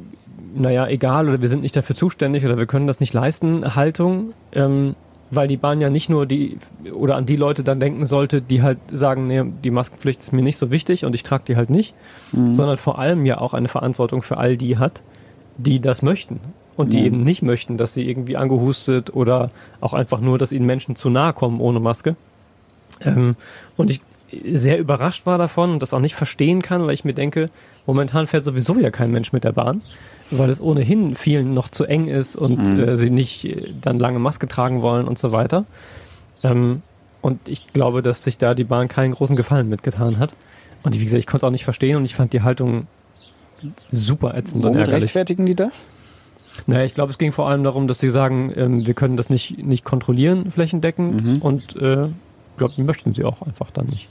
naja, 0.55 0.87
egal 0.87 1.27
oder 1.27 1.41
wir 1.41 1.49
sind 1.49 1.61
nicht 1.63 1.75
dafür 1.75 1.95
zuständig 1.95 2.45
oder 2.45 2.57
wir 2.57 2.65
können 2.65 2.87
das 2.87 2.99
nicht 2.99 3.13
leisten, 3.13 3.75
Haltung, 3.75 4.33
ähm, 4.53 4.95
weil 5.31 5.47
die 5.47 5.57
Bahn 5.57 5.81
ja 5.81 5.89
nicht 5.89 6.09
nur 6.09 6.25
die 6.27 6.57
oder 6.93 7.15
an 7.15 7.25
die 7.25 7.35
Leute 7.35 7.63
dann 7.63 7.79
denken 7.79 8.05
sollte, 8.05 8.41
die 8.41 8.61
halt 8.61 8.77
sagen, 8.91 9.25
nee, 9.27 9.43
die 9.63 9.71
Maskenpflicht 9.71 10.19
ist 10.21 10.31
mir 10.33 10.43
nicht 10.43 10.57
so 10.57 10.69
wichtig 10.69 11.05
und 11.05 11.15
ich 11.15 11.23
trage 11.23 11.43
die 11.47 11.55
halt 11.55 11.71
nicht, 11.71 11.95
sondern 12.53 12.77
vor 12.77 12.99
allem 12.99 13.25
ja 13.25 13.39
auch 13.39 13.53
eine 13.55 13.67
Verantwortung 13.67 14.21
für 14.21 14.37
all 14.37 14.57
die 14.57 14.77
hat, 14.77 15.01
die 15.57 15.79
das 15.79 16.03
möchten 16.03 16.39
und 16.77 16.93
die 16.93 16.99
Ja. 16.99 17.05
eben 17.05 17.23
nicht 17.23 17.41
möchten, 17.41 17.77
dass 17.77 17.93
sie 17.95 18.07
irgendwie 18.07 18.37
angehustet 18.37 19.15
oder 19.15 19.49
auch 19.81 19.93
einfach 19.93 20.19
nur, 20.19 20.37
dass 20.37 20.51
ihnen 20.51 20.67
Menschen 20.67 20.95
zu 20.95 21.09
nahe 21.09 21.33
kommen 21.33 21.59
ohne 21.59 21.79
Maske. 21.79 22.15
Ähm, 23.01 23.35
und 23.77 23.89
ich 23.91 24.01
sehr 24.53 24.79
überrascht 24.79 25.25
war 25.25 25.37
davon 25.37 25.71
und 25.73 25.81
das 25.81 25.93
auch 25.93 25.99
nicht 25.99 26.15
verstehen 26.15 26.61
kann, 26.63 26.85
weil 26.87 26.93
ich 26.93 27.05
mir 27.05 27.13
denke, 27.13 27.49
momentan 27.85 28.25
fährt 28.25 28.43
sowieso 28.45 28.79
ja 28.79 28.89
kein 28.89 29.11
Mensch 29.11 29.31
mit 29.31 29.43
der 29.43 29.51
Bahn, 29.51 29.81
weil 30.31 30.49
es 30.49 30.59
ohnehin 30.59 31.13
vielen 31.15 31.53
noch 31.53 31.69
zu 31.69 31.85
eng 31.85 32.07
ist 32.07 32.35
und 32.35 32.67
Mhm. 32.69 32.79
äh, 32.79 32.95
sie 32.97 33.11
nicht 33.11 33.45
äh, 33.45 33.71
dann 33.79 33.99
lange 33.99 34.17
Maske 34.19 34.47
tragen 34.47 34.81
wollen 34.81 35.07
und 35.07 35.19
so 35.19 35.31
weiter. 35.31 35.65
Ähm, 36.41 36.81
und 37.21 37.47
ich 37.47 37.67
glaube, 37.73 38.01
dass 38.01 38.23
sich 38.23 38.37
da 38.39 38.53
die 38.55 38.63
Bahn 38.63 38.87
keinen 38.87 39.11
großen 39.13 39.35
Gefallen 39.35 39.69
mitgetan 39.69 40.17
hat. 40.17 40.33
Und 40.81 40.99
wie 40.99 41.05
gesagt, 41.05 41.19
ich 41.19 41.27
konnte 41.27 41.45
auch 41.45 41.51
nicht 41.51 41.63
verstehen 41.63 41.95
und 41.95 42.03
ich 42.05 42.15
fand 42.15 42.33
die 42.33 42.41
Haltung 42.41 42.87
super 43.91 44.35
ätzend 44.35 44.63
und 44.65 44.71
Womit 44.71 44.79
ärgerlich. 44.87 45.03
rechtfertigen 45.03 45.45
die 45.45 45.55
das? 45.55 45.89
Naja, 46.67 46.83
ich 46.85 46.93
glaube, 46.93 47.11
es 47.11 47.17
ging 47.17 47.31
vor 47.31 47.47
allem 47.47 47.63
darum, 47.63 47.87
dass 47.87 47.99
sie 47.99 48.09
sagen, 48.09 48.51
ähm, 48.55 48.85
wir 48.85 48.93
können 48.93 49.15
das 49.15 49.29
nicht, 49.29 49.63
nicht 49.63 49.83
kontrollieren 49.85 50.51
flächendeckend 50.51 51.23
Mhm. 51.23 51.41
und 51.41 51.75
äh, 51.77 52.07
glaube, 52.57 52.73
die 52.77 52.83
möchten 52.83 53.13
sie 53.13 53.23
auch 53.23 53.41
einfach 53.41 53.71
dann 53.71 53.85
nicht. 53.87 54.07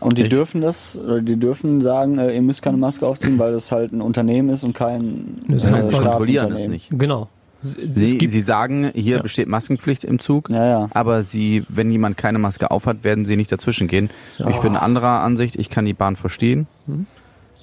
Und 0.00 0.18
die 0.18 0.22
Ich- 0.24 0.28
dürfen 0.28 0.60
das, 0.60 0.98
oder 0.98 1.22
die 1.22 1.36
dürfen 1.36 1.80
sagen, 1.80 2.18
äh, 2.18 2.34
ihr 2.34 2.42
müsst 2.42 2.62
keine 2.62 2.76
Maske 2.76 3.06
aufziehen, 3.06 3.38
weil 3.38 3.52
das 3.52 3.72
halt 3.72 3.92
ein 3.92 4.02
Unternehmen 4.02 4.50
ist 4.50 4.62
und 4.64 4.74
kein 4.74 5.38
sie 5.48 5.54
äh, 5.66 5.86
Sie 5.88 5.94
kontrollieren 5.94 6.52
es 6.52 6.66
nicht. 6.66 6.90
Genau. 6.90 7.28
Sie, 7.62 8.28
sie 8.28 8.40
sagen, 8.42 8.90
hier 8.94 9.16
Ja. 9.16 9.22
besteht 9.22 9.48
Maskenpflicht 9.48 10.04
im 10.04 10.18
Zug. 10.20 10.50
Ja, 10.50 10.66
ja. 10.66 10.88
Aber 10.92 11.22
sie, 11.22 11.64
wenn 11.68 11.90
jemand 11.90 12.16
keine 12.18 12.38
Maske 12.38 12.70
aufhat, 12.70 13.02
werden 13.02 13.24
sie 13.24 13.34
nicht 13.36 13.50
dazwischen 13.50 13.88
gehen. 13.88 14.10
Ich 14.46 14.56
bin 14.58 14.76
anderer 14.76 15.22
Ansicht, 15.22 15.56
ich 15.56 15.70
kann 15.70 15.84
die 15.86 15.94
Bahn 15.94 16.16
verstehen, 16.16 16.66
Mhm. 16.86 17.06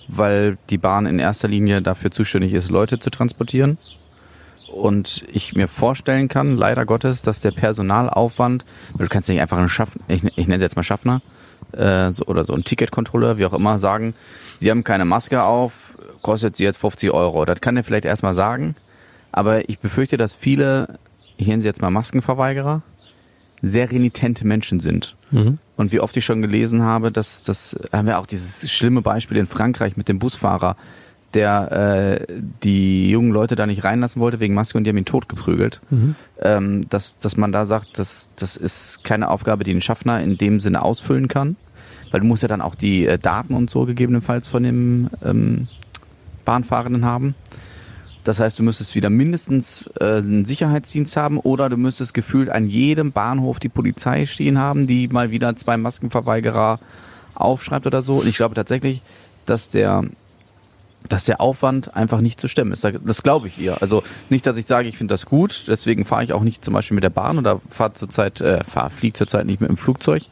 weil 0.08 0.58
die 0.72 0.80
Bahn 0.80 1.06
in 1.06 1.20
erster 1.20 1.48
Linie 1.48 1.82
dafür 1.82 2.10
zuständig 2.12 2.54
ist, 2.54 2.70
Leute 2.72 3.00
zu 3.00 3.12
transportieren. 3.12 3.78
Und 4.74 5.24
ich 5.32 5.54
mir 5.54 5.68
vorstellen 5.68 6.28
kann, 6.28 6.58
leider 6.58 6.86
Gottes, 6.86 7.22
dass 7.22 7.42
der 7.42 7.52
Personalaufwand, 7.52 8.66
weil 8.94 9.08
du 9.08 9.10
kannst 9.10 9.30
nicht 9.30 9.40
einfach 9.40 9.58
einen 9.58 9.70
Schaffner, 9.70 10.02
ich, 10.08 10.24
ich 10.24 10.48
nenne 10.48 10.56
es 10.56 10.62
jetzt 10.62 10.76
mal 10.76 10.84
Schaffner, 10.84 11.22
äh, 11.74 12.12
so, 12.12 12.26
oder 12.26 12.44
so 12.44 12.54
ein 12.54 12.64
Ticketkontrolleur, 12.64 13.38
wie 13.38 13.46
auch 13.46 13.54
immer, 13.54 13.78
sagen, 13.78 14.16
sie 14.58 14.72
haben 14.72 14.84
keine 14.84 15.06
Maske 15.06 15.44
auf, 15.44 15.94
kostet 16.22 16.56
sie 16.56 16.64
jetzt 16.64 16.78
50 16.78 17.12
Euro. 17.12 17.46
Das 17.46 17.62
kann 17.62 17.78
er 17.78 17.84
vielleicht 17.84 18.06
erstmal 18.06 18.34
sagen, 18.34 18.76
aber 19.32 19.70
ich 19.70 19.80
befürchte, 19.80 20.18
dass 20.18 20.34
viele, 20.34 21.00
ich 21.38 21.48
nenne 21.48 21.62
sie 21.62 21.68
jetzt 21.68 21.82
mal 21.82 21.92
Maskenverweigerer, 21.92 22.82
sehr 23.62 23.92
renitente 23.92 24.46
Menschen 24.46 24.80
sind. 24.80 25.16
Mhm. 25.32 25.60
Und 25.78 25.92
wie 25.92 26.00
oft 26.00 26.16
ich 26.18 26.26
schon 26.26 26.42
gelesen 26.42 26.84
habe, 26.84 27.12
dass 27.12 27.44
das 27.44 27.78
haben 27.92 28.08
wir 28.08 28.20
auch 28.20 28.26
dieses 28.26 28.72
schlimme 28.72 29.02
Beispiel 29.02 29.38
in 29.38 29.46
Frankreich 29.46 29.98
mit 29.98 30.10
dem 30.10 30.20
Busfahrer, 30.20 30.76
der 31.34 32.20
äh, 32.30 32.34
die 32.64 33.10
jungen 33.10 33.32
Leute 33.32 33.56
da 33.56 33.66
nicht 33.66 33.84
reinlassen 33.84 34.22
wollte 34.22 34.40
wegen 34.40 34.54
Maske 34.54 34.78
und 34.78 34.84
die 34.84 34.90
haben 34.90 34.98
ihn 34.98 35.06
totgeprügelt. 35.06 35.82
Mhm. 35.90 36.16
Ähm, 36.42 36.90
dass, 36.90 37.18
dass 37.18 37.38
man 37.38 37.52
da 37.52 37.66
sagt, 37.66 37.98
dass, 37.98 38.30
das 38.36 38.58
ist 38.58 39.04
keine 39.04 39.30
Aufgabe, 39.30 39.64
die 39.64 39.74
ein 39.74 39.82
Schaffner 39.82 40.22
in 40.22 40.38
dem 40.38 40.60
Sinne 40.60 40.82
ausfüllen 40.82 41.28
kann. 41.28 41.56
Weil 42.12 42.22
du 42.22 42.28
musst 42.28 42.44
ja 42.44 42.48
dann 42.48 42.62
auch 42.62 42.76
die 42.76 43.06
äh, 43.06 43.18
Daten 43.18 43.56
und 43.56 43.70
so 43.70 43.86
gegebenenfalls 43.86 44.48
von 44.48 44.64
dem 44.64 45.10
ähm, 45.24 45.68
Bahnfahrenden 46.46 47.06
haben. 47.06 47.36
Das 48.24 48.40
heißt, 48.40 48.58
du 48.58 48.64
müsstest 48.64 48.96
wieder 48.96 49.10
mindestens 49.10 49.90
äh, 50.00 50.18
einen 50.18 50.46
Sicherheitsdienst 50.46 51.18
haben 51.18 51.40
oder 51.40 51.70
du 51.70 51.76
müsstest 51.76 52.14
gefühlt 52.14 52.50
an 52.50 52.68
jedem 52.68 53.12
Bahnhof 53.12 53.60
die 53.60 53.70
Polizei 53.70 54.26
stehen 54.26 54.58
haben, 54.60 54.88
die 54.88 55.08
mal 55.10 55.32
wieder 55.32 55.56
zwei 55.56 55.76
Maskenverweigerer 55.76 56.80
aufschreibt 57.36 57.86
oder 57.86 58.02
so. 58.02 58.20
Und 58.20 58.28
ich 58.28 58.38
glaube 58.38 58.56
tatsächlich, 58.56 59.02
dass 59.46 59.70
der 59.70 60.06
dass 61.10 61.26
der 61.26 61.42
Aufwand 61.42 61.96
einfach 61.96 62.22
nicht 62.22 62.40
zu 62.40 62.48
stemmen 62.48 62.72
ist. 62.72 62.84
Da- 62.84 62.92
Das 62.92 63.24
glaube 63.24 63.48
ich 63.48 63.58
ihr. 63.60 63.82
Also 63.82 64.04
nicht, 64.30 64.46
dass 64.46 64.58
ich 64.58 64.66
sage, 64.66 64.88
ich 64.88 64.98
finde 64.98 65.14
das 65.14 65.26
gut, 65.26 65.66
deswegen 65.68 66.06
fahre 66.06 66.24
ich 66.24 66.34
auch 66.34 66.42
nicht 66.44 66.64
zum 66.64 66.74
Beispiel 66.74 66.96
mit 66.96 67.04
der 67.04 67.10
Bahn 67.10 67.38
oder 67.38 67.62
fahre 67.70 67.94
zurzeit, 67.94 68.42
äh, 68.42 68.64
fahr, 68.64 68.90
fliege 68.90 69.14
zurzeit 69.14 69.46
nicht 69.46 69.62
mit 69.62 69.70
dem 69.70 69.78
Flugzeug 69.78 70.24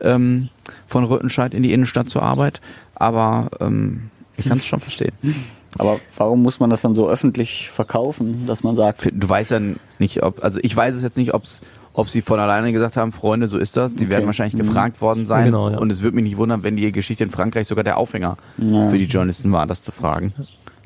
ähm, 0.00 0.48
von 0.88 1.04
Rüttenscheid 1.04 1.54
in 1.54 1.62
die 1.62 1.72
Innenstadt 1.72 2.08
zur 2.08 2.22
Arbeit. 2.22 2.60
Aber 2.94 3.50
ähm, 3.60 4.10
ich 4.36 4.48
kann 4.48 4.58
es 4.58 4.66
schon 4.66 4.80
verstehen. 4.80 5.12
Aber 5.78 6.00
warum 6.16 6.42
muss 6.42 6.58
man 6.58 6.70
das 6.70 6.80
dann 6.80 6.94
so 6.94 7.06
öffentlich 7.06 7.68
verkaufen, 7.68 8.46
dass 8.46 8.62
man 8.62 8.76
sagt, 8.76 9.10
Du 9.12 9.28
weißt 9.28 9.50
ja 9.50 9.60
nicht, 9.98 10.22
ob, 10.22 10.42
also 10.42 10.58
ich 10.62 10.74
weiß 10.74 10.94
es 10.94 11.02
jetzt 11.02 11.18
nicht, 11.18 11.34
ob's, 11.34 11.60
ob 11.96 12.08
sie 12.10 12.22
von 12.22 12.38
alleine 12.38 12.72
gesagt 12.72 12.96
haben, 12.96 13.12
Freunde, 13.12 13.48
so 13.48 13.58
ist 13.58 13.76
das. 13.76 13.94
Sie 13.96 14.04
Okay. 14.04 14.10
werden 14.14 14.26
wahrscheinlich 14.26 14.54
Mhm. 14.54 14.66
gefragt 14.66 15.00
worden 15.00 15.26
sein. 15.26 15.46
Genau, 15.46 15.70
ja. 15.70 15.78
Und 15.78 15.90
es 15.90 16.02
würde 16.02 16.14
mich 16.16 16.24
nicht 16.24 16.36
wundern, 16.36 16.62
wenn 16.62 16.76
die 16.76 16.92
Geschichte 16.92 17.24
in 17.24 17.30
Frankreich 17.30 17.66
sogar 17.66 17.84
der 17.84 17.96
Aufhänger 17.96 18.36
Ja. 18.58 18.88
für 18.90 18.98
die 18.98 19.06
Journalisten 19.06 19.50
war, 19.52 19.66
das 19.66 19.82
zu 19.82 19.92
fragen. 19.92 20.32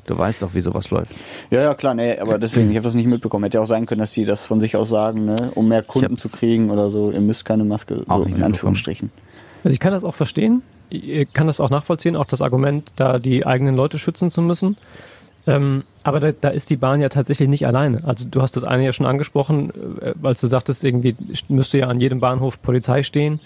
Du 0.07 0.17
weißt 0.17 0.41
doch, 0.41 0.53
wie 0.55 0.61
sowas 0.61 0.89
läuft. 0.89 1.11
ja, 1.51 1.61
ja, 1.61 1.73
klar, 1.75 1.93
nee, 1.93 2.17
aber 2.17 2.39
deswegen, 2.39 2.69
ich 2.71 2.75
habe 2.75 2.83
das 2.83 2.95
nicht 2.95 3.05
mitbekommen. 3.07 3.43
Hätte 3.43 3.57
ja 3.59 3.61
auch 3.63 3.67
sein 3.67 3.85
können, 3.85 3.99
dass 4.01 4.11
die 4.13 4.25
das 4.25 4.43
von 4.45 4.59
sich 4.59 4.75
aus 4.75 4.89
sagen, 4.89 5.25
ne, 5.25 5.35
um 5.53 5.67
mehr 5.67 5.83
Kunden 5.83 6.17
zu 6.17 6.27
kriegen 6.29 6.71
oder 6.71 6.89
so, 6.89 7.11
ihr 7.11 7.21
müsst 7.21 7.45
keine 7.45 7.63
Maske, 7.63 8.03
Auch 8.07 8.19
so, 8.19 8.25
nicht 8.25 8.37
in 8.37 8.43
Anführungsstrichen. 8.43 9.11
Also 9.63 9.73
ich 9.73 9.79
kann 9.79 9.93
das 9.93 10.03
auch 10.03 10.15
verstehen. 10.15 10.63
Ich 10.89 11.31
kann 11.33 11.47
das 11.47 11.61
auch 11.61 11.69
nachvollziehen, 11.69 12.15
auch 12.17 12.25
das 12.25 12.41
Argument, 12.41 12.91
da 12.95 13.19
die 13.19 13.45
eigenen 13.45 13.75
Leute 13.75 13.99
schützen 13.99 14.31
zu 14.31 14.41
müssen. 14.41 14.75
Ähm, 15.47 15.83
aber 16.03 16.19
da, 16.19 16.31
da 16.31 16.49
ist 16.49 16.69
die 16.69 16.77
Bahn 16.77 17.01
ja 17.01 17.09
tatsächlich 17.09 17.49
nicht 17.49 17.65
alleine. 17.65 18.03
Also 18.05 18.25
du 18.25 18.41
hast 18.41 18.55
das 18.55 18.63
eine 18.63 18.85
ja 18.85 18.93
schon 18.93 19.05
angesprochen, 19.05 19.71
äh, 20.01 20.13
als 20.23 20.41
du 20.41 20.47
sagtest, 20.47 20.83
irgendwie 20.83 21.15
müsste 21.47 21.79
ja 21.79 21.87
an 21.87 21.99
jedem 21.99 22.19
Bahnhof 22.19 22.61
Polizei 22.61 23.03
stehen. 23.03 23.39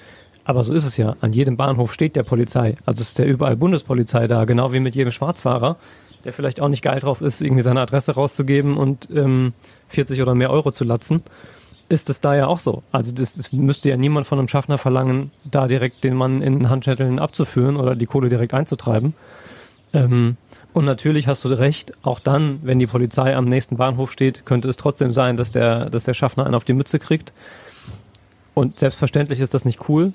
Aber 0.44 0.64
so 0.64 0.74
ist 0.74 0.86
es 0.86 0.98
ja. 0.98 1.16
An 1.22 1.34
jedem 1.34 1.58
Bahnhof 1.58 1.94
steht 1.94 2.16
der 2.16 2.24
Polizei. 2.24 2.76
Also 2.86 3.02
es 3.02 3.10
ist 3.10 3.20
ja 3.20 3.26
überall 3.26 3.56
Bundespolizei 3.56 4.28
da, 4.28 4.46
genau 4.46 4.74
wie 4.74 4.80
mit 4.80 4.96
jedem 4.96 5.12
Schwarzfahrer, 5.12 5.78
der 6.24 6.34
vielleicht 6.34 6.62
auch 6.62 6.70
nicht 6.70 6.84
geil 6.84 7.00
drauf 7.00 7.22
ist, 7.22 7.42
irgendwie 7.42 7.64
seine 7.64 7.82
Adresse 7.82 8.14
rauszugeben 8.14 8.78
und 8.78 9.08
ähm, 9.14 9.54
40 9.90 10.22
oder 10.22 10.36
mehr 10.36 10.52
Euro 10.52 10.72
zu 10.72 10.84
latzen 10.84 11.24
ist 11.88 12.10
es 12.10 12.20
da 12.20 12.36
ja 12.36 12.48
auch 12.48 12.60
so. 12.60 12.84
Also 12.92 13.12
das, 13.12 13.36
das 13.36 13.54
müsste 13.54 13.90
ja 13.90 13.98
niemand 13.98 14.26
von 14.26 14.40
einem 14.40 14.48
Schaffner 14.48 14.78
verlangen, 14.78 15.32
da 15.44 15.68
direkt 15.68 16.04
den 16.04 16.16
Mann 16.16 16.42
in 16.42 16.70
Handschetteln 16.70 17.20
abzuführen 17.20 17.78
oder 17.78 17.96
die 17.96 18.08
Kohle 18.08 18.30
direkt 18.30 18.54
einzutreiben. 18.54 19.14
Ähm, 19.94 20.38
und 20.76 20.84
natürlich 20.84 21.26
hast 21.28 21.46
du 21.46 21.48
recht, 21.48 21.94
auch 22.04 22.20
dann, 22.20 22.60
wenn 22.62 22.80
die 22.80 22.86
Polizei 22.86 23.34
am 23.34 23.46
nächsten 23.46 23.78
Bahnhof 23.78 24.12
steht, 24.12 24.46
könnte 24.46 24.68
es 24.68 24.76
trotzdem 24.76 25.14
sein, 25.14 25.38
dass 25.38 25.50
der, 25.52 25.90
dass 25.90 26.04
der 26.04 26.14
Schaffner 26.14 26.46
einen 26.46 26.54
auf 26.54 26.66
die 26.66 26.74
Mütze 26.74 27.00
kriegt. 27.00 27.32
Und 28.54 28.78
selbstverständlich 28.78 29.40
ist 29.40 29.54
das 29.54 29.64
nicht 29.64 29.88
cool. 29.88 30.12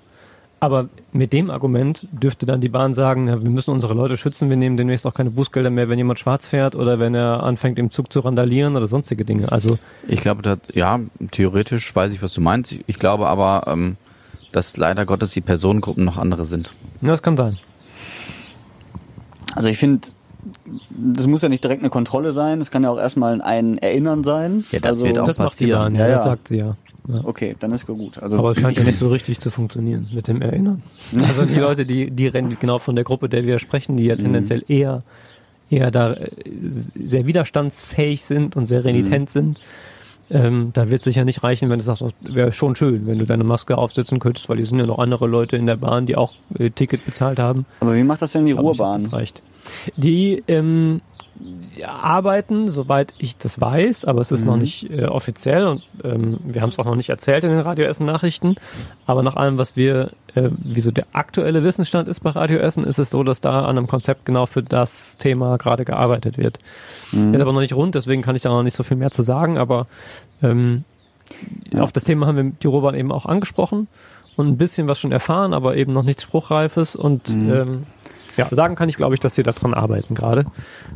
Aber 0.60 0.90
mit 1.12 1.32
dem 1.32 1.50
Argument 1.50 2.06
dürfte 2.12 2.44
dann 2.44 2.60
die 2.60 2.68
Bahn 2.68 2.92
sagen, 2.92 3.26
ja, 3.26 3.42
wir 3.42 3.48
müssen 3.48 3.70
unsere 3.70 3.94
Leute 3.94 4.18
schützen, 4.18 4.50
wir 4.50 4.58
nehmen 4.58 4.76
demnächst 4.76 5.06
auch 5.06 5.14
keine 5.14 5.30
Bußgelder 5.30 5.70
mehr, 5.70 5.88
wenn 5.88 5.96
jemand 5.96 6.18
schwarz 6.18 6.46
fährt 6.46 6.76
oder 6.76 6.98
wenn 6.98 7.14
er 7.14 7.42
anfängt 7.42 7.78
im 7.78 7.90
Zug 7.90 8.12
zu 8.12 8.20
randalieren 8.20 8.76
oder 8.76 8.86
sonstige 8.86 9.24
Dinge. 9.24 9.50
Also 9.50 9.78
Ich 10.06 10.20
glaube, 10.20 10.42
das, 10.42 10.58
ja, 10.74 11.00
theoretisch 11.30 11.96
weiß 11.96 12.12
ich, 12.12 12.20
was 12.20 12.34
du 12.34 12.42
meinst. 12.42 12.74
Ich 12.86 12.98
glaube 12.98 13.28
aber, 13.28 13.64
ähm, 13.66 13.96
dass 14.52 14.76
leider 14.76 15.06
Gottes 15.06 15.30
die 15.30 15.40
Personengruppen 15.40 16.04
noch 16.04 16.18
andere 16.18 16.44
sind. 16.44 16.70
ja, 17.00 17.08
das 17.08 17.22
kann 17.22 17.38
sein. 17.38 17.56
Also 19.54 19.70
ich 19.70 19.78
finde, 19.78 20.08
das 20.90 21.26
muss 21.26 21.42
ja 21.42 21.48
nicht 21.48 21.64
direkt 21.64 21.82
eine 21.82 21.90
Kontrolle 21.90 22.32
sein, 22.32 22.60
es 22.60 22.70
kann 22.70 22.82
ja 22.82 22.90
auch 22.90 22.98
erstmal 22.98 23.40
ein 23.40 23.78
Erinnern 23.78 24.24
sein. 24.24 24.64
Ja, 24.70 24.80
das 24.80 24.90
also, 24.90 25.06
wird 25.06 25.18
auch 25.18 25.26
Das 25.26 25.38
macht 25.38 25.58
die 25.60 25.66
passieren. 25.66 25.92
Bahn, 25.92 25.94
ja, 25.94 26.06
Ja, 26.06 26.12
das 26.12 26.24
sagt 26.24 26.48
sie 26.48 26.58
ja. 26.58 26.76
ja. 27.08 27.20
Okay, 27.24 27.56
dann 27.58 27.72
ist 27.72 27.86
gut. 27.86 28.18
Also 28.18 28.38
Aber 28.38 28.52
es 28.52 28.60
scheint 28.60 28.76
ja 28.76 28.84
nicht 28.84 28.98
so 28.98 29.08
richtig 29.08 29.40
zu 29.40 29.50
funktionieren 29.50 30.08
mit 30.12 30.28
dem 30.28 30.42
Erinnern. 30.42 30.82
Also 31.28 31.44
die 31.44 31.56
Leute, 31.56 31.86
die, 31.86 32.10
die 32.10 32.26
rennen 32.26 32.56
genau 32.60 32.78
von 32.78 32.94
der 32.94 33.04
Gruppe, 33.04 33.28
der 33.28 33.44
wir 33.44 33.58
sprechen, 33.58 33.96
die 33.96 34.04
ja 34.04 34.16
tendenziell 34.16 34.64
eher, 34.68 35.02
eher 35.70 35.90
da 35.90 36.12
äh, 36.14 36.28
sehr 36.70 37.26
widerstandsfähig 37.26 38.24
sind 38.24 38.56
und 38.56 38.66
sehr 38.66 38.84
renitent 38.84 39.30
sind. 39.30 39.60
Ähm, 40.30 40.70
da 40.74 40.88
wird 40.90 41.00
es 41.00 41.04
sicher 41.04 41.24
nicht 41.24 41.42
reichen, 41.42 41.70
wenn 41.70 41.80
du 41.80 41.84
sagst, 41.84 42.04
wäre 42.20 42.52
schon 42.52 42.76
schön, 42.76 43.06
wenn 43.06 43.18
du 43.18 43.26
deine 43.26 43.42
Maske 43.42 43.76
aufsetzen 43.76 44.20
könntest, 44.20 44.48
weil 44.48 44.58
die 44.58 44.64
sind 44.64 44.78
ja 44.78 44.86
noch 44.86 45.00
andere 45.00 45.26
Leute 45.26 45.56
in 45.56 45.66
der 45.66 45.76
Bahn, 45.76 46.06
die 46.06 46.14
auch 46.14 46.34
äh, 46.56 46.70
Ticket 46.70 47.04
bezahlt 47.04 47.40
haben. 47.40 47.66
Aber 47.80 47.96
wie 47.96 48.04
macht 48.04 48.22
das 48.22 48.32
denn 48.32 48.46
die 48.46 48.52
nicht, 48.52 48.62
Ruhrbahn? 48.62 49.02
Das 49.02 49.12
reicht. 49.12 49.42
Die 49.96 50.42
ähm, 50.48 51.00
arbeiten, 51.84 52.68
soweit 52.68 53.14
ich 53.18 53.36
das 53.36 53.60
weiß, 53.60 54.04
aber 54.04 54.20
es 54.20 54.30
ist 54.30 54.44
noch 54.44 54.56
nicht 54.56 54.90
äh, 54.90 55.06
offiziell 55.06 55.66
und 55.66 55.82
ähm, 56.04 56.38
wir 56.44 56.60
haben 56.60 56.68
es 56.68 56.78
auch 56.78 56.84
noch 56.84 56.96
nicht 56.96 57.08
erzählt 57.08 57.44
in 57.44 57.50
den 57.50 57.60
Radio 57.60 57.86
Essen 57.86 58.04
Nachrichten. 58.04 58.56
Aber 59.06 59.22
nach 59.22 59.36
allem, 59.36 59.56
was 59.56 59.76
wir, 59.76 60.10
äh, 60.34 60.50
wie 60.58 60.80
so 60.80 60.90
der 60.90 61.06
aktuelle 61.12 61.62
Wissensstand 61.64 62.08
ist 62.08 62.20
bei 62.20 62.30
Radio 62.30 62.58
Essen, 62.58 62.84
ist 62.84 62.98
es 62.98 63.10
so, 63.10 63.22
dass 63.22 63.40
da 63.40 63.64
an 63.64 63.78
einem 63.78 63.86
Konzept 63.86 64.26
genau 64.26 64.46
für 64.46 64.62
das 64.62 65.16
Thema 65.16 65.56
gerade 65.56 65.84
gearbeitet 65.84 66.36
wird. 66.36 66.58
Ist 67.12 67.40
aber 67.40 67.52
noch 67.52 67.60
nicht 67.60 67.74
rund, 67.74 67.94
deswegen 67.94 68.22
kann 68.22 68.36
ich 68.36 68.42
da 68.42 68.50
noch 68.50 68.62
nicht 68.62 68.76
so 68.76 68.82
viel 68.82 68.96
mehr 68.96 69.10
zu 69.10 69.22
sagen, 69.22 69.58
aber 69.58 69.86
ähm, 70.42 70.84
auf 71.76 71.92
das 71.92 72.04
Thema 72.04 72.26
haben 72.26 72.36
wir 72.36 72.52
die 72.62 72.66
Ruhrbahn 72.66 72.94
eben 72.94 73.12
auch 73.12 73.26
angesprochen 73.26 73.88
und 74.36 74.48
ein 74.48 74.56
bisschen 74.56 74.88
was 74.88 75.00
schon 75.00 75.12
erfahren, 75.12 75.54
aber 75.54 75.76
eben 75.76 75.92
noch 75.92 76.02
nichts 76.02 76.22
Spruchreifes 76.22 76.96
und 76.96 77.30
ähm, 77.30 77.86
ja, 78.36 78.46
sagen 78.50 78.74
kann 78.76 78.88
ich, 78.88 78.96
glaube 78.96 79.14
ich, 79.14 79.20
dass 79.20 79.34
sie 79.34 79.42
daran 79.42 79.74
arbeiten 79.74 80.14
gerade. 80.14 80.44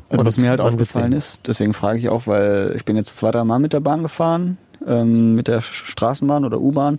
Also 0.08 0.20
Und 0.20 0.26
was 0.26 0.38
mir 0.38 0.50
halt 0.50 0.60
aufgefallen 0.60 1.12
ist, 1.12 1.46
deswegen 1.48 1.72
frage 1.72 1.98
ich 1.98 2.08
auch, 2.08 2.26
weil 2.26 2.72
ich 2.76 2.84
bin 2.84 2.96
jetzt 2.96 3.16
zwei, 3.16 3.30
drei 3.30 3.44
Mal 3.44 3.58
mit 3.58 3.72
der 3.72 3.80
Bahn 3.80 4.02
gefahren, 4.02 4.58
ähm, 4.86 5.34
mit 5.34 5.48
der 5.48 5.60
Straßenbahn 5.60 6.44
oder 6.44 6.60
U-Bahn 6.60 6.98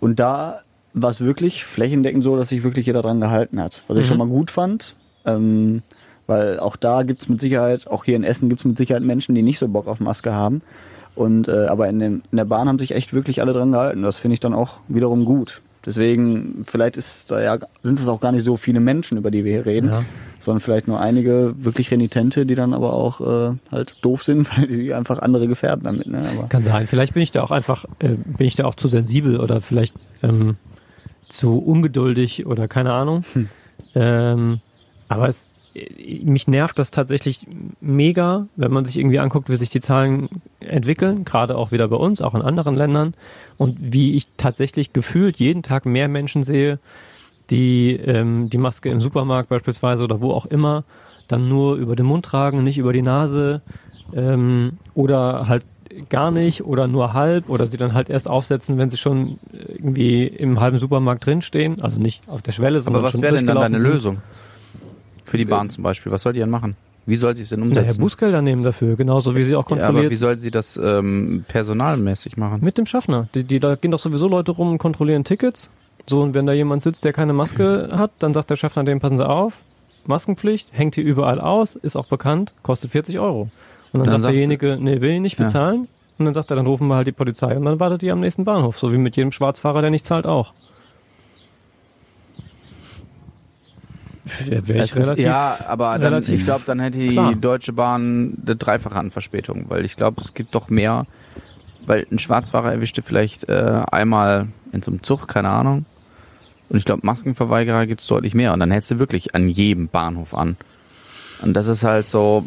und 0.00 0.18
da 0.20 0.60
war 0.94 1.10
es 1.10 1.20
wirklich 1.20 1.64
flächendeckend 1.64 2.22
so, 2.22 2.36
dass 2.36 2.50
sich 2.50 2.62
wirklich 2.64 2.86
jeder 2.86 3.00
dran 3.02 3.20
gehalten 3.20 3.60
hat. 3.60 3.82
Was 3.88 3.96
ich 3.96 4.04
Mhm. 4.04 4.08
schon 4.08 4.18
mal 4.18 4.26
gut 4.28 4.50
fand, 4.50 4.94
ähm, 5.24 5.82
weil 6.26 6.60
auch 6.60 6.76
da 6.76 7.02
gibt's 7.02 7.28
mit 7.28 7.40
Sicherheit, 7.40 7.86
auch 7.88 8.04
hier 8.04 8.16
in 8.16 8.24
Essen 8.24 8.48
gibt's 8.48 8.64
mit 8.64 8.76
Sicherheit 8.76 9.02
Menschen, 9.02 9.34
die 9.34 9.42
nicht 9.42 9.58
so 9.58 9.68
Bock 9.68 9.86
auf 9.86 10.00
Maske 10.00 10.34
haben. 10.34 10.60
Und 11.14 11.48
äh, 11.48 11.66
aber 11.66 11.88
in, 11.88 11.98
den, 11.98 12.22
in 12.30 12.36
der 12.36 12.44
Bahn 12.46 12.68
haben 12.68 12.78
sich 12.78 12.92
echt 12.94 13.12
wirklich 13.12 13.42
alle 13.42 13.52
dran 13.52 13.72
gehalten. 13.72 14.02
Das 14.02 14.18
finde 14.18 14.34
ich 14.34 14.40
dann 14.40 14.54
auch 14.54 14.80
wiederum 14.88 15.24
gut. 15.26 15.60
Deswegen, 15.84 16.64
vielleicht 16.66 16.96
ist 16.96 17.30
da 17.30 17.40
ja, 17.42 17.58
sind 17.82 17.98
es 17.98 18.08
auch 18.08 18.20
gar 18.20 18.30
nicht 18.32 18.44
so 18.44 18.56
viele 18.56 18.78
Menschen, 18.80 19.18
über 19.18 19.30
die 19.30 19.44
wir 19.44 19.52
hier 19.52 19.66
reden, 19.66 19.88
Ja. 19.90 20.04
sondern 20.38 20.60
vielleicht 20.60 20.86
nur 20.86 21.00
einige 21.00 21.54
wirklich 21.56 21.90
Renitente, 21.90 22.46
die 22.46 22.54
dann 22.54 22.72
aber 22.72 22.92
auch 22.92 23.20
äh, 23.20 23.56
halt 23.70 23.96
doof 24.02 24.22
sind, 24.22 24.48
weil 24.56 24.68
die 24.68 24.94
einfach 24.94 25.18
andere 25.18 25.48
gefährden 25.48 25.84
damit. 25.84 26.06
Ne? 26.06 26.22
Aber 26.36 26.48
Kann 26.48 26.62
sein. 26.62 26.86
Vielleicht 26.86 27.14
bin 27.14 27.22
ich 27.22 27.32
da 27.32 27.42
auch 27.42 27.50
einfach, 27.50 27.84
äh, 27.98 28.10
bin 28.10 28.46
ich 28.46 28.54
da 28.54 28.64
auch 28.66 28.76
zu 28.76 28.86
sensibel 28.88 29.40
oder 29.40 29.60
vielleicht 29.60 29.96
ähm, 30.22 30.56
zu 31.28 31.58
ungeduldig 31.58 32.46
oder 32.46 32.68
keine 32.68 32.92
Ahnung. 32.92 33.24
Ähm, 33.94 34.60
aber 35.08 35.28
es, 35.28 35.46
mich 36.22 36.48
nervt 36.48 36.78
das 36.78 36.90
tatsächlich 36.90 37.46
mega, 37.80 38.46
wenn 38.56 38.72
man 38.72 38.84
sich 38.84 38.98
irgendwie 38.98 39.18
anguckt, 39.18 39.48
wie 39.48 39.56
sich 39.56 39.70
die 39.70 39.80
Zahlen 39.80 40.28
entwickeln, 40.60 41.24
gerade 41.24 41.56
auch 41.56 41.72
wieder 41.72 41.88
bei 41.88 41.96
uns, 41.96 42.20
auch 42.20 42.34
in 42.34 42.42
anderen 42.42 42.74
Ländern 42.74 43.14
und 43.56 43.78
wie 43.80 44.14
ich 44.16 44.28
tatsächlich 44.36 44.92
gefühlt 44.92 45.38
jeden 45.38 45.62
Tag 45.62 45.86
mehr 45.86 46.08
Menschen 46.08 46.42
sehe, 46.42 46.78
die 47.50 47.96
ähm, 47.96 48.50
die 48.50 48.58
Maske 48.58 48.90
im 48.90 49.00
Supermarkt 49.00 49.48
beispielsweise 49.48 50.04
oder 50.04 50.20
wo 50.20 50.32
auch 50.32 50.46
immer 50.46 50.84
dann 51.28 51.48
nur 51.48 51.76
über 51.76 51.96
den 51.96 52.06
Mund 52.06 52.24
tragen, 52.24 52.62
nicht 52.62 52.78
über 52.78 52.92
die 52.92 53.02
Nase 53.02 53.62
ähm, 54.14 54.72
oder 54.94 55.48
halt 55.48 55.64
gar 56.08 56.30
nicht 56.30 56.64
oder 56.64 56.86
nur 56.86 57.12
halb 57.12 57.48
oder 57.48 57.66
sie 57.66 57.76
dann 57.76 57.94
halt 57.94 58.08
erst 58.10 58.28
aufsetzen, 58.28 58.78
wenn 58.78 58.90
sie 58.90 58.96
schon 58.96 59.38
irgendwie 59.52 60.26
im 60.26 60.60
halben 60.60 60.78
Supermarkt 60.78 61.26
drinstehen, 61.26 61.80
also 61.82 62.00
nicht 62.00 62.28
auf 62.28 62.42
der 62.42 62.52
Schwelle, 62.52 62.80
sondern 62.80 63.04
Aber 63.04 63.12
was 63.12 63.20
wäre 63.20 63.36
denn 63.36 63.46
dann 63.46 63.56
deine 63.56 63.80
sind. 63.80 63.90
Lösung? 63.90 64.18
Für 65.32 65.38
die 65.38 65.44
Bahn 65.44 65.68
zum 65.70 65.82
Beispiel. 65.82 66.12
Was 66.12 66.22
soll 66.22 66.32
die 66.32 66.40
dann 66.40 66.50
machen? 66.50 66.76
Wie 67.04 67.16
soll 67.16 67.34
sie 67.34 67.42
es 67.42 67.48
denn 67.48 67.58
Naja, 67.60 67.80
umsetzen? 67.80 68.00
Bußgelder 68.00 68.42
nehmen 68.42 68.62
dafür, 68.62 68.94
genauso 68.94 69.34
wie 69.34 69.42
sie 69.44 69.56
auch 69.56 69.68
ja, 69.70 69.76
aber 69.76 69.82
kontrolliert 69.86 70.12
wie 70.12 70.16
soll 70.16 70.38
sie 70.38 70.52
das 70.52 70.76
ähm, 70.76 71.44
personalmäßig 71.48 72.36
machen? 72.36 72.60
mit 72.62 72.78
dem 72.78 72.86
Schaffner. 72.86 73.26
Die, 73.34 73.42
die, 73.42 73.58
da 73.58 73.74
gehen 73.74 73.90
doch 73.90 73.98
sowieso 73.98 74.28
Leute 74.28 74.52
rum 74.52 74.70
und 74.70 74.78
kontrollieren 74.78 75.24
Tickets. 75.24 75.68
So, 76.06 76.20
und 76.22 76.34
wenn 76.34 76.46
da 76.46 76.52
jemand 76.52 76.82
sitzt, 76.84 77.04
der 77.04 77.12
keine 77.12 77.32
Maske 77.32 77.88
hat, 77.92 78.12
dann 78.20 78.32
sagt 78.34 78.50
der 78.50 78.56
Schaffner 78.56 78.84
dem, 78.84 79.00
passen 79.00 79.16
Sie 79.18 79.28
auf, 79.28 79.54
Maskenpflicht, 80.06 80.68
hängt 80.72 80.94
hier 80.94 81.04
überall 81.04 81.40
aus, 81.40 81.74
ist 81.76 81.96
auch 81.96 82.06
bekannt, 82.06 82.54
kostet 82.62 82.90
40 82.92 83.18
Euro. 83.18 83.42
Und 83.42 83.50
dann, 83.92 84.02
Dann 84.02 84.10
sagt 84.10 84.22
sagt- 84.22 84.32
derjenige, 84.34 84.78
nee, 84.80 85.00
will 85.00 85.10
ich 85.10 85.20
nicht 85.20 85.38
Ja. 85.38 85.44
bezahlen. 85.46 85.88
Und 86.18 86.26
dann 86.26 86.34
sagt 86.34 86.50
er, 86.52 86.56
dann 86.56 86.66
rufen 86.66 86.86
wir 86.88 86.94
halt 86.96 87.06
die 87.08 87.12
Polizei. 87.12 87.56
Und 87.56 87.64
dann 87.64 87.80
wartet 87.80 88.02
die 88.02 88.12
am 88.12 88.20
nächsten 88.20 88.44
Bahnhof, 88.44 88.78
so 88.78 88.92
wie 88.92 88.98
mit 88.98 89.16
jedem 89.16 89.32
Schwarzfahrer, 89.32 89.80
der 89.80 89.90
nicht 89.90 90.06
zahlt, 90.06 90.26
auch. 90.26 90.52
Ich 94.24 94.50
ist, 94.50 94.96
relativ, 94.96 95.24
ja, 95.24 95.58
aber 95.66 95.98
dann, 95.98 96.14
relativ 96.14 96.38
ich 96.38 96.44
glaube, 96.44 96.62
dann 96.64 96.78
hätte 96.78 96.98
die 96.98 97.08
klar. 97.08 97.34
Deutsche 97.34 97.72
Bahn 97.72 98.38
eine 98.46 98.54
Dreifache 98.56 98.94
an 98.96 99.10
Verspätung, 99.10 99.64
weil 99.68 99.84
ich 99.84 99.96
glaube, 99.96 100.20
es 100.20 100.32
gibt 100.34 100.54
doch 100.54 100.68
mehr, 100.68 101.06
weil 101.86 102.06
ein 102.10 102.20
Schwarzfahrer 102.20 102.70
erwischte 102.72 103.02
vielleicht 103.02 103.48
äh, 103.48 103.82
einmal 103.90 104.46
in 104.72 104.80
so 104.82 104.92
einem 104.92 105.02
Zug, 105.02 105.26
keine 105.26 105.48
Ahnung. 105.48 105.86
Und 106.68 106.78
ich 106.78 106.84
glaube, 106.84 107.04
Maskenverweigerer 107.04 107.86
gibt 107.86 108.00
es 108.00 108.06
deutlich 108.06 108.34
mehr. 108.34 108.52
Und 108.52 108.60
dann 108.60 108.70
hättest 108.70 108.92
du 108.92 108.98
wirklich 108.98 109.34
an 109.34 109.48
jedem 109.48 109.88
Bahnhof 109.88 110.34
an. 110.34 110.56
Und 111.42 111.54
das 111.54 111.66
ist 111.66 111.82
halt 111.84 112.08
so 112.08 112.46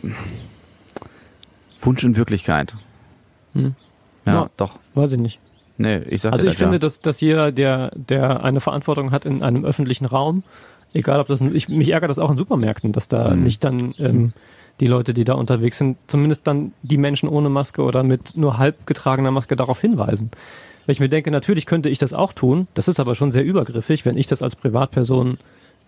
Wunsch 1.81 2.03
und 2.03 2.17
Wirklichkeit. 2.17 2.73
Hm. 3.53 3.75
Ja, 4.25 4.33
Ja. 4.33 4.49
doch. 4.57 4.79
weiß 4.95 5.11
ich 5.11 5.19
nicht. 5.19 5.39
Nee, 5.77 5.97
ich 6.09 6.21
sag 6.21 6.33
Also 6.33 6.47
ich 6.47 6.53
das, 6.53 6.57
finde, 6.57 6.75
ja. 6.75 6.79
dass, 6.79 7.01
dass 7.01 7.19
jeder, 7.19 7.51
der, 7.51 7.91
der 7.95 8.43
eine 8.43 8.61
Verantwortung 8.61 9.11
hat 9.11 9.25
in 9.25 9.43
einem 9.43 9.65
öffentlichen 9.65 10.05
Raum, 10.05 10.43
egal 10.95 11.19
ob 11.19 11.27
das, 11.27 11.41
ich, 11.41 11.69
mich 11.69 11.89
ärgert 11.89 12.09
das 12.09 12.17
auch 12.19 12.31
in 12.31 12.37
Supermärkten, 12.37 12.91
dass 12.91 13.07
da 13.07 13.35
Mhm. 13.35 13.43
nicht 13.43 13.63
dann 13.63 13.93
ähm, 13.99 14.33
die 14.79 14.87
Leute, 14.87 15.13
die 15.13 15.23
da 15.23 15.33
unterwegs 15.35 15.77
sind, 15.77 15.97
zumindest 16.07 16.47
dann 16.47 16.73
die 16.81 16.97
Menschen 16.97 17.29
ohne 17.29 17.49
Maske 17.49 17.81
oder 17.83 18.01
mit 18.03 18.35
nur 18.35 18.57
halb 18.57 18.85
getragener 18.87 19.31
Maske 19.31 19.55
darauf 19.55 19.79
hinweisen. 19.79 20.31
Weil 20.85 20.93
ich 20.93 20.99
mir 20.99 21.09
denke, 21.09 21.31
natürlich 21.31 21.65
könnte 21.65 21.89
ich 21.89 21.97
das 21.97 22.13
auch 22.13 22.33
tun, 22.33 22.67
das 22.73 22.87
ist 22.87 22.99
aber 22.99 23.15
schon 23.15 23.31
sehr 23.31 23.43
übergriffig, 23.45 24.05
wenn 24.05 24.17
ich 24.17 24.27
das 24.27 24.41
als 24.41 24.55
Privatperson 24.55 25.37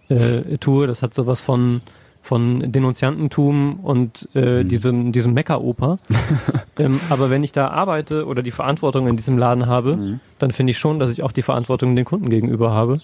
äh, 0.09 0.57
tue. 0.59 0.87
Das 0.87 1.01
hat 1.01 1.13
sowas 1.13 1.41
von 1.41 1.81
von 2.23 2.73
Denunziantentum 2.73 3.79
und 3.83 4.27
äh, 4.35 4.63
Mhm. 4.63 4.67
diesem, 4.67 5.11
diesem 5.13 5.33
Meckeroper. 5.33 5.99
ähm, 6.77 6.99
aber 7.09 7.29
wenn 7.29 7.41
ich 7.43 7.53
da 7.53 7.69
arbeite 7.69 8.25
oder 8.25 8.43
die 8.43 8.51
Verantwortung 8.51 9.07
in 9.07 9.15
diesem 9.15 9.37
Laden 9.37 9.67
habe, 9.67 9.95
Mhm. 9.95 10.19
dann 10.39 10.51
finde 10.51 10.71
ich 10.71 10.77
schon, 10.77 10.99
dass 10.99 11.09
ich 11.09 11.23
auch 11.23 11.31
die 11.31 11.41
Verantwortung 11.41 11.95
den 11.95 12.03
Kunden 12.03 12.29
gegenüber 12.29 12.71
habe, 12.71 12.99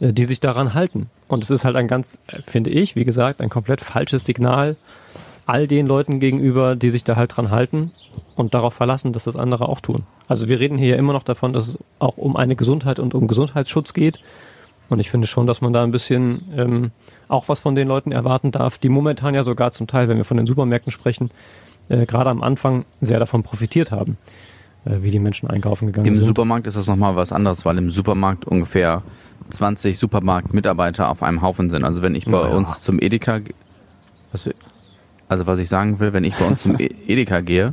äh, 0.00 0.12
die 0.12 0.26
sich 0.26 0.38
daran 0.38 0.74
halten. 0.74 1.08
Und 1.32 1.42
es 1.42 1.50
ist 1.50 1.64
halt 1.64 1.76
ein 1.76 1.88
ganz, 1.88 2.18
äh, 2.26 2.42
finde 2.42 2.70
ich, 2.70 2.94
wie 2.94 3.04
gesagt, 3.04 3.40
ein 3.40 3.48
komplett 3.48 3.80
falsches 3.80 4.24
Signal 4.24 4.76
all 5.46 5.66
den 5.66 5.86
Leuten 5.86 6.20
gegenüber, 6.20 6.76
die 6.76 6.90
sich 6.90 7.04
da 7.04 7.16
halt 7.16 7.36
dran 7.36 7.50
halten 7.50 7.90
und 8.36 8.54
darauf 8.54 8.74
verlassen, 8.74 9.12
dass 9.12 9.24
das 9.24 9.34
andere 9.34 9.68
auch 9.68 9.80
tun. 9.80 10.04
Also 10.28 10.48
wir 10.48 10.60
reden 10.60 10.78
hier 10.78 10.90
ja 10.90 10.96
immer 10.96 11.12
noch 11.12 11.24
davon, 11.24 11.52
dass 11.52 11.68
es 11.68 11.78
auch 11.98 12.16
um 12.16 12.36
eine 12.36 12.54
Gesundheit 12.54 13.00
und 13.00 13.14
um 13.14 13.26
Gesundheitsschutz 13.26 13.94
geht. 13.94 14.20
Und 14.88 15.00
ich 15.00 15.10
finde 15.10 15.26
schon, 15.26 15.46
dass 15.46 15.62
man 15.62 15.72
da 15.72 15.82
ein 15.82 15.90
bisschen 15.90 16.52
ähm, 16.54 16.90
auch 17.28 17.48
was 17.48 17.60
von 17.60 17.74
den 17.74 17.88
Leuten 17.88 18.12
erwarten 18.12 18.50
darf, 18.50 18.78
die 18.78 18.90
momentan 18.90 19.34
ja 19.34 19.42
sogar 19.42 19.72
zum 19.72 19.86
Teil, 19.86 20.08
wenn 20.08 20.18
wir 20.18 20.24
von 20.24 20.36
den 20.36 20.46
Supermärkten 20.46 20.92
sprechen, 20.92 21.30
äh, 21.88 22.04
gerade 22.04 22.28
am 22.28 22.42
Anfang 22.42 22.84
sehr 23.00 23.18
davon 23.18 23.42
profitiert 23.42 23.90
haben, 23.90 24.18
äh, 24.84 24.98
wie 25.00 25.10
die 25.10 25.18
Menschen 25.18 25.48
einkaufen 25.48 25.86
gegangen 25.86 26.06
Im 26.06 26.14
sind. 26.14 26.24
Supermarkt 26.24 26.66
ist 26.66 26.76
das 26.76 26.88
nochmal 26.88 27.16
was 27.16 27.32
anderes, 27.32 27.64
weil 27.64 27.78
im 27.78 27.90
Supermarkt 27.90 28.44
ungefähr 28.44 29.02
20 29.50 29.98
Supermarktmitarbeiter 29.98 31.08
auf 31.08 31.22
einem 31.22 31.42
Haufen 31.42 31.70
sind. 31.70 31.84
Also 31.84 32.02
wenn 32.02 32.14
ich 32.14 32.24
bei 32.26 32.30
Naja. 32.32 32.48
uns 32.48 32.80
zum 32.82 32.98
Edeka, 33.00 33.40
was 34.32 34.46
wir, 34.46 34.54
also 35.28 35.46
was 35.46 35.58
ich 35.58 35.68
sagen 35.68 35.98
will, 36.00 36.12
wenn 36.12 36.24
ich 36.24 36.34
bei 36.36 36.46
uns 36.46 36.62
zum 36.62 36.78
E- 36.78 36.86
Edeka 37.06 37.40
gehe, 37.40 37.72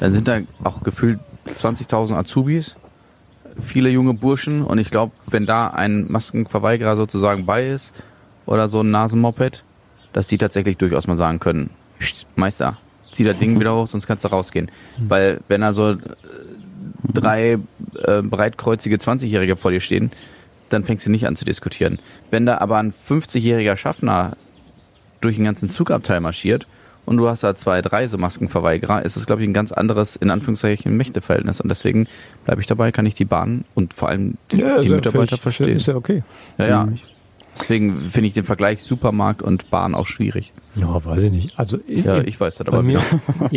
dann 0.00 0.12
sind 0.12 0.28
da 0.28 0.40
auch 0.62 0.82
gefühlt 0.82 1.18
20.000 1.48 2.14
Azubis, 2.14 2.76
viele 3.60 3.88
junge 3.90 4.14
Burschen 4.14 4.62
und 4.62 4.78
ich 4.78 4.90
glaube, 4.90 5.12
wenn 5.28 5.46
da 5.46 5.68
ein 5.68 6.10
Maskenverweigerer 6.10 6.96
sozusagen 6.96 7.46
bei 7.46 7.66
ist 7.68 7.92
oder 8.46 8.68
so 8.68 8.80
ein 8.80 8.90
Nasenmoped, 8.90 9.62
dass 10.12 10.28
die 10.28 10.38
tatsächlich 10.38 10.76
durchaus 10.78 11.06
mal 11.06 11.16
sagen 11.16 11.40
können, 11.40 11.70
"Psst, 11.98 12.26
Meister, 12.36 12.76
zieh 13.12 13.24
das 13.24 13.38
Ding 13.38 13.58
wieder 13.60 13.74
hoch, 13.74 13.86
sonst 13.86 14.06
kannst 14.06 14.24
du 14.24 14.28
rausgehen. 14.28 14.70
Weil 15.08 15.40
wenn 15.48 15.60
da 15.60 15.72
so 15.72 15.90
äh, 15.92 15.98
drei 17.12 17.58
äh, 18.06 18.22
breitkreuzige 18.22 18.96
20-Jährige 18.96 19.56
vor 19.56 19.70
dir 19.70 19.80
stehen, 19.80 20.10
dann 20.68 20.84
fängst 20.84 21.06
du 21.06 21.10
nicht 21.10 21.26
an 21.26 21.36
zu 21.36 21.44
diskutieren. 21.44 21.98
Wenn 22.30 22.46
da 22.46 22.58
aber 22.58 22.78
ein 22.78 22.92
50-jähriger 23.08 23.76
Schaffner 23.76 24.36
durch 25.20 25.36
den 25.36 25.44
ganzen 25.44 25.70
Zugabteil 25.70 26.20
marschiert 26.20 26.66
und 27.06 27.16
du 27.18 27.28
hast 27.28 27.44
da 27.44 27.54
zwei, 27.54 27.82
drei 27.82 28.06
so 28.08 28.16
Maskenverweigerer, 28.18 29.04
ist 29.04 29.16
das, 29.16 29.26
glaube 29.26 29.42
ich, 29.42 29.48
ein 29.48 29.52
ganz 29.54 29.72
anderes, 29.72 30.16
in 30.16 30.30
Anführungszeichen, 30.30 30.96
Mächteverhältnis. 30.96 31.60
Und 31.60 31.68
deswegen 31.68 32.06
bleibe 32.44 32.60
ich 32.60 32.66
dabei, 32.66 32.92
kann 32.92 33.06
ich 33.06 33.14
die 33.14 33.24
Bahn 33.26 33.64
und 33.74 33.94
vor 33.94 34.08
allem 34.08 34.38
die, 34.52 34.58
Ja, 34.58 34.80
die 34.80 34.88
Mitarbeiter 34.88 35.36
völlig- 35.36 35.40
verstehen. 35.40 35.76
Ist 35.76 35.86
ja 35.86 35.96
okay. 35.96 36.22
Ja, 36.58 36.66
ja. 36.66 36.86
Mhm. 36.86 36.94
Ich, 36.94 37.04
Deswegen 37.56 38.00
finde 38.00 38.26
ich 38.26 38.34
den 38.34 38.42
Vergleich 38.42 38.82
Supermarkt 38.82 39.40
und 39.40 39.70
Bahn 39.70 39.94
auch 39.94 40.08
schwierig. 40.08 40.52
Ja, 40.74 41.04
weiß 41.04 41.22
ich 41.22 41.30
nicht. 41.30 41.56
Also 41.56 41.78
Ja, 41.86 42.20
ich 42.20 42.40
weiß 42.40 42.56
das 42.56 42.66
aber 42.66 42.82
mir. 42.82 43.00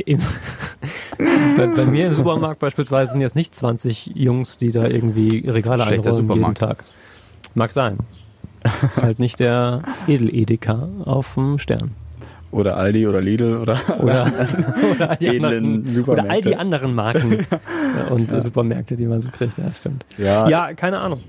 bei, 1.18 1.68
bei 1.68 1.86
mir 1.86 2.08
im 2.08 2.14
Supermarkt 2.16 2.60
beispielsweise 2.60 3.14
sind 3.14 3.22
jetzt 3.22 3.36
nicht 3.36 3.56
20 3.56 4.12
Jungs, 4.16 4.58
die 4.58 4.72
da 4.72 4.86
irgendwie 4.86 5.48
Regale 5.48 5.84
Schlechter 5.84 6.10
einräumen 6.10 6.16
jeden 6.16 6.28
Supermarkt. 6.28 6.58
Tag. 6.58 6.84
Mag 7.56 7.72
sein. 7.72 7.98
Ist 8.84 9.02
halt 9.02 9.20
nicht 9.20 9.40
der 9.40 9.82
Edel-Edeka 10.08 10.88
auf 11.06 11.36
dem 11.36 11.58
Stern. 11.58 11.94
Oder 12.52 12.78
Aldi 12.78 13.08
oder 13.08 13.22
Lidl 13.22 13.58
oder. 13.58 13.78
Oder, 14.00 14.32
oder, 14.96 15.10
all 15.10 15.18
die 15.18 15.30
anderen, 15.30 16.04
oder 16.06 16.30
all 16.30 16.42
die 16.42 16.56
anderen 16.56 16.96
Marken 16.96 17.46
und 18.10 18.32
äh, 18.32 18.42
Supermärkte, 18.42 18.96
die 18.96 19.06
man 19.06 19.22
so 19.22 19.30
kriegt. 19.30 19.58
Ja, 19.58 19.74
stimmt. 19.74 20.06
Ja. 20.18 20.48
ja, 20.48 20.74
keine 20.74 21.00
Ahnung. 21.00 21.22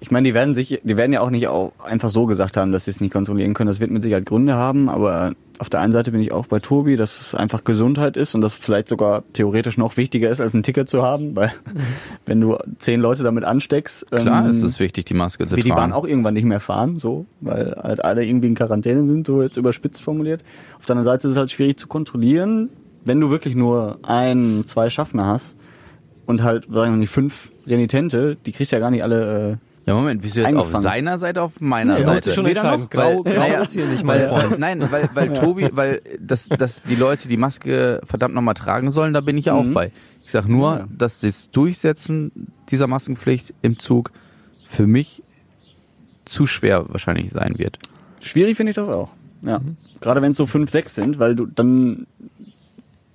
Ich 0.00 0.10
meine, 0.10 0.26
die 0.26 0.34
werden 0.34 0.54
sich, 0.54 0.80
die 0.82 0.96
werden 0.96 1.12
ja 1.12 1.20
auch 1.20 1.30
nicht 1.30 1.48
auch 1.48 1.72
einfach 1.78 2.08
so 2.08 2.26
gesagt 2.26 2.56
haben, 2.56 2.72
dass 2.72 2.86
sie 2.86 2.90
es 2.90 3.00
nicht 3.00 3.12
kontrollieren 3.12 3.54
können. 3.54 3.68
Das 3.68 3.80
wird 3.80 3.90
mit 3.90 4.02
Sicherheit 4.02 4.24
Gründe 4.24 4.54
haben, 4.54 4.88
aber 4.88 5.32
auf 5.58 5.68
der 5.68 5.80
einen 5.80 5.92
Seite 5.92 6.10
bin 6.10 6.22
ich 6.22 6.32
auch 6.32 6.46
bei 6.46 6.58
Tobi, 6.58 6.96
dass 6.96 7.20
es 7.20 7.34
einfach 7.34 7.64
Gesundheit 7.64 8.16
ist 8.16 8.34
und 8.34 8.40
das 8.40 8.54
vielleicht 8.54 8.88
sogar 8.88 9.24
theoretisch 9.34 9.76
noch 9.76 9.98
wichtiger 9.98 10.30
ist, 10.30 10.40
als 10.40 10.54
ein 10.54 10.62
Ticket 10.62 10.88
zu 10.88 11.02
haben, 11.02 11.36
weil 11.36 11.52
wenn 12.24 12.40
du 12.40 12.56
zehn 12.78 12.98
Leute 12.98 13.24
damit 13.24 13.44
ansteckst, 13.44 14.10
Klar 14.10 14.44
ähm, 14.44 14.50
ist 14.50 14.62
es 14.62 14.80
wichtig, 14.80 15.04
die 15.04 15.12
Maske 15.12 15.46
zu 15.46 15.56
wird 15.56 15.66
die 15.66 15.70
Bahn 15.70 15.90
tragen. 15.90 15.92
auch 15.92 16.06
irgendwann 16.06 16.32
nicht 16.32 16.46
mehr 16.46 16.60
fahren, 16.60 16.98
so, 16.98 17.26
weil 17.42 17.76
halt 17.76 18.02
alle 18.02 18.24
irgendwie 18.24 18.48
in 18.48 18.54
Quarantäne 18.54 19.06
sind, 19.06 19.26
so 19.26 19.42
jetzt 19.42 19.58
überspitzt 19.58 20.00
formuliert. 20.00 20.42
Auf 20.78 20.86
der 20.86 20.94
anderen 20.94 21.04
Seite 21.04 21.28
ist 21.28 21.32
es 21.32 21.36
halt 21.36 21.50
schwierig 21.50 21.78
zu 21.78 21.88
kontrollieren, 21.88 22.70
wenn 23.04 23.20
du 23.20 23.28
wirklich 23.28 23.54
nur 23.54 23.98
ein, 24.02 24.62
zwei 24.64 24.88
Schaffner 24.88 25.26
hast 25.26 25.56
und 26.24 26.42
halt, 26.42 26.68
sagen 26.72 26.94
wir 26.94 26.98
nicht, 26.98 27.10
fünf 27.10 27.52
Renitente, 27.66 28.36
die 28.46 28.52
kriegst 28.52 28.72
du 28.72 28.76
ja 28.76 28.80
gar 28.80 28.90
nicht 28.90 29.02
alle, 29.02 29.50
äh, 29.52 29.56
Ja, 29.86 29.94
Moment, 29.94 30.22
bist 30.22 30.36
du 30.36 30.40
jetzt 30.42 30.54
auf 30.54 30.74
seiner 30.76 31.18
Seite, 31.18 31.42
auf 31.42 31.60
meiner 31.60 31.98
Ja, 31.98 32.04
Seite? 32.04 32.32
schon 32.32 32.44
Weder 32.46 32.76
noch, 32.76 32.90
Grau, 32.90 33.24
Weil- 33.24 33.34
grau 33.34 33.40
naja, 33.40 33.60
ist 33.62 33.72
hier 33.72 33.86
nicht, 33.86 34.04
mein 34.04 34.20
weil, 34.20 34.28
Freund. 34.28 34.58
Nein, 34.58 34.92
weil, 34.92 35.08
weil 35.14 35.32
Tobi, 35.32 35.68
weil 35.72 36.02
dass, 36.20 36.48
dass 36.48 36.82
die 36.82 36.94
Leute 36.96 37.28
die 37.28 37.36
Maske 37.38 38.00
verdammt 38.04 38.34
nochmal 38.34 38.54
tragen 38.54 38.90
sollen, 38.90 39.14
da 39.14 39.20
bin 39.20 39.36
ich 39.38 39.46
ja 39.46 39.54
auch 39.54 39.64
Mhm. 39.64 39.74
bei. 39.74 39.92
Ich 40.24 40.32
sag 40.32 40.46
nur, 40.48 40.76
Ja. 40.80 40.88
dass 40.96 41.20
das 41.20 41.50
Durchsetzen 41.50 42.30
dieser 42.70 42.86
Maskenpflicht 42.86 43.54
im 43.62 43.78
Zug 43.78 44.12
für 44.68 44.86
mich 44.86 45.22
zu 46.24 46.46
schwer 46.46 46.84
wahrscheinlich 46.88 47.32
sein 47.32 47.58
wird. 47.58 47.78
Schwierig 48.20 48.56
finde 48.56 48.70
ich 48.70 48.76
das 48.76 48.88
auch. 48.88 49.08
Ja. 49.42 49.60
Gerade 50.00 50.20
wenn 50.22 50.32
es 50.32 50.36
so 50.36 50.46
fünf, 50.46 50.70
sechs 50.70 50.94
sind, 50.94 51.18
weil 51.18 51.34
du 51.34 51.46
dann 51.46 52.06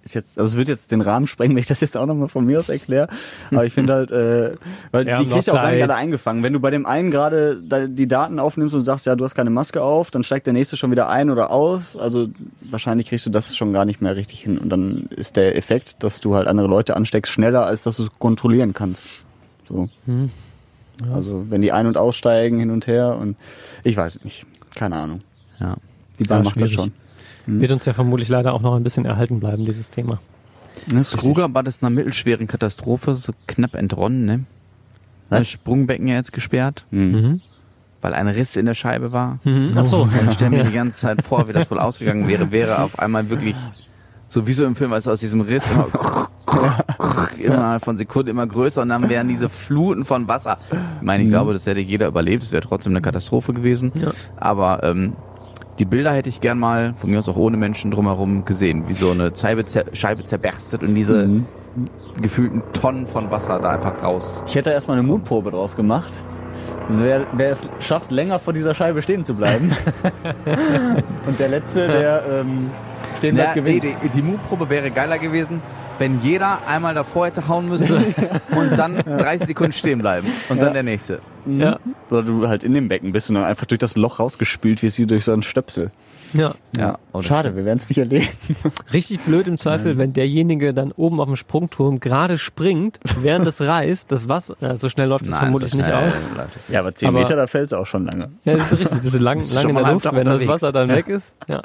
ist 0.05 0.13
jetzt, 0.13 0.37
also 0.37 0.51
es 0.51 0.55
wird 0.55 0.67
jetzt 0.67 0.91
den 0.91 1.01
Rahmen 1.01 1.25
sprengen, 1.25 1.55
wenn 1.55 1.61
ich 1.61 1.67
das 1.67 1.81
jetzt 1.81 1.97
auch 1.97 2.05
nochmal 2.05 2.27
von 2.27 2.45
mir 2.45 2.59
aus 2.59 2.69
erkläre. 2.69 3.07
Aber 3.49 3.65
ich 3.65 3.73
finde 3.73 3.93
halt, 3.93 4.11
äh, 4.11 4.51
weil 4.91 5.05
Wir 5.07 5.17
die 5.17 5.27
kriegst 5.27 5.47
du 5.47 5.53
auch 5.53 5.55
gar 5.55 5.71
nicht 5.71 5.81
alle 5.81 5.95
eingefangen. 5.95 6.43
Wenn 6.43 6.53
du 6.53 6.59
bei 6.59 6.69
dem 6.69 6.85
einen 6.85 7.09
gerade 7.09 7.59
die 7.89 8.07
Daten 8.07 8.39
aufnimmst 8.39 8.75
und 8.75 8.85
sagst, 8.85 9.07
ja, 9.07 9.15
du 9.15 9.23
hast 9.23 9.33
keine 9.33 9.49
Maske 9.49 9.81
auf, 9.81 10.11
dann 10.11 10.23
steigt 10.23 10.45
der 10.45 10.53
nächste 10.53 10.77
schon 10.77 10.91
wieder 10.91 11.09
ein 11.09 11.31
oder 11.31 11.49
aus. 11.49 11.97
Also 11.97 12.29
wahrscheinlich 12.61 13.09
kriegst 13.09 13.25
du 13.25 13.31
das 13.31 13.55
schon 13.55 13.73
gar 13.73 13.85
nicht 13.85 13.99
mehr 13.99 14.15
richtig 14.15 14.41
hin. 14.41 14.59
Und 14.59 14.69
dann 14.69 15.07
ist 15.09 15.37
der 15.37 15.55
Effekt, 15.57 16.03
dass 16.03 16.21
du 16.21 16.35
halt 16.35 16.47
andere 16.47 16.67
Leute 16.67 16.95
ansteckst, 16.95 17.31
schneller, 17.31 17.65
als 17.65 17.81
dass 17.81 17.97
du 17.97 18.03
es 18.03 18.09
kontrollieren 18.19 18.73
kannst. 18.73 19.05
So. 19.67 19.89
Hm. 20.05 20.29
Also 21.11 21.47
wenn 21.49 21.61
die 21.63 21.71
ein- 21.71 21.87
und 21.87 21.97
aussteigen 21.97 22.59
hin 22.59 22.69
und 22.69 22.85
her 22.85 23.17
und 23.19 23.37
ich 23.83 23.97
weiß 23.97 24.17
es 24.17 24.23
nicht. 24.23 24.45
Keine 24.75 24.97
Ahnung. 24.97 25.21
Ja. 25.59 25.77
Die 26.19 26.23
Bahn 26.25 26.39
Ja, 26.39 26.43
macht 26.43 26.61
das 26.61 26.71
schwierig. 26.71 26.91
Schon. 27.45 27.61
Wird 27.61 27.71
uns 27.71 27.85
ja 27.85 27.93
vermutlich 27.93 28.27
leider 28.29 28.53
auch 28.53 28.61
noch 28.61 28.75
ein 28.75 28.83
bisschen 28.83 29.05
erhalten 29.05 29.39
bleiben, 29.39 29.65
dieses 29.65 29.89
Thema. 29.89 30.19
Das 30.91 31.15
Kruger 31.15 31.53
war 31.53 31.63
das 31.63 31.81
einer 31.81 31.89
mittelschweren 31.89 32.47
Katastrophe, 32.47 33.15
so 33.15 33.31
knapp 33.47 33.75
entronnen, 33.75 34.25
ne? 34.25 34.43
Das 35.29 35.49
Sprungbecken 35.49 36.07
ja 36.07 36.15
jetzt 36.15 36.33
gesperrt, 36.33 36.85
Mhm. 36.91 37.41
weil 38.01 38.13
ein 38.13 38.27
Riss 38.27 38.55
in 38.55 38.65
der 38.67 38.73
Scheibe 38.75 39.11
war. 39.11 39.39
Mhm. 39.43 39.71
Ach 39.75 39.85
so. 39.85 40.01
Und 40.03 40.11
ich 40.27 40.33
stelle 40.33 40.51
mir 40.57 40.63
die 40.65 40.73
ganze 40.73 40.99
Zeit 40.99 41.23
vor, 41.23 41.47
wie 41.47 41.53
das 41.53 41.71
wohl 41.71 41.79
ausgegangen 41.79 42.27
wäre, 42.27 42.51
wäre 42.51 42.81
auf 42.83 42.99
einmal 42.99 43.29
wirklich 43.29 43.55
so 44.27 44.45
wie 44.47 44.53
so 44.53 44.65
im 44.65 44.75
Film, 44.75 44.91
als 44.93 45.07
aus 45.07 45.19
diesem 45.21 45.41
Riss 45.41 45.71
immer 45.71 45.87
innerhalb 47.39 47.83
von 47.83 47.97
Sekunden 47.97 48.29
immer 48.29 48.47
größer 48.47 48.81
und 48.81 48.89
dann 48.89 49.09
wären 49.09 49.27
diese 49.27 49.49
Fluten 49.49 50.05
von 50.05 50.27
Wasser. 50.27 50.57
Ich 50.97 51.05
meine, 51.05 51.23
ich 51.23 51.29
glaube, 51.29 51.53
das 51.53 51.65
hätte 51.65 51.79
jeder 51.79 52.07
überlebt, 52.07 52.43
es 52.43 52.51
wäre 52.51 52.61
trotzdem 52.61 52.93
eine 52.93 53.01
Katastrophe 53.01 53.53
gewesen. 53.53 53.91
Ja. 53.95 54.11
Aber 54.37 54.83
ähm, 54.83 55.15
die 55.79 55.85
Bilder 55.85 56.13
hätte 56.13 56.29
ich 56.29 56.41
gern 56.41 56.57
mal, 56.59 56.93
von 56.95 57.09
mir 57.09 57.19
aus 57.19 57.27
auch 57.29 57.35
ohne 57.35 57.57
Menschen 57.57 57.91
drumherum 57.91 58.45
gesehen, 58.45 58.87
wie 58.87 58.93
so 58.93 59.11
eine 59.11 59.31
Scheibe, 59.35 59.65
zer 59.65 59.85
Scheibe 59.93 60.23
zerberstet 60.23 60.83
und 60.83 60.95
diese 60.95 61.27
Mhm. 61.27 61.45
gefühlten 62.21 62.63
Tonnen 62.71 63.05
von 63.07 63.29
Wasser 63.31 63.59
da 63.59 63.71
einfach 63.71 64.01
raus. 64.01 64.43
Ich 64.47 64.55
hätte 64.55 64.69
erstmal 64.71 64.97
eine 64.97 65.05
Mutprobe 65.05 65.51
draus 65.51 65.75
gemacht. 65.75 66.11
Wer, 66.87 67.25
wer 67.33 67.51
es 67.51 67.59
schafft, 67.79 68.11
länger 68.11 68.39
vor 68.39 68.53
dieser 68.53 68.73
Scheibe 68.73 69.01
stehen 69.01 69.25
zu 69.25 69.33
bleiben. 69.33 69.71
Und 71.27 71.39
der 71.39 71.49
Letzte, 71.49 71.87
der 71.87 72.23
ähm, 72.29 72.69
stehen 73.17 73.35
bleibt, 73.35 73.55
gewinnt. 73.55 73.83
die, 73.83 74.09
die 74.09 74.21
Mutprobe 74.21 74.69
wäre 74.69 74.91
geiler 74.91 75.17
gewesen, 75.17 75.61
wenn 75.97 76.21
jeder 76.21 76.67
einmal 76.67 76.93
davor 76.93 77.27
hätte 77.27 77.47
hauen 77.47 77.67
müssen 77.67 77.97
und 78.55 78.77
dann 78.77 78.97
30 78.97 79.47
Sekunden 79.47 79.73
stehen 79.73 79.99
bleiben 79.99 80.27
und 80.49 80.61
dann 80.61 80.73
der 80.73 80.83
nächste. 80.83 81.19
Ja. 81.45 81.77
Oder 82.09 82.23
du 82.23 82.47
halt 82.47 82.63
in 82.63 82.73
dem 82.73 82.87
Becken 82.87 83.11
bist 83.11 83.29
und 83.29 83.35
dann 83.35 83.43
einfach 83.43 83.65
durch 83.67 83.77
das 83.79 83.95
Loch 83.97 84.19
rausgespült 84.19 84.81
wirst, 84.81 84.97
wie 84.97 85.05
durch 85.05 85.23
so 85.25 85.31
einen 85.33 85.43
Stöpsel. 85.43 85.91
ja. 86.33 86.55
Ja, 86.75 86.97
oh, 87.13 87.21
Schade, 87.21 87.55
wir 87.55 87.63
werden 87.65 87.77
es 87.77 87.87
nicht 87.87 87.99
erleben. 87.99 88.27
Richtig 88.93 89.19
blöd 89.21 89.47
im 89.47 89.57
Zweifel, 89.57 89.97
wenn 89.97 90.11
derjenige 90.11 90.73
dann 90.73 90.91
oben 90.91 91.19
auf 91.21 91.27
dem 91.27 91.35
Sprungturm 91.37 91.99
gerade 91.99 92.37
springt, 92.37 92.99
während 93.21 93.47
es 93.47 93.61
reißt, 93.61 94.11
das 94.11 94.27
Wasser, 94.27 94.55
so 94.75 94.89
schnell 94.89 95.07
läuft 95.07 95.27
es 95.27 95.37
vermutlich 95.37 95.71
so 95.71 95.77
nicht 95.77 95.89
aus. 95.91 96.13
Ja, 96.69 96.79
aber 96.81 96.93
10 96.95 97.09
Aber- 97.09 97.19
Meter, 97.19 97.35
da 97.35 97.47
fällt 97.47 97.65
es 97.67 97.73
auch 97.73 97.85
schon 97.85 98.05
lange. 98.05 98.31
Ja, 98.43 98.57
das 98.57 98.71
ist 98.73 98.79
richtig, 98.79 99.01
bist 99.01 99.13
du 99.15 99.19
lang, 99.19 99.37
Bist 99.39 99.53
lang 99.53 99.61
schon 99.61 99.69
in 99.69 99.75
mal 99.75 99.83
der 99.85 99.93
Luft, 99.93 100.11
wenn 100.13 100.25
das. 100.25 100.47
Wasser 100.47 100.71
dann 100.73 100.89
weg 100.89 101.07
ist. 101.07 101.35
Ja. 101.47 101.61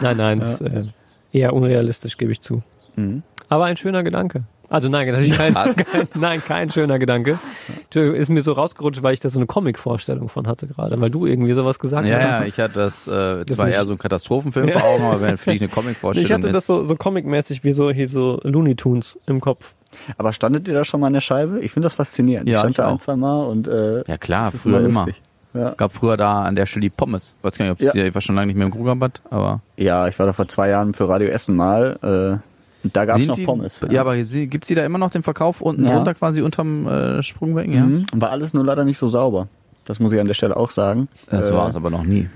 Nein, 0.00 0.16
nein, 0.16 0.40
das 0.40 0.60
ist 0.60 0.60
äh, 0.62 0.84
eher 1.32 1.52
unrealistisch, 1.52 2.16
gebe 2.16 2.32
ich 2.32 2.40
zu. 2.40 2.62
Mhm. 2.96 3.22
Aber 3.48 3.64
ein 3.64 3.76
schöner 3.76 4.02
Gedanke. 4.02 4.42
Also 4.70 4.90
nein, 4.90 5.06
natürlich 5.10 5.34
kein, 5.34 5.54
kein, 5.54 5.74
nein, 6.14 6.42
kein 6.46 6.70
schöner 6.70 6.98
Gedanke. 6.98 7.38
Entschuldigung, 7.84 8.20
Ist 8.20 8.28
mir 8.28 8.42
so 8.42 8.52
rausgerutscht, 8.52 9.02
weil 9.02 9.14
ich 9.14 9.20
da 9.20 9.30
so 9.30 9.38
eine 9.38 9.46
Comic-Vorstellung 9.46 10.28
von 10.28 10.46
hatte 10.46 10.66
gerade, 10.66 11.00
weil 11.00 11.10
du 11.10 11.24
irgendwie 11.24 11.54
sowas 11.54 11.78
gesagt 11.78 12.04
Ja, 12.04 12.18
hast. 12.18 12.28
ja, 12.28 12.44
ich 12.44 12.58
hatte 12.60 12.74
das, 12.74 13.06
äh, 13.08 13.44
Das 13.46 13.56
zwar 13.56 13.64
nicht. 13.66 13.76
eher 13.76 13.86
so 13.86 13.92
ein 13.92 13.98
Katastrophenfilm 13.98 14.68
vor 14.68 14.84
Augen, 14.84 15.04
aber 15.04 15.22
wenn 15.22 15.38
für 15.38 15.52
dich 15.52 15.62
eine 15.62 15.68
Ich 15.70 15.74
Comic-Vorstellung 15.74 16.30
hatte 16.42 16.48
das 16.52 16.58
ist. 16.64 16.66
so, 16.66 16.84
so 16.84 16.96
Comic-mäßig 16.96 17.64
wie 17.64 17.72
so 17.72 17.90
hier 17.90 18.08
so 18.08 18.40
Looney 18.42 18.74
Tunes 18.74 19.18
im 19.26 19.40
Kopf. 19.40 19.72
Aber 20.18 20.34
standet 20.34 20.68
ihr 20.68 20.74
da 20.74 20.84
schon 20.84 21.00
mal 21.00 21.06
an 21.06 21.14
der 21.14 21.22
Scheibe? 21.22 21.60
Ich 21.60 21.72
finde 21.72 21.86
das 21.86 21.94
faszinierend. 21.94 22.46
Ja, 22.46 22.56
ich 22.56 22.58
stand 22.60 22.70
ich 22.72 22.76
da 22.76 22.88
auch. 22.88 22.92
ein, 22.92 22.98
zwei 23.00 23.16
Mal 23.16 23.44
und 23.46 23.68
äh, 23.68 24.04
Ja 24.06 24.18
klar, 24.18 24.44
das 24.46 24.54
ist 24.56 24.60
früher 24.64 24.80
immer. 24.84 25.06
Ja. 25.54 25.70
Gab 25.78 25.94
früher 25.94 26.18
da 26.18 26.42
an 26.42 26.54
der 26.56 26.66
Stelle 26.66 26.82
die 26.82 26.90
Pommes. 26.90 27.34
Weiß 27.40 27.56
gar 27.56 27.64
nicht, 27.64 27.72
ob 27.72 27.80
es 27.80 27.86
Ja. 27.86 27.92
hier, 27.94 28.06
ich 28.08 28.14
war 28.14 28.20
schon 28.20 28.34
lange 28.34 28.48
nicht 28.48 28.56
mehr 28.56 28.66
im 28.66 28.72
Krugerbad, 28.72 29.22
aber. 29.30 29.62
ja, 29.78 30.06
ich 30.08 30.18
war 30.18 30.26
da 30.26 30.34
vor 30.34 30.46
zwei 30.46 30.68
Jahren 30.68 30.92
für 30.92 31.08
Radio 31.08 31.28
Essen 31.28 31.56
mal. 31.56 31.98
Äh, 32.42 32.46
und 32.84 32.96
da 32.96 33.04
gab 33.04 33.18
es 33.18 33.26
noch 33.26 33.34
die, 33.36 33.44
Pommes. 33.44 33.84
Ja, 33.90 34.00
aber 34.02 34.16
gibt 34.16 34.64
es 34.64 34.68
die 34.68 34.74
da 34.74 34.84
immer 34.84 34.98
noch 34.98 35.10
den 35.10 35.22
Verkauf 35.22 35.60
unten 35.60 35.84
Ja. 35.86 35.96
runter 35.96 36.14
quasi 36.14 36.42
unterm 36.42 36.86
äh, 36.86 37.22
Sprungbecken? 37.22 37.72
Ja. 37.74 37.82
Mhm. 37.84 38.06
War 38.14 38.30
alles 38.30 38.54
nur 38.54 38.64
leider 38.64 38.84
nicht 38.84 38.98
so 38.98 39.08
sauber. 39.08 39.48
Das 39.84 40.00
muss 40.00 40.12
ich 40.12 40.20
an 40.20 40.26
der 40.26 40.34
Stelle 40.34 40.56
auch 40.56 40.70
sagen. 40.70 41.08
Das 41.30 41.48
Äh, 41.48 41.54
war 41.54 41.68
es 41.68 41.76
aber 41.76 41.90
noch 41.90 42.04
nie. 42.04 42.28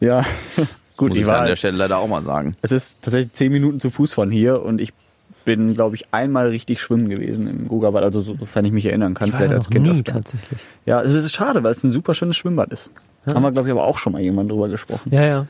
Ja, 0.00 0.24
gut, 0.96 1.10
Muss 1.10 1.16
ich 1.16 1.22
ich 1.22 1.26
war 1.26 1.40
an 1.40 1.46
der 1.46 1.56
Stelle 1.56 1.76
leider 1.78 1.98
auch 1.98 2.08
mal 2.08 2.22
sagen. 2.24 2.54
es 2.60 2.72
ist 2.72 3.00
tatsächlich 3.02 3.32
zehn 3.32 3.50
Minuten 3.52 3.80
zu 3.80 3.90
Fuß 3.90 4.12
von 4.12 4.30
hier 4.30 4.62
und 4.62 4.80
ich 4.80 4.92
bin, 5.44 5.72
glaube 5.72 5.96
ich, 5.96 6.04
einmal 6.12 6.48
richtig 6.48 6.80
schwimmen 6.82 7.08
gewesen 7.08 7.46
im 7.48 7.66
Rugerbad, 7.68 8.02
also 8.02 8.20
so- 8.20 8.36
sofern 8.38 8.66
ich 8.66 8.72
mich 8.72 8.84
erinnern 8.84 9.14
kann, 9.14 9.30
Ich 9.30 9.34
vielleicht 9.34 9.54
als 9.54 9.70
Kind. 9.70 9.86
nie 9.86 10.00
öfter. 10.00 10.14
tatsächlich. 10.14 10.60
Ja, 10.84 11.00
es 11.00 11.14
ist 11.14 11.32
schade, 11.32 11.62
weil 11.62 11.72
es 11.72 11.82
ein 11.84 11.92
super 11.92 12.12
schönes 12.14 12.36
Schwimmbad 12.36 12.70
ist. 12.70 12.90
Haben 13.26 13.42
wir, 13.42 13.52
glaube 13.52 13.68
ich, 13.68 13.72
aber 13.72 13.84
auch 13.84 13.96
schon 13.98 14.12
mal 14.12 14.20
jemand 14.22 14.50
drüber 14.50 14.68
gesprochen. 14.68 15.10
Ja, 15.12 15.24
ja. 15.24 15.46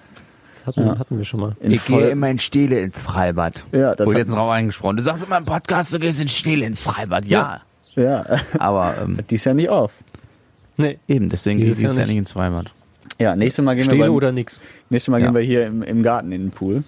Hatten, 0.68 0.86
Ja. 0.86 0.98
hatten 0.98 1.18
wir 1.18 1.24
schon 1.24 1.40
mal. 1.40 1.56
In 1.60 1.70
voll- 1.78 2.02
in 2.30 2.38
Stille 2.38 2.80
ins 2.80 2.98
Freibad. 2.98 3.64
Ja, 3.72 3.94
das 3.94 4.06
Wurde 4.06 4.18
jetzt 4.20 4.32
drauf 4.32 4.50
eingesprochen. 4.50 4.96
Du 4.96 5.02
sagst 5.02 5.24
immer 5.24 5.36
im 5.38 5.44
Podcast, 5.44 5.92
du 5.92 5.98
gehst 5.98 6.20
in 6.22 6.28
Stille 6.28 6.64
ins 6.66 6.82
Freibad. 6.82 7.24
Ja. 7.26 7.60
Ja, 7.96 8.24
Aber 8.60 8.94
ähm, 9.02 9.18
die 9.28 9.34
ist 9.34 9.44
ja 9.44 9.54
nicht 9.54 9.68
auf. 9.70 9.90
Nee, 10.76 10.98
eben, 11.08 11.28
deswegen 11.28 11.58
du 11.58 11.66
Jahr 11.66 11.98
ja 11.98 12.06
nicht. 12.06 12.16
ins 12.16 12.32
Freibad. 12.32 12.70
Ja, 13.18 13.34
nächstes 13.34 13.64
Mal 13.64 13.74
gehen 13.74 13.86
wir, 13.86 13.90
Stele 13.90 14.04
beim, 14.04 14.14
oder 14.14 14.30
nix. 14.30 14.62
nächstes 14.90 15.10
Mal 15.10 15.18
Ja. 15.20 15.26
gehen 15.26 15.34
wir 15.34 15.42
hier 15.42 15.66
im, 15.66 15.82
im 15.82 16.02
Garten 16.04 16.30
in 16.30 16.42
den 16.42 16.50
Pool. 16.52 16.84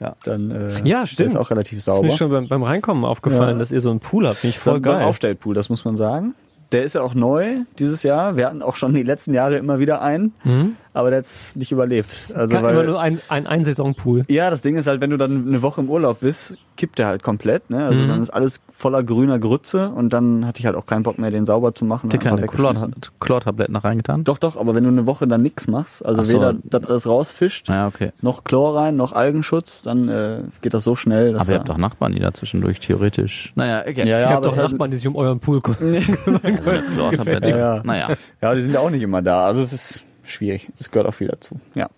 Ja. 0.00 0.14
Dann, 0.24 0.50
äh, 0.50 0.72
Ja, 0.82 1.00
Der 1.00 1.06
stimmt. 1.06 1.26
ist 1.28 1.36
auch 1.36 1.50
relativ 1.50 1.78
Ist 1.78 1.84
sauber. 1.84 2.08
mir 2.08 2.16
schon 2.16 2.30
beim, 2.30 2.48
beim 2.48 2.62
Reinkommen 2.64 3.04
aufgefallen, 3.04 3.52
Ja. 3.52 3.58
dass 3.58 3.70
ihr 3.70 3.80
so 3.80 3.90
einen 3.90 4.00
Pool 4.00 4.26
habt. 4.26 4.38
Finde 4.38 4.56
ich 4.56 4.58
voll 4.58 4.72
so 4.72 4.76
ein 4.78 4.82
geil. 4.82 5.04
Aufstellpool, 5.04 5.54
das 5.54 5.68
muss 5.68 5.84
man 5.84 5.96
sagen. 5.96 6.34
Der 6.72 6.84
ist 6.84 6.94
ja 6.94 7.02
auch 7.02 7.14
neu 7.14 7.58
dieses 7.78 8.02
Jahr. 8.02 8.36
Wir 8.36 8.46
hatten 8.46 8.62
auch 8.62 8.76
schon 8.76 8.94
die 8.94 9.02
letzten 9.02 9.34
Jahre 9.34 9.56
immer 9.56 9.78
wieder 9.78 10.02
einen, 10.02 10.32
Mhm. 10.44 10.76
Aber 10.92 11.10
der 11.10 11.18
hat 11.20 11.26
es 11.26 11.54
nicht 11.56 11.72
überlebt. 11.72 12.28
Also 12.34 12.54
Kann 12.54 12.64
immer 12.64 12.76
weil, 12.76 12.86
nur 12.86 13.00
ein, 13.00 13.20
ein 13.28 13.46
Einsaisonpool. 13.46 14.24
ja, 14.28 14.50
das 14.50 14.62
Ding 14.62 14.76
ist 14.76 14.86
halt, 14.86 15.00
wenn 15.00 15.10
du 15.10 15.16
dann 15.16 15.46
eine 15.48 15.62
Woche 15.62 15.80
im 15.80 15.88
Urlaub 15.90 16.20
bist, 16.20 16.54
kippt 16.76 16.98
der 16.98 17.06
halt 17.08 17.22
komplett. 17.22 17.68
Ne? 17.70 17.84
Also 17.84 18.02
Mhm. 18.02 18.08
dann 18.08 18.22
ist 18.22 18.30
alles 18.30 18.62
voller 18.70 19.02
grüner 19.02 19.38
Grütze 19.38 19.90
und 19.90 20.12
dann 20.12 20.46
hatte 20.46 20.60
ich 20.60 20.66
halt 20.66 20.76
auch 20.76 20.86
keinen 20.86 21.02
Bock 21.02 21.18
mehr, 21.18 21.30
den 21.30 21.44
sauber 21.46 21.74
zu 21.74 21.84
machen. 21.84 22.10
Habt 22.10 22.24
ihr 22.24 22.32
einfach 22.32 22.56
keine 22.56 22.90
Chlortabletten 23.20 23.72
noch 23.74 23.84
reingetan? 23.84 24.24
Doch, 24.24 24.38
doch, 24.38 24.56
aber 24.56 24.74
wenn 24.74 24.84
du 24.84 24.88
eine 24.90 25.04
Woche 25.06 25.28
dann 25.28 25.42
nichts 25.42 25.68
machst, 25.68 26.04
also 26.04 26.22
Ach 26.22 26.24
so. 26.24 26.38
weder 26.38 26.54
das 26.64 26.84
alles 26.86 27.06
rausfischt, 27.06 27.68
Ja, 27.68 27.86
okay. 27.86 28.12
noch 28.22 28.44
Chlor 28.44 28.76
rein, 28.76 28.96
noch 28.96 29.12
Algenschutz, 29.12 29.82
dann 29.82 30.08
äh, 30.08 30.38
geht 30.62 30.72
das 30.74 30.84
so 30.84 30.96
schnell. 30.96 31.32
Dass 31.34 31.42
Aber 31.42 31.50
ihr 31.52 31.58
habt 31.58 31.68
doch 31.68 31.76
Nachbarn, 31.78 32.12
die 32.12 32.20
da 32.20 32.32
zwischendurch 32.32 32.80
theoretisch. 32.80 33.52
Naja, 33.56 33.80
okay. 33.82 33.98
Ja, 33.98 34.04
ihr 34.04 34.10
ja, 34.20 34.26
habt 34.30 34.36
aber 34.38 34.46
doch 34.48 34.56
halt- 34.56 34.70
Nachbarn, 34.72 34.90
die 34.90 34.96
sich 34.96 35.06
um 35.06 35.16
euren 35.16 35.38
Pool 35.38 35.60
kümmern. 35.60 36.00
Chlortabletten. 36.94 37.58
Ja. 37.58 37.82
Naja. 37.84 38.08
Ja, 38.40 38.54
die 38.54 38.60
sind 38.62 38.72
ja 38.72 38.80
auch 38.80 38.90
nicht 38.90 39.02
immer 39.02 39.22
da. 39.22 39.44
Also 39.46 39.60
es 39.60 39.72
ist 39.72 40.04
schwierig. 40.30 40.68
Es 40.78 40.90
gehört 40.90 41.08
auch 41.08 41.14
viel 41.14 41.28
dazu. 41.28 41.56
Ja. 41.74 41.88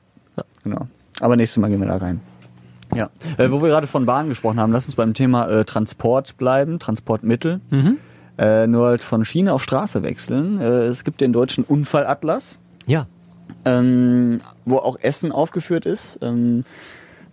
Genau. 0.64 0.86
Aber 1.20 1.36
nächstes 1.36 1.60
Mal 1.60 1.68
gehen 1.68 1.80
wir 1.80 1.88
da 1.88 1.96
rein. 1.96 2.20
Ja. 2.94 3.10
Äh, 3.38 3.50
wo 3.50 3.62
wir 3.62 3.68
gerade 3.68 3.86
von 3.86 4.06
Bahn 4.06 4.28
gesprochen 4.28 4.60
haben, 4.60 4.72
lass 4.72 4.86
uns 4.86 4.96
beim 4.96 5.14
Thema 5.14 5.48
äh, 5.48 5.64
Transport 5.64 6.36
bleiben, 6.36 6.78
Transportmittel. 6.78 7.60
Äh, 8.38 8.66
nur 8.66 8.86
halt 8.88 9.02
von 9.02 9.24
Schiene 9.24 9.52
auf 9.52 9.62
Straße 9.62 10.02
wechseln. 10.02 10.60
Äh, 10.60 10.84
es 10.86 11.04
gibt 11.04 11.20
den 11.20 11.32
deutschen 11.32 11.64
Unfallatlas 11.64 12.58
Ja. 12.86 13.06
ähm, 13.64 14.38
wo 14.64 14.76
auch 14.78 14.98
Essen 15.00 15.32
aufgeführt 15.32 15.84
ist, 15.86 16.18
ähm, 16.22 16.64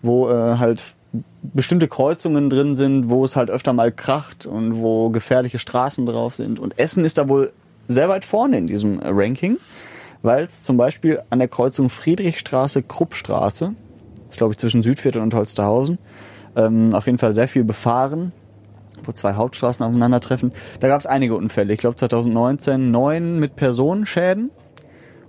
wo 0.01 0.29
äh, 0.29 0.57
halt 0.57 0.83
bestimmte 1.41 1.87
Kreuzungen 1.87 2.49
drin 2.49 2.75
sind, 2.75 3.09
wo 3.09 3.23
es 3.25 3.35
halt 3.35 3.49
öfter 3.49 3.73
mal 3.73 3.91
kracht 3.91 4.45
und 4.45 4.75
wo 4.81 5.09
gefährliche 5.09 5.57
Straßen 5.59 6.05
drauf 6.05 6.35
sind. 6.35 6.59
Und 6.59 6.77
Essen 6.77 7.03
ist 7.05 7.17
da 7.17 7.27
wohl 7.29 7.51
sehr 7.87 8.09
weit 8.09 8.25
vorne 8.25 8.57
in 8.57 8.67
diesem 8.67 8.99
äh, 8.99 9.07
Ranking, 9.09 9.57
weil 10.21 10.45
es 10.45 10.63
zum 10.63 10.77
Beispiel 10.77 11.21
an 11.29 11.39
der 11.39 11.47
Kreuzung 11.47 11.89
Friedrichstraße, 11.89 12.83
Kruppstraße, 12.83 13.73
ist 14.29 14.37
glaube 14.37 14.53
ich 14.53 14.57
zwischen 14.57 14.83
Südviertel 14.83 15.21
und 15.21 15.33
Holsterhausen, 15.33 15.97
ähm, 16.55 16.93
auf 16.93 17.05
jeden 17.05 17.17
Fall 17.17 17.33
sehr 17.33 17.47
viel 17.47 17.63
befahren, 17.63 18.31
wo 19.03 19.11
zwei 19.11 19.33
Hauptstraßen 19.33 19.85
aufeinandertreffen. 19.85 20.51
Da 20.79 20.87
gab 20.87 20.99
es 20.99 21.05
einige 21.05 21.35
Unfälle. 21.35 21.73
Ich 21.73 21.79
glaube 21.79 21.95
2019 21.95 22.91
neun 22.91 23.39
mit 23.39 23.55
Personenschäden 23.55 24.51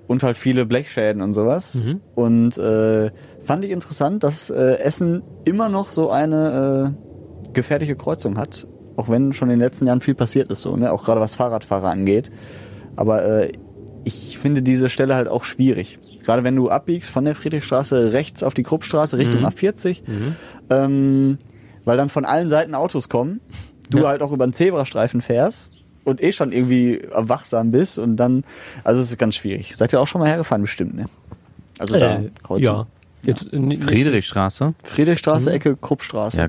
und 0.06 0.24
halt 0.24 0.36
viele 0.36 0.66
Blechschäden 0.66 1.22
und 1.22 1.34
sowas. 1.34 1.76
Und 2.16 2.58
äh, 2.58 3.12
fand 3.42 3.64
ich 3.64 3.70
interessant, 3.70 4.24
dass 4.24 4.50
äh, 4.50 4.78
Essen 4.78 5.22
immer 5.44 5.68
noch 5.68 5.90
so 5.90 6.10
eine 6.10 6.94
äh, 6.96 7.52
gefährliche 7.52 7.94
Kreuzung 7.94 8.36
hat, 8.36 8.66
auch 8.96 9.08
wenn 9.08 9.32
schon 9.32 9.50
in 9.50 9.58
den 9.58 9.60
letzten 9.60 9.86
Jahren 9.86 10.00
viel 10.00 10.14
passiert 10.14 10.50
ist, 10.50 10.62
so, 10.62 10.76
ne? 10.76 10.90
auch 10.92 11.04
gerade 11.04 11.20
was 11.20 11.36
Fahrradfahrer 11.36 11.90
angeht. 11.90 12.30
Aber 12.96 13.24
äh, 13.24 13.52
ich 14.04 14.38
finde 14.38 14.62
diese 14.62 14.88
Stelle 14.88 15.14
halt 15.14 15.28
auch 15.28 15.44
schwierig. 15.44 15.98
Gerade 16.24 16.44
wenn 16.44 16.56
du 16.56 16.70
abbiegst 16.70 17.10
von 17.10 17.24
der 17.24 17.34
Friedrichstraße 17.34 18.12
rechts 18.12 18.42
auf 18.42 18.54
die 18.54 18.62
Kruppstraße 18.62 19.18
Richtung 19.18 19.44
A40, 19.46 20.02
ähm, 20.70 21.38
weil 21.84 21.96
dann 21.96 22.08
von 22.08 22.24
allen 22.24 22.48
Seiten 22.48 22.74
Autos 22.74 23.08
kommen, 23.08 23.40
du 23.90 23.98
Ja. 23.98 24.08
halt 24.08 24.22
auch 24.22 24.32
über 24.32 24.46
den 24.46 24.52
Zebrastreifen 24.52 25.20
fährst 25.22 25.70
und 26.04 26.22
eh 26.22 26.32
schon 26.32 26.52
irgendwie 26.52 27.02
wachsam 27.12 27.70
bist 27.72 27.98
und 27.98 28.16
dann, 28.16 28.44
also 28.84 29.00
es 29.02 29.10
ist 29.10 29.18
ganz 29.18 29.36
schwierig. 29.36 29.74
Seid 29.76 29.92
ihr 29.92 30.00
auch 30.00 30.06
schon 30.06 30.20
mal 30.20 30.28
hergefahren 30.28 30.62
bestimmt, 30.62 30.94
ne? 30.94 31.06
Also 31.78 31.98
da, 31.98 32.16
Äh, 32.20 32.30
Kreuzung. 32.42 32.62
ja. 32.62 32.86
Jetzt, 33.22 33.52
äh, 33.52 33.76
Friedrichstraße. 33.78 34.74
Friedrichstraße, 34.84 35.52
Ecke 35.52 35.76
Kruppstraße. 35.76 36.36
Ja, 36.38 36.48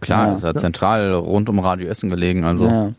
klar, 0.00 0.28
Ja. 0.30 0.36
ist 0.36 0.42
ja 0.42 0.54
zentral 0.54 1.12
rund 1.14 1.48
um 1.48 1.58
Radio 1.58 1.88
Essen 1.88 2.10
gelegen. 2.10 2.44
Also 2.44 2.66
Ja. 2.66 2.92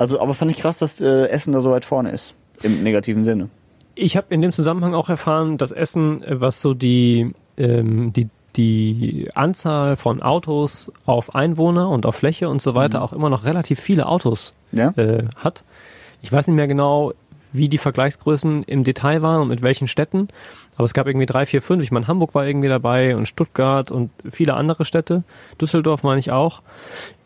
Also, 0.00 0.18
aber 0.18 0.32
fand 0.32 0.50
ich 0.50 0.56
krass, 0.56 0.78
dass 0.78 1.02
äh, 1.02 1.26
Essen 1.26 1.52
da 1.52 1.60
so 1.60 1.72
weit 1.72 1.84
vorne 1.84 2.10
ist. 2.10 2.32
Im 2.62 2.82
negativen 2.82 3.22
Sinne. 3.22 3.50
Ich 3.94 4.16
habe 4.16 4.28
in 4.30 4.40
dem 4.40 4.50
Zusammenhang 4.50 4.94
auch 4.94 5.10
erfahren, 5.10 5.58
dass 5.58 5.72
Essen, 5.72 6.22
äh, 6.22 6.40
was 6.40 6.62
so 6.62 6.72
die, 6.72 7.34
ähm, 7.58 8.10
die, 8.14 8.28
die 8.56 9.28
Anzahl 9.34 9.96
von 9.96 10.22
Autos 10.22 10.90
auf 11.04 11.34
Einwohner 11.34 11.90
und 11.90 12.06
auf 12.06 12.16
Fläche 12.16 12.48
und 12.48 12.62
so 12.62 12.74
weiter 12.74 13.02
auch 13.02 13.12
immer 13.12 13.28
noch 13.28 13.44
relativ 13.44 13.78
viele 13.78 14.06
Autos 14.06 14.54
Ja? 14.72 14.88
äh, 14.96 15.24
hat. 15.36 15.64
Ich 16.22 16.32
weiß 16.32 16.46
nicht 16.46 16.56
mehr 16.56 16.66
genau, 16.66 17.12
wie 17.52 17.68
die 17.68 17.78
Vergleichsgrößen 17.78 18.62
im 18.64 18.84
Detail 18.84 19.22
waren 19.22 19.42
und 19.42 19.48
mit 19.48 19.62
welchen 19.62 19.88
Städten, 19.88 20.28
aber 20.76 20.84
es 20.84 20.94
gab 20.94 21.06
irgendwie 21.06 21.26
drei, 21.26 21.44
vier, 21.46 21.60
fünf. 21.62 21.82
Ich 21.82 21.90
meine, 21.90 22.06
Hamburg 22.06 22.34
war 22.34 22.46
irgendwie 22.46 22.68
dabei 22.68 23.14
und 23.16 23.26
Stuttgart 23.26 23.90
und 23.90 24.10
viele 24.30 24.54
andere 24.54 24.84
Städte. 24.84 25.24
Düsseldorf 25.60 26.02
meine 26.02 26.18
ich 26.20 26.30
auch, 26.30 26.62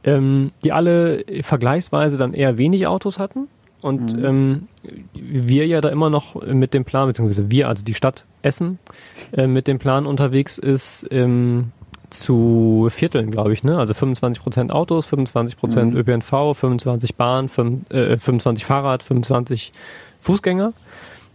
ähm, 0.03 0.51
die 0.65 0.73
alle 0.73 1.25
vergleichsweise 1.43 2.17
dann 2.17 2.35
eher 2.35 2.59
wenig 2.59 2.87
Autos 2.87 3.19
hatten. 3.19 3.49
Und 3.81 4.13
ähm, 4.25 4.67
wir 5.13 5.67
ja 5.67 5.83
da 5.83 5.91
immer 5.91 6.09
noch 6.09 6.43
mit 6.43 6.73
dem 6.73 6.87
Plan, 6.87 7.07
beziehungsweise 7.07 7.51
wir, 7.51 7.69
also 7.69 7.85
die 7.85 7.95
Stadt 7.95 8.25
Essen, 8.41 8.79
äh, 9.37 9.47
mit 9.47 9.69
dem 9.69 9.79
Plan 9.79 10.07
unterwegs 10.07 10.57
ist, 10.57 11.07
ähm, 11.11 11.71
zu 12.11 12.89
Vierteln, 12.91 13.31
glaube 13.31 13.53
ich, 13.53 13.63
ne? 13.65 13.77
Also 13.77 13.93
25% 13.93 14.71
Autos, 14.71 15.07
25% 15.07 15.91
Mhm. 15.91 15.97
ÖPNV, 15.97 16.55
25 16.55 17.17
Bahn, 17.17 17.49
fünf- 17.49 17.91
äh, 17.91 18.17
25 18.19 18.65
Fahrrad, 18.65 19.03
25 19.03 19.73
Fußgänger. 20.25 20.73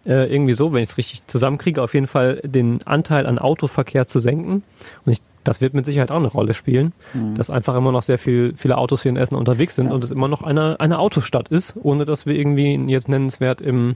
Äh, 0.06 0.34
irgendwie 0.34 0.54
so, 0.54 0.74
wenn 0.74 0.82
ich 0.82 0.90
es 0.90 0.98
richtig 0.98 1.28
zusammenkriege, 1.28 1.82
auf 1.82 1.94
jeden 1.94 2.08
Fall 2.08 2.42
den 2.44 2.82
Anteil 2.86 3.26
an 3.26 3.38
Autoverkehr 3.38 4.08
zu 4.08 4.20
senken. 4.20 4.64
Und 5.06 5.12
ich, 5.12 5.22
das 5.44 5.62
wird 5.62 5.74
mit 5.74 5.86
Sicherheit 5.86 6.10
auch 6.12 6.18
eine 6.18 6.28
Rolle 6.28 6.54
spielen, 6.54 6.94
dass 7.36 7.50
einfach 7.50 7.76
immer 7.76 7.92
noch 7.92 8.02
sehr 8.02 8.18
viel, 8.18 8.54
viele 8.56 8.78
Autos 8.78 9.04
hier 9.04 9.10
in 9.10 9.18
Essen 9.18 9.36
unterwegs 9.36 9.76
sind 9.76 9.92
und 9.92 10.04
es 10.04 10.12
immer 10.12 10.28
noch 10.28 10.42
eine, 10.42 10.80
eine 10.80 11.00
Autostadt 11.00 11.50
ist, 11.50 11.76
ohne 11.82 12.06
dass 12.06 12.26
wir 12.26 12.36
irgendwie 12.36 12.76
jetzt 12.88 13.10
nennenswert 13.10 13.62
im, 13.62 13.96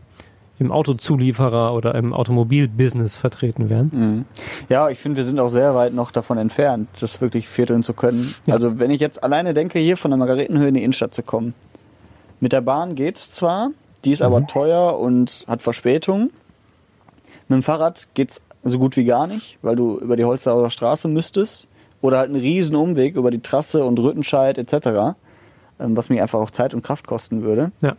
im 0.59 0.71
Autozulieferer 0.71 1.73
oder 1.73 1.95
im 1.95 2.13
Automobilbusiness 2.13 3.17
vertreten 3.17 3.69
werden. 3.69 3.91
Mhm. 3.93 4.25
Ja, 4.69 4.89
ich 4.89 4.99
finde, 4.99 5.17
wir 5.17 5.23
sind 5.23 5.39
auch 5.39 5.49
sehr 5.49 5.75
weit 5.75 5.93
noch 5.93 6.11
davon 6.11 6.37
entfernt, 6.37 6.89
das 6.99 7.21
wirklich 7.21 7.47
vierteln 7.47 7.83
zu 7.83 7.93
können. 7.93 8.35
Ja. 8.45 8.55
Also 8.55 8.79
wenn 8.79 8.91
ich 8.91 9.01
jetzt 9.01 9.23
alleine 9.23 9.53
denke, 9.53 9.79
hier 9.79 9.97
von 9.97 10.11
der 10.11 10.17
Margaretenhöhe 10.17 10.67
in 10.67 10.73
die 10.73 10.83
Innenstadt 10.83 11.13
zu 11.13 11.23
kommen. 11.23 11.53
Mit 12.39 12.51
der 12.51 12.61
Bahn 12.61 12.95
geht's 12.95 13.31
zwar, 13.31 13.71
die 14.05 14.11
ist 14.11 14.21
aber 14.21 14.45
teuer 14.47 14.99
und 14.99 15.45
hat 15.47 15.61
Verspätung. 15.61 16.31
Mit 17.47 17.57
dem 17.57 17.63
Fahrrad 17.63 18.07
geht's 18.13 18.41
so 18.63 18.79
gut 18.79 18.97
wie 18.97 19.05
gar 19.05 19.27
nicht, 19.27 19.57
weil 19.61 19.75
du 19.75 19.97
über 19.97 20.15
die 20.15 20.25
Holsterhauser 20.25 20.69
Straße 20.69 21.07
müsstest. 21.07 21.67
Oder 22.01 22.17
halt 22.17 22.29
einen 22.29 22.39
riesen 22.39 22.75
Umweg 22.75 23.15
über 23.15 23.31
die 23.31 23.39
Trasse 23.39 23.85
und 23.85 23.97
Rüttenscheid 23.97 24.57
etc., 24.57 25.15
ähm, 25.79 25.95
was 25.95 26.09
mir 26.09 26.21
einfach 26.21 26.39
auch 26.39 26.51
Zeit 26.51 26.73
und 26.73 26.83
Kraft 26.83 27.07
kosten 27.07 27.43
würde. 27.43 27.71
Ja. 27.79 27.95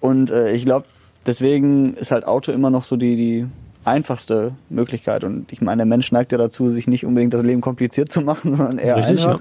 Und 0.00 0.30
äh, 0.30 0.52
ich 0.52 0.64
glaube, 0.64 0.86
deswegen 1.26 1.94
ist 1.94 2.12
halt 2.12 2.26
Auto 2.26 2.52
immer 2.52 2.70
noch 2.70 2.84
so 2.84 2.96
die, 2.96 3.16
die 3.16 3.46
einfachste 3.84 4.52
Möglichkeit. 4.68 5.24
Und 5.24 5.52
ich 5.52 5.60
meine, 5.60 5.78
der 5.78 5.86
Mensch 5.86 6.12
neigt 6.12 6.30
ja 6.30 6.38
dazu, 6.38 6.68
sich 6.68 6.86
nicht 6.86 7.04
unbedingt 7.04 7.34
das 7.34 7.42
Leben 7.42 7.60
kompliziert 7.60 8.10
zu 8.12 8.20
machen, 8.20 8.54
sondern 8.56 8.78
eher 8.78 8.96
Richtig, 8.96 9.26
einfach. 9.26 9.40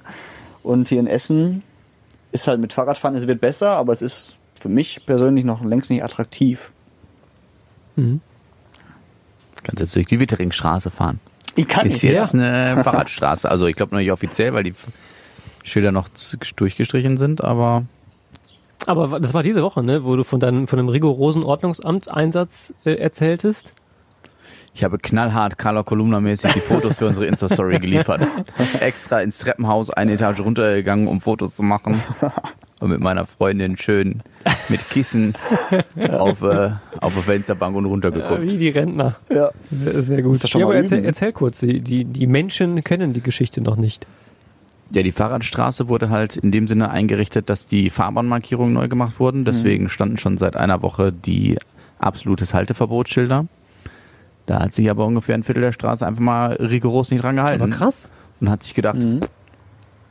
Und 0.64 0.88
hier 0.88 1.00
in 1.00 1.08
Essen 1.08 1.62
ist 2.32 2.48
halt 2.48 2.60
mit 2.60 2.74
Fahrradfahren, 2.74 3.16
es 3.16 3.28
wird 3.28 3.42
besser, 3.42 3.72
aber 3.72 3.92
es 3.92 4.02
ist 4.02 4.38
für 4.64 4.70
mich 4.70 5.06
persönlich 5.06 5.44
noch 5.44 5.62
längst 5.64 5.90
nicht 5.92 6.06
attraktiv. 6.06 6.72
Mhm. 7.98 8.22
kannst 9.62 9.82
jetzt 9.82 9.94
durch 9.96 10.08
die 10.08 10.22
Witteringstraße 10.22 10.90
fahren. 10.90 11.20
Ich 11.56 11.68
kann 11.68 11.86
Ist 11.86 12.02
nicht. 12.02 12.14
jetzt 12.14 12.34
eine 12.34 12.82
Fahrradstraße. 12.84 13.52
Also 13.52 13.68
ich 13.68 13.76
glaube 13.76 13.94
noch 13.94 14.00
nicht 14.00 14.12
offiziell, 14.14 14.54
weil 14.54 14.64
die 14.64 14.74
Schilder 15.64 15.92
noch 15.92 16.08
durchgestrichen 16.56 17.18
sind, 17.18 17.44
aber 17.44 17.84
Aber 18.86 19.20
das 19.20 19.34
war 19.34 19.44
diese 19.44 19.62
Woche, 19.64 19.84
ne, 19.84 20.06
wo 20.06 20.16
du 20.16 20.24
von 20.24 20.40
deinem, 20.40 20.66
von 20.68 20.80
einem 20.80 20.88
rigorosen 20.90 21.44
Ordnungsamtseinsatz 21.44 22.74
äh, 22.86 22.94
erzähltest. 22.94 23.74
ich 24.74 24.86
habe 24.86 24.98
knallhart 24.98 25.58
Carla 25.58 25.84
Kolumna 25.84 26.22
mäßig 26.22 26.54
die 26.54 26.62
Fotos 26.62 27.00
für 27.00 27.08
unsere 27.08 27.26
Insta-Story 27.26 27.80
geliefert. 27.80 28.26
Extra 28.80 29.20
ins 29.22 29.40
Treppenhaus 29.40 29.90
eine 29.90 30.14
Etage 30.14 30.40
runtergegangen, 30.40 31.08
um 31.10 31.20
Fotos 31.20 31.54
zu 31.54 31.64
machen. 31.64 32.02
Und 32.84 32.90
mit 32.90 33.00
meiner 33.00 33.26
Freundin 33.26 33.78
schön 33.78 34.22
mit 34.68 34.90
Kissen 34.90 35.36
auf, 36.10 36.42
äh, 36.42 36.72
auf 37.00 37.14
der 37.14 37.24
Fensterbank 37.24 37.78
und 37.78 37.86
runtergeguckt. 37.86 38.42
wie 38.42 38.58
die 38.58 38.68
Rentner. 38.68 39.16
Ja. 39.30 39.52
Sehr, 39.72 40.18
gut. 40.18 40.32
Musst 40.32 40.44
du 40.44 40.48
schon 40.50 40.60
ja, 40.60 40.68
mal 40.68 40.74
aber 40.74 40.82
erzähl, 40.82 41.06
erzähl 41.06 41.32
kurz, 41.32 41.60
die, 41.62 41.80
die, 41.80 42.04
die 42.04 42.28
Menschen 42.28 42.84
kennen 42.84 43.14
die 43.14 43.22
Geschichte 43.22 43.62
noch 43.62 43.78
nicht. 43.78 44.06
Ja, 44.92 45.02
die 45.02 45.14
Fahrradstraße 45.14 45.88
wurde 45.88 46.10
halt 46.10 46.36
in 46.36 46.52
dem 46.52 46.68
Sinne 46.68 46.90
eingerichtet, 46.90 47.50
dass 47.50 47.68
die 47.68 47.90
Fahrbahnmarkierungen 47.90 48.74
neu 48.74 48.90
gemacht 48.90 49.18
wurden. 49.18 49.46
Deswegen 49.46 49.88
standen 49.88 50.18
schon 50.18 50.36
seit 50.36 50.58
einer 50.58 50.82
Woche 50.82 51.14
die 51.14 51.58
absolutes 52.00 52.54
Halteverbotsschilder. 52.54 53.48
Da 54.46 54.60
hat 54.60 54.74
sich 54.74 54.90
aber 54.90 55.06
ungefähr 55.06 55.36
ein 55.36 55.44
Viertel 55.44 55.62
der 55.62 55.72
Straße 55.72 56.06
einfach 56.06 56.20
mal 56.22 56.52
rigoros 56.56 57.12
nicht 57.12 57.24
dran 57.24 57.38
gehalten. 57.38 57.62
Aber 57.62 57.72
krass. 57.72 58.12
Und 58.42 58.50
hat 58.50 58.62
sich 58.62 58.74
gedacht, 58.74 58.98
Mhm. 58.98 59.22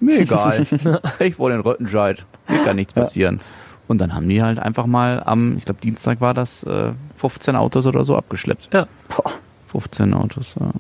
mir 0.01 0.21
egal, 0.21 0.67
ich 1.21 1.39
wohne 1.39 1.57
in 1.57 1.61
Röttenscheid, 1.61 2.25
mir 2.49 2.65
kann 2.65 2.77
nichts 2.77 2.95
Ja. 2.95 3.03
passieren. 3.03 3.41
Und 3.89 3.99
dann 4.01 4.15
haben 4.15 4.29
die 4.29 4.43
halt 4.43 4.59
einfach 4.59 4.87
mal 4.87 5.23
am, 5.25 5.57
ich 5.59 5.65
glaube 5.65 5.81
Dienstag 5.83 6.21
war 6.21 6.35
das, 6.35 6.63
äh, 6.63 6.93
15 7.17 7.57
Autos 7.57 7.87
oder 7.87 8.05
so 8.05 8.17
abgeschleppt. 8.17 8.69
Ja. 8.73 8.87
Boah, 9.09 9.31
15 9.69 10.15
Autos, 10.15 10.55
ja. 10.59 10.71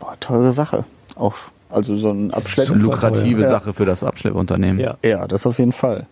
boah, 0.00 0.16
teure 0.18 0.52
Sache. 0.52 0.84
Auch, 1.14 1.34
also 1.68 1.96
so 1.96 2.10
ein 2.10 2.30
Das 2.30 2.46
ist 2.46 2.58
eine 2.58 2.66
Abschleppen. 2.68 2.82
lukrative 2.82 3.42
Ja. 3.42 3.48
Sache 3.48 3.74
für 3.74 3.84
das 3.84 4.02
Abschleppunternehmen. 4.02 4.80
Ja. 4.80 4.96
Ja, 5.04 5.26
das 5.28 5.46
auf 5.46 5.58
jeden 5.58 5.72
Fall. 5.72 6.06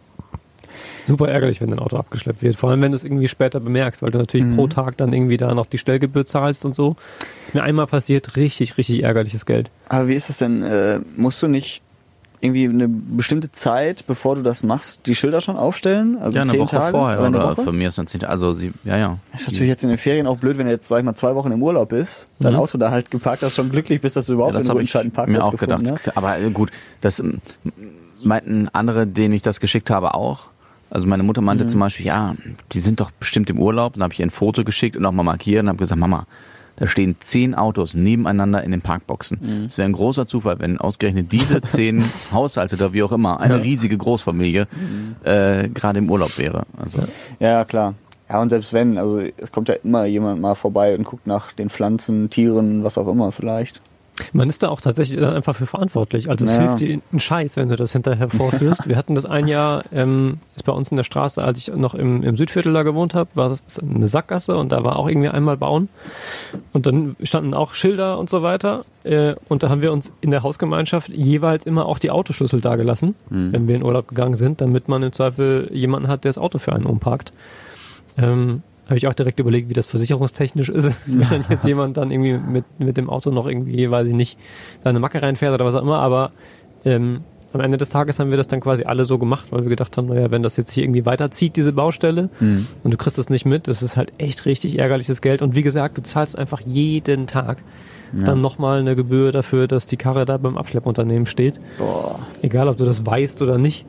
Super 1.05 1.29
ärgerlich, 1.31 1.61
wenn 1.63 1.71
dein 1.71 1.79
Auto 1.79 1.97
abgeschleppt 1.97 2.43
wird. 2.43 2.57
Vor 2.57 2.69
allem, 2.71 2.83
wenn 2.83 2.93
du 2.93 2.97
es 2.97 3.03
irgendwie 3.03 3.29
später 3.29 3.61
bemerkst, 3.61 4.03
weil 4.03 4.11
du 4.11 4.19
natürlich 4.19 4.47
Mhm. 4.47 4.57
pro 4.57 4.67
Tag 4.67 4.99
dann 4.99 5.11
irgendwie 5.13 5.39
da 5.39 5.55
noch 5.55 5.65
die 5.65 5.79
Stellgebühr 5.79 6.27
zahlst 6.27 6.67
und 6.67 6.75
so. 6.75 6.97
Ist 7.47 7.55
mir 7.55 7.63
einmal 7.63 7.87
passiert, 7.87 8.37
richtig, 8.37 8.77
richtig 8.77 9.03
ärgerliches 9.05 9.47
Geld. 9.47 9.71
Aber 9.89 10.07
wie 10.09 10.15
ist 10.15 10.29
das 10.29 10.37
denn? 10.39 10.63
Äh, 10.63 11.01
musst 11.17 11.43
du 11.43 11.49
nicht 11.49 11.83
irgendwie 12.41 12.69
eine 12.69 12.89
bestimmte 12.89 13.51
Zeit, 13.53 14.07
bevor 14.07 14.37
du 14.37 14.43
das 14.43 14.63
machst, 14.63 15.07
die 15.07 15.15
Schilder 15.15 15.41
schon 15.41 15.57
aufstellen? 15.57 16.17
Also 16.19 16.37
Ja, 16.37 16.43
eine 16.43 16.51
zehn 16.53 16.61
Woche 16.61 16.71
Tage 16.77 16.91
vorher 16.91 17.19
oder 17.21 17.29
oder 17.31 17.51
Woche? 17.57 17.63
von 17.65 17.77
mir 17.77 17.89
ist 17.89 17.99
dann 17.99 18.07
zehn 18.07 18.21
Tage. 18.21 18.31
Also 18.31 18.53
sie, 18.55 18.73
ja, 18.85 18.97
ja. 18.97 19.19
Das 19.33 19.43
ist 19.43 19.47
natürlich 19.49 19.69
jetzt 19.69 19.83
in 19.83 19.89
den 19.89 19.99
Ferien 19.99 20.27
auch 20.27 20.37
blöd, 20.39 20.57
wenn 20.59 20.67
du 20.67 20.73
jetzt, 20.73 20.89
sag 20.89 20.99
ich 20.99 21.05
mal, 21.05 21.15
zwei 21.15 21.35
Wochen 21.35 21.51
im 21.53 21.63
Urlaub 21.63 21.89
bist, 21.89 22.31
dein 22.39 22.53
Mhm. 22.53 22.59
Auto 22.61 22.79
da 22.79 22.91
halt 22.91 23.11
geparkt 23.11 23.43
hast, 23.43 23.55
schon 23.57 23.71
glücklich 23.71 24.01
bist, 24.01 24.17
dass 24.17 24.27
du 24.27 24.33
ja 24.33 24.35
überhaupt 24.35 24.55
das 24.55 24.65
ich 24.65 24.71
Rüttenscheid 24.71 25.03
einen 25.03 25.11
mir 25.11 25.15
Parkplatz 25.15 25.43
auch 25.43 25.57
gedacht. 25.57 25.81
gefunden 25.81 26.01
hast. 26.07 26.17
Aber 26.17 26.39
äh, 26.39 26.51
gut, 26.51 26.71
das 27.01 27.23
meinten 28.23 28.69
andere, 28.73 29.07
denen 29.07 29.35
ich 29.35 29.43
das 29.43 29.61
geschickt 29.61 29.91
habe, 29.91 30.15
auch. 30.15 30.47
Also 30.91 31.07
meine 31.07 31.23
Mutter 31.23 31.43
meinte 31.43 31.67
zum 31.67 31.81
Beispiel, 31.81 32.07
ja, 32.07 32.35
die 32.73 32.81
sind 32.81 33.01
doch 33.01 33.11
bestimmt 33.11 33.51
im 33.51 33.59
Urlaub. 33.61 33.93
Dann 33.95 34.03
habe 34.05 34.15
ich 34.15 34.21
ihr 34.21 34.27
ein 34.27 34.31
Foto 34.31 34.65
geschickt 34.65 34.97
und 34.97 35.05
auch 35.05 35.13
mal 35.13 35.23
markiert 35.23 35.63
und 35.63 35.69
habe 35.69 35.77
gesagt, 35.79 36.01
Mama, 36.01 36.27
da 36.79 36.87
stehen 36.87 37.17
zehn 37.21 37.55
Autos 37.55 37.95
nebeneinander 37.95 38.63
in 38.63 38.71
den 38.71 38.81
Parkboxen. 38.81 39.65
Es 39.67 39.79
wäre 39.79 39.89
ein 39.89 39.93
großer 39.93 40.27
Zufall, 40.27 40.59
wenn 40.61 40.79
ausgerechnet 40.79 41.33
diese 41.33 41.61
zehn 41.69 42.05
Haushalte 42.33 42.77
oder 42.77 42.93
wie 42.93 43.03
auch 43.03 43.13
immer, 43.13 43.41
eine 43.41 43.63
riesige 43.63 43.97
Großfamilie, 43.97 44.67
äh, 45.25 45.69
gerade 45.69 45.99
im 45.99 46.11
Urlaub 46.11 46.39
wäre. 46.39 46.65
Also 46.77 47.01
Ja, 47.41 47.65
klar. 47.65 47.95
Ja, 48.29 48.43
und 48.43 48.51
selbst 48.51 48.73
wenn, 48.73 48.99
also 48.99 49.23
es 49.39 49.51
kommt 49.53 49.69
ja 49.69 49.75
immer 49.83 50.05
jemand 50.05 50.41
mal 50.41 50.55
vorbei 50.55 50.95
und 50.95 51.05
guckt 51.05 51.27
nach 51.27 51.53
den 51.53 51.71
Pflanzen, 51.71 52.29
Tieren, 52.29 52.85
was 52.85 52.99
auch 52.99 53.09
immer 53.09 53.33
vielleicht. 53.33 53.81
Man 54.33 54.49
ist 54.49 54.63
da 54.63 54.69
auch 54.69 54.81
tatsächlich 54.81 55.19
dann 55.21 55.35
einfach 55.35 55.55
für 55.57 55.67
verantwortlich. 55.67 56.29
Also 56.29 56.45
es 56.45 56.53
Ja. 56.55 56.61
hilft 56.61 56.81
dir 56.81 57.01
einen 57.13 57.21
Scheiß, 57.21 57.57
wenn 57.57 57.69
du 57.69 57.77
das 57.77 57.93
hinterher 57.93 58.29
vorführst. 58.29 58.89
Wir 58.89 58.97
hatten 58.97 59.15
das 59.15 59.27
ein 59.27 59.47
Jahr, 59.47 59.85
ähm, 59.93 60.39
ist 60.57 60.65
bei 60.65 60.73
uns 60.73 60.91
in 60.91 60.97
der 60.97 61.05
Straße, 61.05 61.43
als 61.43 61.59
ich 61.59 61.69
noch 61.75 61.95
im, 61.95 62.23
im 62.23 62.37
Südviertel 62.37 62.73
da 62.73 62.83
gewohnt 62.83 63.15
habe, 63.15 63.31
war 63.35 63.49
das 63.49 63.63
eine 63.79 64.09
Sackgasse 64.09 64.57
und 64.57 64.73
da 64.73 64.83
war 64.85 64.97
auch 64.97 65.09
irgendwie 65.09 65.29
einmal 65.29 65.57
bauen. 65.57 65.89
Und 66.73 66.87
dann 66.87 67.17
standen 67.23 67.55
auch 67.55 67.75
Schilder 67.75 68.19
und 68.19 68.29
so 68.31 68.43
weiter. 68.43 68.83
Äh, 69.05 69.35
und 69.49 69.63
da 69.63 69.69
haben 69.69 69.83
wir 69.83 69.93
uns 69.93 70.13
in 70.21 70.31
der 70.31 70.43
Hausgemeinschaft 70.43 71.09
jeweils 71.11 71.65
immer 71.67 71.87
auch 71.87 71.99
die 71.99 72.11
Autoschlüssel 72.11 72.61
dagelassen, 72.61 73.15
wenn 73.31 73.69
wir 73.69 73.77
in 73.77 73.83
Urlaub 73.83 74.09
gegangen 74.09 74.37
sind, 74.37 74.61
damit 74.61 74.89
man 74.89 75.03
im 75.03 75.13
Zweifel 75.13 75.69
jemanden 75.73 76.09
hat, 76.09 76.25
der 76.25 76.31
das 76.31 76.39
Auto 76.39 76.59
für 76.59 76.73
einen 76.73 76.87
umparkt. 76.87 77.33
Ähm, 78.17 78.63
habe 78.89 78.97
ich 78.97 79.07
auch 79.07 79.15
direkt 79.15 79.39
überlegt, 79.39 79.71
wie 79.71 79.75
das 79.75 79.87
versicherungstechnisch 79.87 80.69
ist, 80.69 80.91
wenn 81.07 81.43
jetzt 81.49 81.67
jemand 81.67 81.97
dann 81.97 82.11
irgendwie 82.11 82.39
mit, 82.39 82.65
mit 82.79 82.97
dem 82.97 83.09
Auto 83.09 83.31
noch 83.31 83.47
irgendwie, 83.47 83.91
weiß 83.91 84.07
ich 84.07 84.15
nicht, 84.15 84.39
da 84.83 84.91
eine 84.91 85.01
Macke 85.01 85.23
reinfährt 85.23 85.55
oder 85.55 85.65
was 85.65 85.75
auch 85.75 85.83
immer, 85.83 85.99
aber 85.99 86.33
ähm, 86.85 87.21
am 87.53 87.61
Ende 87.61 87.79
des 87.79 87.89
Tages 87.89 88.19
haben 88.19 88.31
wir 88.31 88.37
das 88.37 88.49
dann 88.49 88.61
quasi 88.61 88.85
alle 88.85 89.05
so 89.05 89.19
gemacht, 89.19 89.49
weil 89.51 89.63
wir 89.63 89.71
gedacht 89.71 89.97
haben, 89.97 90.09
naja, 90.09 90.31
wenn 90.31 90.43
das 90.43 90.57
jetzt 90.59 90.71
hier 90.71 90.85
irgendwie 90.85 91.07
weiterzieht, 91.07 91.57
diese 91.57 91.73
Baustelle, 91.73 92.29
und 92.41 92.91
du 92.93 92.97
kriegst 92.99 93.17
das 93.17 93.31
nicht 93.31 93.47
mit, 93.47 93.69
das 93.69 93.83
ist 93.83 93.97
halt 93.97 94.13
echt 94.19 94.45
richtig 94.45 94.79
ärgerliches 94.79 95.23
Geld. 95.23 95.41
Und 95.41 95.57
wie 95.57 95.63
gesagt, 95.63 95.97
du 95.97 96.03
zahlst 96.03 96.37
einfach 96.37 96.61
jeden 96.61 97.27
Tag 97.27 97.63
dann 98.13 98.43
nochmal 98.43 98.81
eine 98.81 98.97
Gebühr 98.97 99.33
dafür, 99.33 99.67
dass 99.67 99.87
die 99.87 99.97
Karre 99.97 100.27
da 100.27 100.37
beim 100.37 100.59
Abschleppunternehmen 100.59 101.27
steht. 101.27 101.59
Boah. 101.79 102.21
Egal, 102.43 102.69
ob 102.69 102.77
du 102.77 102.85
das 102.85 103.07
weißt 103.07 103.41
oder 103.41 103.57
nicht. 103.57 103.87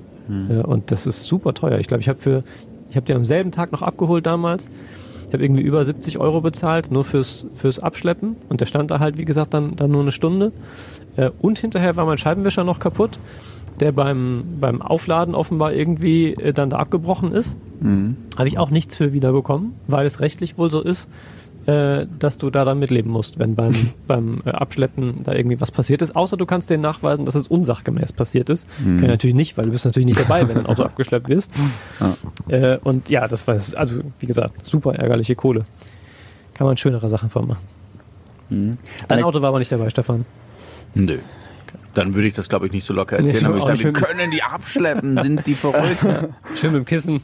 Ja, 0.50 0.62
und 0.62 0.92
das 0.92 1.08
ist 1.08 1.24
super 1.24 1.54
teuer. 1.54 1.80
Ich 1.80 1.88
glaube, 1.88 2.02
ich 2.02 2.10
habe 2.10 2.20
für, 2.20 2.44
ich 2.90 2.96
habe 2.96 3.06
den 3.06 3.18
am 3.18 3.26
selben 3.26 3.52
Tag 3.52 3.72
noch 3.72 3.82
abgeholt 3.82 4.26
damals. 4.26 4.68
Ich 5.28 5.34
habe 5.34 5.44
irgendwie 5.44 5.62
über 5.62 5.84
70 5.84 6.18
Euro 6.18 6.42
bezahlt, 6.42 6.92
nur 6.92 7.04
fürs, 7.04 7.46
fürs 7.56 7.78
Abschleppen. 7.78 8.36
Und 8.50 8.62
der 8.62 8.66
stand 8.66 8.90
da 8.90 9.00
halt, 9.00 9.18
wie 9.18 9.26
gesagt, 9.26 9.54
dann, 9.54 9.76
dann 9.76 9.92
nur 9.92 10.02
eine 10.02 10.12
Stunde. 10.12 10.52
Äh, 11.18 11.30
und 11.40 11.60
hinterher 11.60 11.96
war 11.96 12.06
mein 12.06 12.18
Scheibenwischer 12.18 12.64
noch 12.64 12.80
kaputt, 12.80 13.20
der 13.80 13.92
beim, 13.92 14.44
beim 14.60 14.82
Aufladen 14.82 15.36
offenbar 15.36 15.74
irgendwie 15.74 16.34
äh, 16.34 16.52
dann 16.52 16.72
da 16.72 16.78
abgebrochen 16.78 17.32
ist. 17.32 17.56
Habe 18.38 18.48
ich 18.48 18.58
auch 18.58 18.72
nichts 18.72 18.96
für 18.96 19.14
wiederbekommen, 19.14 19.74
weil 19.88 20.08
es 20.08 20.20
rechtlich 20.20 20.58
wohl 20.58 20.72
so 20.72 20.82
ist, 20.82 21.08
äh, 21.70 22.08
dass 22.18 22.38
du 22.38 22.50
da 22.50 22.66
dann 22.66 22.80
mitleben 22.80 23.12
musst, 23.12 23.38
wenn 23.38 23.54
beim, 23.56 23.74
beim 24.08 24.42
äh, 24.46 24.50
Abschleppen 24.50 25.24
da 25.24 25.34
irgendwie 25.34 25.60
was 25.62 25.72
passiert 25.72 26.02
ist. 26.02 26.16
Außer 26.16 26.38
du 26.38 26.46
kannst 26.46 26.70
denen 26.70 26.82
nachweisen, 26.82 27.26
dass 27.26 27.36
es 27.36 27.48
unsachgemäß 27.48 28.14
passiert 28.14 28.50
ist. 28.50 28.68
Kann 28.84 29.04
ich 29.04 29.08
natürlich 29.10 29.36
nicht, 29.36 29.58
weil 29.58 29.66
du 29.66 29.72
bist 29.72 29.86
natürlich 29.86 30.08
nicht 30.08 30.20
dabei, 30.20 30.48
wenn 30.48 30.58
ein 30.58 30.66
Auto 30.66 30.84
abgeschleppt 30.90 31.30
wirst. 31.30 31.52
Äh, 32.48 32.78
und 32.78 33.10
ja, 33.10 33.28
das 33.28 33.46
war, 33.48 33.56
also 33.56 33.96
wie 34.20 34.26
gesagt, 34.26 34.66
super 34.66 34.96
ärgerliche 34.96 35.36
Kohle. 35.36 35.66
Kann 36.54 36.66
man 36.68 36.78
schönere 36.78 37.08
Sachen 37.10 37.30
von 37.30 37.48
machen. 37.48 37.62
Dein 38.50 38.78
Eine- 39.08 39.26
Auto 39.26 39.42
war 39.42 39.50
aber 39.50 39.60
nicht 39.60 39.72
dabei, 39.72 39.90
Stefan. 39.90 40.26
nö. 40.96 41.18
Dann 41.96 42.14
würde 42.14 42.28
ich 42.28 42.34
das, 42.36 42.50
glaube 42.50 42.68
ich, 42.68 42.72
nicht 42.72 42.86
so 42.86 42.94
locker 42.94 43.18
erzählen. 43.18 43.44
Nee, 43.44 43.50
würde 43.50 43.74
ich 43.74 43.80
auch 43.80 43.84
wir 43.84 43.94
können 43.94 44.32
die 44.32 44.44
abschleppen, 44.44 45.18
sind 45.20 45.46
die 45.48 45.56
verrückt. 45.56 46.04
Schön 46.56 46.72
mit 46.72 46.82
dem 46.82 46.86
Kissen 46.86 47.22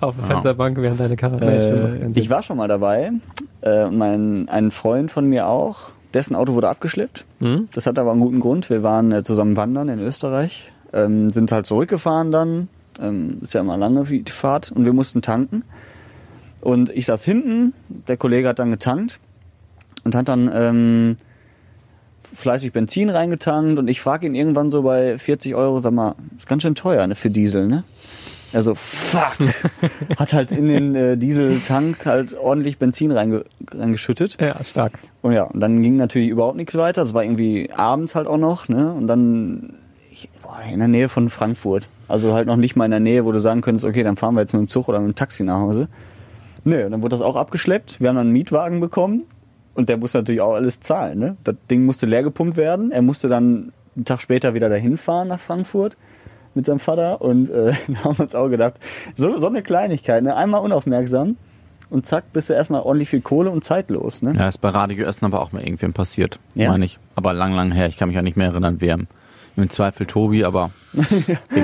auf 0.00 0.16
der 0.16 0.24
Fensterbank, 0.24 0.76
während 0.78 1.00
deine 1.00 1.16
Karre. 1.16 1.40
Äh, 1.40 2.10
ich 2.14 2.30
war 2.30 2.42
schon 2.42 2.56
mal 2.56 2.68
dabei 2.68 3.12
äh, 3.60 3.84
und 3.84 3.96
mein, 3.96 4.48
ein 4.48 4.70
Freund 4.70 5.10
von 5.10 5.26
mir 5.26 5.46
auch, 5.46 5.90
dessen 6.12 6.36
Auto 6.36 6.54
wurde 6.54 6.68
abgeschleppt. 6.68 7.24
Mhm. 7.40 7.68
Das 7.74 7.86
hat 7.86 7.98
aber 7.98 8.12
einen 8.12 8.20
guten 8.20 8.40
Grund. 8.40 8.70
Wir 8.70 8.82
waren 8.82 9.12
äh, 9.12 9.22
zusammen 9.22 9.56
wandern 9.56 9.88
in 9.88 9.98
Österreich, 9.98 10.72
ähm, 10.92 11.30
sind 11.30 11.52
halt 11.52 11.66
zurückgefahren 11.66 12.32
dann. 12.32 12.68
Ähm, 13.00 13.38
ist 13.42 13.54
ja 13.54 13.60
immer 13.60 13.76
lange 13.76 14.04
die 14.04 14.24
Fahrt 14.30 14.70
und 14.70 14.84
wir 14.84 14.92
mussten 14.92 15.20
tanken. 15.20 15.64
Und 16.60 16.90
ich 16.90 17.06
saß 17.06 17.24
hinten, 17.24 17.74
der 17.88 18.16
Kollege 18.16 18.48
hat 18.48 18.58
dann 18.58 18.70
getankt 18.70 19.18
und 20.04 20.14
hat 20.14 20.28
dann 20.28 20.50
ähm, 20.52 21.16
fleißig 22.34 22.72
Benzin 22.72 23.10
reingetankt 23.10 23.78
und 23.78 23.88
ich 23.88 24.00
frage 24.00 24.26
ihn 24.26 24.34
irgendwann 24.34 24.70
so 24.70 24.82
bei 24.82 25.18
40 25.18 25.54
Euro, 25.54 25.80
sag 25.80 25.92
mal, 25.92 26.14
ist 26.36 26.48
ganz 26.48 26.62
schön 26.62 26.74
teuer 26.74 27.06
ne, 27.06 27.14
für 27.14 27.30
Diesel, 27.30 27.66
ne? 27.66 27.84
Er 28.54 28.62
so, 28.62 28.76
fuck, 28.76 29.34
hat 30.16 30.32
halt 30.32 30.52
in 30.52 30.68
den 30.68 30.94
äh, 30.94 31.16
Dieseltank 31.16 32.06
halt 32.06 32.38
ordentlich 32.38 32.78
Benzin 32.78 33.10
reinge 33.10 33.44
reingeschüttet. 33.72 34.40
Ja, 34.40 34.62
stark. 34.62 34.92
Und 35.22 35.32
ja, 35.32 35.42
und 35.42 35.58
dann 35.58 35.82
ging 35.82 35.96
natürlich 35.96 36.28
überhaupt 36.28 36.56
nichts 36.56 36.76
weiter. 36.76 37.02
Es 37.02 37.12
war 37.14 37.24
irgendwie 37.24 37.70
abends 37.74 38.14
halt 38.14 38.28
auch 38.28 38.36
noch, 38.36 38.68
ne? 38.68 38.92
Und 38.92 39.08
dann 39.08 39.74
ich, 40.08 40.28
boah, 40.40 40.56
in 40.72 40.78
der 40.78 40.86
Nähe 40.86 41.08
von 41.08 41.30
Frankfurt. 41.30 41.88
Also 42.06 42.32
halt 42.32 42.46
noch 42.46 42.54
nicht 42.54 42.76
mal 42.76 42.84
in 42.84 42.92
der 42.92 43.00
Nähe, 43.00 43.24
wo 43.24 43.32
du 43.32 43.40
sagen 43.40 43.60
könntest, 43.60 43.84
okay, 43.84 44.04
dann 44.04 44.16
fahren 44.16 44.34
wir 44.34 44.42
jetzt 44.42 44.52
mit 44.52 44.60
dem 44.60 44.68
Zug 44.68 44.88
oder 44.88 45.00
mit 45.00 45.08
dem 45.08 45.16
Taxi 45.16 45.42
nach 45.42 45.58
Hause. 45.58 45.88
Nö, 46.62 46.84
und 46.84 46.92
dann 46.92 47.02
wurde 47.02 47.16
das 47.16 47.22
auch 47.22 47.34
abgeschleppt. 47.34 48.00
Wir 48.00 48.08
haben 48.08 48.16
dann 48.16 48.26
einen 48.26 48.32
Mietwagen 48.32 48.78
bekommen 48.78 49.24
und 49.74 49.88
der 49.88 49.96
musste 49.96 50.18
natürlich 50.18 50.42
auch 50.42 50.54
alles 50.54 50.78
zahlen, 50.78 51.18
ne? 51.18 51.36
Das 51.42 51.56
Ding 51.68 51.84
musste 51.84 52.06
leer 52.06 52.22
gepumpt 52.22 52.56
werden. 52.56 52.92
Er 52.92 53.02
musste 53.02 53.26
dann 53.26 53.72
einen 53.96 54.04
Tag 54.04 54.20
später 54.20 54.54
wieder 54.54 54.68
dahin 54.68 54.96
fahren 54.96 55.26
nach 55.26 55.40
Frankfurt 55.40 55.96
mit 56.54 56.66
seinem 56.66 56.78
Vater 56.80 57.20
und 57.20 57.50
äh, 57.50 57.72
da 57.88 58.04
haben 58.04 58.18
wir 58.18 58.24
uns 58.24 58.34
auch 58.34 58.48
gedacht, 58.48 58.74
so, 59.16 59.38
so 59.38 59.46
eine 59.46 59.62
Kleinigkeit, 59.62 60.22
ne? 60.22 60.36
Einmal 60.36 60.60
unaufmerksam 60.62 61.36
und 61.90 62.06
zack, 62.06 62.32
bist 62.32 62.48
du 62.50 62.54
erstmal 62.54 62.82
ordentlich 62.82 63.08
viel 63.10 63.20
Kohle 63.20 63.50
und 63.50 63.62
Zeit 63.64 63.90
los, 63.90 64.22
ne? 64.22 64.34
Ja, 64.36 64.48
ist 64.48 64.58
bei 64.58 64.68
Radio 64.70 65.04
Essen 65.06 65.24
aber 65.24 65.40
auch 65.42 65.52
mal 65.52 65.62
irgendwem 65.62 65.92
passiert. 65.92 66.38
Ja? 66.54 66.70
Meine 66.70 66.84
ich. 66.84 66.98
Aber 67.14 67.32
lang, 67.32 67.54
lang 67.54 67.72
her. 67.72 67.88
Ich 67.88 67.96
kann 67.96 68.08
mich 68.08 68.18
auch 68.18 68.22
nicht 68.22 68.36
mehr 68.36 68.48
erinnern, 68.48 68.76
wer. 68.80 68.98
Im 69.56 69.70
Zweifel 69.70 70.04
Tobi, 70.06 70.44
aber 70.44 70.72
ich 70.94 70.98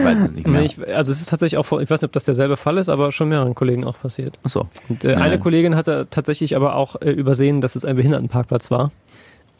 weiß 0.04 0.18
es 0.22 0.32
nicht 0.34 0.46
mehr. 0.46 0.60
Nee, 0.60 0.66
ich, 0.66 0.94
also 0.94 1.10
es 1.10 1.18
ist 1.20 1.28
tatsächlich 1.28 1.58
auch, 1.58 1.66
vor- 1.66 1.82
ich 1.82 1.90
weiß 1.90 2.00
nicht, 2.00 2.08
ob 2.08 2.12
das 2.12 2.22
derselbe 2.22 2.56
Fall 2.56 2.78
ist, 2.78 2.88
aber 2.88 3.10
schon 3.10 3.28
mehreren 3.30 3.56
Kollegen 3.56 3.84
auch 3.84 3.98
passiert. 4.00 4.38
Achso. 4.44 4.68
Und, 4.88 5.04
äh, 5.04 5.14
eine 5.16 5.40
Kollegin 5.40 5.74
hatte 5.74 6.06
tatsächlich 6.08 6.54
aber 6.54 6.76
auch 6.76 7.00
äh, 7.02 7.10
übersehen, 7.10 7.60
dass 7.60 7.74
es 7.74 7.84
ein 7.84 7.96
Behindertenparkplatz 7.96 8.70
war. 8.70 8.92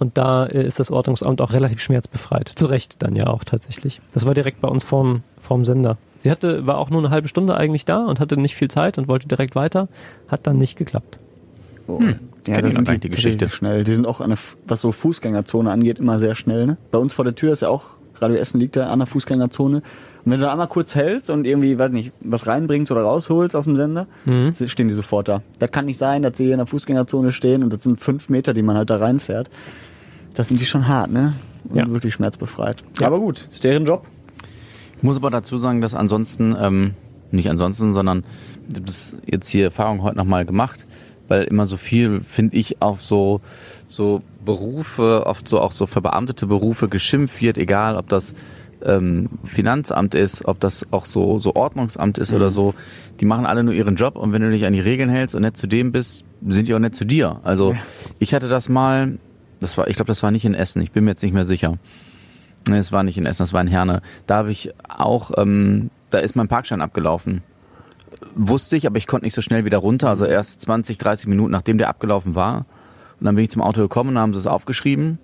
Und 0.01 0.19
da 0.19 0.47
äh, 0.47 0.67
ist 0.67 0.81
das 0.81 0.91
Ordnungsamt 0.91 1.41
auch 1.41 1.53
relativ 1.53 1.81
schmerzbefreit. 1.81 2.51
Zu 2.57 2.67
Recht 2.67 2.97
dann 3.03 3.15
ja 3.15 3.29
auch 3.29 3.45
tatsächlich. 3.45 4.01
Das 4.13 4.25
war 4.27 4.35
direkt 4.35 4.61
bei 4.61 4.69
uns 4.69 4.83
vorm, 4.83 5.23
vorm 5.39 5.65
Sender. 5.65 5.99
Sie 6.23 6.31
hatte, 6.31 6.67
war 6.67 6.79
auch 6.79 6.91
nur 6.91 7.01
eine 7.01 7.11
halbe 7.11 7.29
Stunde 7.29 7.57
eigentlich 7.57 7.85
da 7.85 8.05
und 8.07 8.19
hatte 8.19 8.37
nicht 8.37 8.55
viel 8.57 8.69
Zeit 8.69 8.99
und 8.99 9.07
wollte 9.09 9.29
direkt 9.29 9.55
weiter. 9.55 9.87
Hat 10.29 10.47
dann 10.49 10.59
nicht 10.59 10.77
geklappt. 10.77 11.19
Oh. 11.87 11.99
Kenn 11.99 12.19
Ja, 12.47 12.61
das 12.63 12.75
sind 12.75 12.89
die, 12.89 12.99
die 12.99 13.09
Geschichte. 13.11 13.49
schnell. 13.49 13.85
Die 13.85 13.95
sind 13.95 14.07
auch, 14.07 14.21
an 14.21 14.29
der, 14.31 14.35
F- 14.35 14.57
was 14.67 14.81
so 14.81 14.91
Fußgängerzone 14.93 15.71
angeht, 15.71 15.99
immer 15.99 16.19
sehr 16.19 16.35
schnell. 16.35 16.67
Ne? 16.67 16.77
Bei 16.91 16.99
uns 16.99 17.15
vor 17.15 17.25
der 17.25 17.35
Tür 17.35 17.53
ist 17.53 17.63
ja 17.63 17.69
auch, 17.69 17.85
Radio 18.21 18.37
Essen 18.37 18.61
liegt 18.61 18.77
da 18.77 18.89
an 18.91 18.99
der 18.99 19.07
Fußgängerzone. 19.07 19.77
Und 19.79 20.33
wenn 20.33 20.39
du 20.41 20.45
da 20.45 20.53
einmal 20.53 20.69
kurz 20.69 20.95
hältst 20.95 21.31
und 21.31 21.47
irgendwie, 21.47 21.79
weiß 21.79 21.91
nicht, 21.91 22.13
was 22.21 22.47
reinbringst 22.47 22.93
oder 22.93 23.03
rausholst 23.03 23.57
aus 23.57 23.65
dem 23.65 23.77
Sender, 23.77 24.07
Mhm. 24.27 24.55
stehen 24.67 24.89
die 24.89 24.95
sofort 24.95 25.29
da. 25.29 25.43
Das 25.59 25.71
kann 25.73 25.87
nicht 25.87 25.99
sein, 25.99 26.23
dass 26.23 26.37
sie 26.37 26.45
hier 26.45 26.53
in 26.55 26.59
der 26.59 26.67
Fußgängerzone 26.67 27.33
stehen 27.33 27.63
und 27.63 27.73
das 27.73 27.83
sind 27.83 27.99
fünf 28.01 28.29
Meter, 28.29 28.53
die 28.53 28.63
man 28.63 28.77
halt 28.77 28.91
da 28.91 28.97
reinfährt. 28.99 29.49
Das 30.35 30.49
sind 30.49 30.61
die 30.61 30.67
schon 30.67 30.87
hart, 30.89 31.11
ne? 31.11 31.35
Und 31.69 31.77
Ja. 31.77 31.87
wirklich 31.89 32.15
schmerzbefreit. 32.15 32.83
Aber 33.03 33.19
gut, 33.19 33.49
ist 33.51 33.65
deren 33.65 33.85
Job. 33.85 34.07
Ich 34.97 35.03
muss 35.03 35.17
aber 35.17 35.31
dazu 35.31 35.59
sagen, 35.59 35.81
dass 35.81 35.95
ansonsten, 35.95 36.55
ähm, 36.61 36.95
nicht 37.31 37.49
ansonsten, 37.49 37.95
sondern 37.95 38.25
ich 38.69 38.77
habe 38.77 38.87
das 38.87 39.17
jetzt 39.27 39.53
die 39.53 39.61
Erfahrung 39.61 40.03
heute 40.03 40.17
nochmal 40.17 40.45
gemacht, 40.45 40.87
weil 41.29 41.45
immer 41.45 41.67
so 41.67 41.77
viel, 41.77 42.21
finde 42.23 42.57
ich, 42.57 42.83
auf 42.83 43.03
so, 43.03 43.41
so 43.87 44.23
Berufe, 44.45 45.25
oft 45.27 45.49
so 45.49 45.61
auch 45.61 45.73
so 45.73 45.87
verbeamtete 45.87 46.47
Berufe 46.47 46.89
geschimpft 46.89 47.41
wird, 47.41 47.57
egal 47.59 47.97
ob 47.97 48.09
das 48.09 48.35
ähm, 48.83 49.29
Finanzamt 49.45 50.15
ist, 50.15 50.47
ob 50.47 50.59
das 50.61 50.87
auch 50.91 51.05
so, 51.07 51.39
so 51.39 51.55
Ordnungsamt 51.55 52.19
ist 52.19 52.33
oder 52.33 52.51
so. 52.51 52.75
Die 53.21 53.27
machen 53.27 53.47
alle 53.47 53.63
nur 53.63 53.75
ihren 53.75 53.97
Job 53.97 54.17
und 54.17 54.33
wenn 54.33 54.43
du 54.43 54.51
dich 54.51 54.65
an 54.65 54.73
die 54.73 54.81
Regeln 54.81 55.11
hältst 55.11 55.35
und 55.35 55.43
nett 55.43 55.57
zu 55.57 55.67
dem 55.67 55.93
bist, 55.93 56.25
sind 56.47 56.67
die 56.69 56.75
auch 56.75 56.79
nett 56.79 56.97
zu 56.97 57.05
dir. 57.05 57.41
Also 57.45 57.77
ich 58.19 58.33
hatte 58.35 58.49
das 58.49 58.69
mal, 58.69 59.19
das 59.61 59.77
war, 59.77 59.89
ich 59.89 59.97
glaube, 59.97 60.09
das 60.09 60.23
war 60.23 60.31
nicht 60.31 60.45
in 60.45 60.55
Essen, 60.55 60.83
ich 60.83 60.93
bin 60.93 61.05
mir 61.05 61.11
jetzt 61.11 61.23
nicht 61.23 61.35
mehr 61.35 61.45
sicher. 61.45 61.75
Nee, 62.69 62.79
es 62.79 62.93
war 62.93 63.03
nicht 63.03 63.19
in 63.19 63.27
Essen, 63.27 63.43
es 63.43 63.53
war 63.53 63.61
in 63.61 63.69
Herne. 63.69 64.03
Da 64.27 64.37
habe 64.39 64.51
ich 64.51 64.73
auch, 64.89 65.33
ähm, 65.37 65.91
da 66.11 66.19
ist 66.19 66.37
mein 66.37 66.49
Parkschein 66.49 66.81
abgelaufen. 66.81 67.43
Wusste 68.35 68.77
ich, 68.77 68.87
aber 68.87 68.99
ich 68.99 69.07
konnte 69.07 69.25
nicht 69.25 69.35
so 69.35 69.43
schnell 69.43 69.65
wieder 69.65 69.79
runter. 69.79 70.09
Also 70.09 70.25
erst 70.25 70.61
20, 70.63 70.99
30 70.99 71.29
Minuten, 71.29 71.53
nachdem 71.53 71.79
der 71.79 71.89
abgelaufen 71.89 72.35
war. 72.35 72.67
Und 73.19 73.27
dann 73.27 73.35
bin 73.35 73.45
ich 73.45 73.51
zum 73.51 73.63
Auto 73.63 73.81
gekommen 73.81 74.11
und 74.11 74.19
haben 74.19 74.35
sie 74.35 74.41
es 74.41 74.47
aufgeschrieben. 74.47 75.19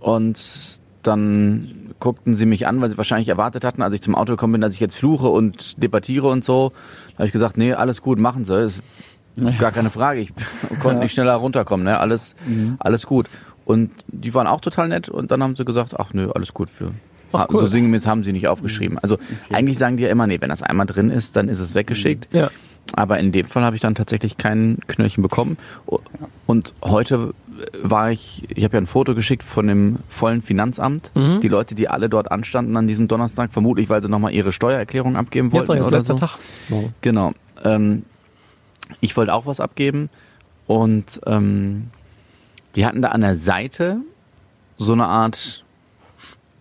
Und 0.00 0.80
dann 1.02 1.94
guckten 2.00 2.34
sie 2.34 2.46
mich 2.46 2.66
an, 2.66 2.80
weil 2.80 2.90
sie 2.90 2.98
wahrscheinlich 2.98 3.28
erwartet 3.28 3.64
hatten, 3.64 3.82
als 3.82 3.94
ich 3.94 4.02
zum 4.02 4.14
Auto 4.14 4.32
gekommen 4.32 4.52
bin, 4.52 4.60
dass 4.60 4.74
ich 4.74 4.80
jetzt 4.80 4.96
fluche 4.96 5.28
und 5.28 5.82
debattiere 5.82 6.28
und 6.28 6.44
so. 6.44 6.72
Da 7.12 7.18
habe 7.18 7.26
ich 7.26 7.32
gesagt, 7.32 7.56
nee, 7.56 7.72
alles 7.72 8.02
gut, 8.02 8.18
machen 8.18 8.44
sie. 8.44 8.64
Ist 8.64 8.80
gar 9.58 9.72
keine 9.72 9.90
Frage. 9.90 10.20
Ich 10.20 10.32
konnte 10.80 11.00
nicht 11.00 11.12
schneller 11.12 11.34
runterkommen, 11.34 11.84
ne? 11.84 11.98
Alles, 11.98 12.34
alles 12.78 13.06
gut. 13.06 13.28
Und 13.64 13.90
die 14.08 14.34
waren 14.34 14.46
auch 14.46 14.60
total 14.60 14.88
nett 14.88 15.08
und 15.08 15.30
dann 15.30 15.42
haben 15.42 15.56
sie 15.56 15.64
gesagt, 15.64 15.98
ach 15.98 16.12
nö, 16.12 16.30
alles 16.34 16.52
gut 16.52 16.68
für. 16.68 16.92
Ha- 17.32 17.48
cool. 17.50 17.60
So 17.60 17.66
sinngemäß 17.66 18.06
haben 18.06 18.22
sie 18.22 18.32
nicht 18.32 18.46
aufgeschrieben. 18.46 18.98
Also 18.98 19.18
eigentlich 19.50 19.78
sagen 19.78 19.96
die 19.96 20.04
ja 20.04 20.08
immer, 20.10 20.26
nee, 20.26 20.40
wenn 20.40 20.50
das 20.50 20.62
einmal 20.62 20.86
drin 20.86 21.10
ist, 21.10 21.34
dann 21.36 21.48
ist 21.48 21.60
es 21.60 21.74
weggeschickt. 21.74 22.28
Ja. 22.32 22.50
Aber 22.94 23.18
in 23.18 23.32
dem 23.32 23.46
Fall 23.46 23.64
habe 23.64 23.74
ich 23.74 23.82
dann 23.82 23.94
tatsächlich 23.94 24.36
kein 24.36 24.78
Knöllchen 24.86 25.22
bekommen. 25.22 25.56
Und 26.46 26.74
heute 26.84 27.32
war 27.82 28.10
ich, 28.12 28.42
ich 28.54 28.62
habe 28.64 28.76
ja 28.76 28.80
ein 28.82 28.86
Foto 28.86 29.14
geschickt 29.14 29.42
von 29.42 29.66
dem 29.66 29.98
vollen 30.08 30.42
Finanzamt. 30.42 31.10
Mhm. 31.14 31.40
Die 31.40 31.48
Leute, 31.48 31.74
die 31.74 31.88
alle 31.88 32.10
dort 32.10 32.30
anstanden 32.30 32.76
an 32.76 32.86
diesem 32.86 33.08
Donnerstag, 33.08 33.52
vermutlich, 33.52 33.88
weil 33.88 34.02
sie 34.02 34.08
nochmal 34.10 34.32
ihre 34.32 34.52
Steuererklärung 34.52 35.16
abgeben 35.16 35.50
Jetzt 35.50 35.68
wollten 35.68 35.80
jetzt 35.82 35.88
oder 35.88 35.96
letzter 35.96 36.14
so. 36.14 36.18
Tag. 36.18 36.38
So. 36.68 36.90
Genau. 37.00 37.32
Ähm, 37.64 38.02
ich 39.00 39.16
wollte 39.16 39.34
auch 39.34 39.46
was 39.46 39.60
abgeben 39.60 40.10
und 40.66 41.20
ähm, 41.26 41.90
die 42.76 42.86
hatten 42.86 43.02
da 43.02 43.08
an 43.08 43.20
der 43.20 43.34
Seite 43.34 43.98
so 44.76 44.92
eine 44.92 45.06
Art 45.06 45.64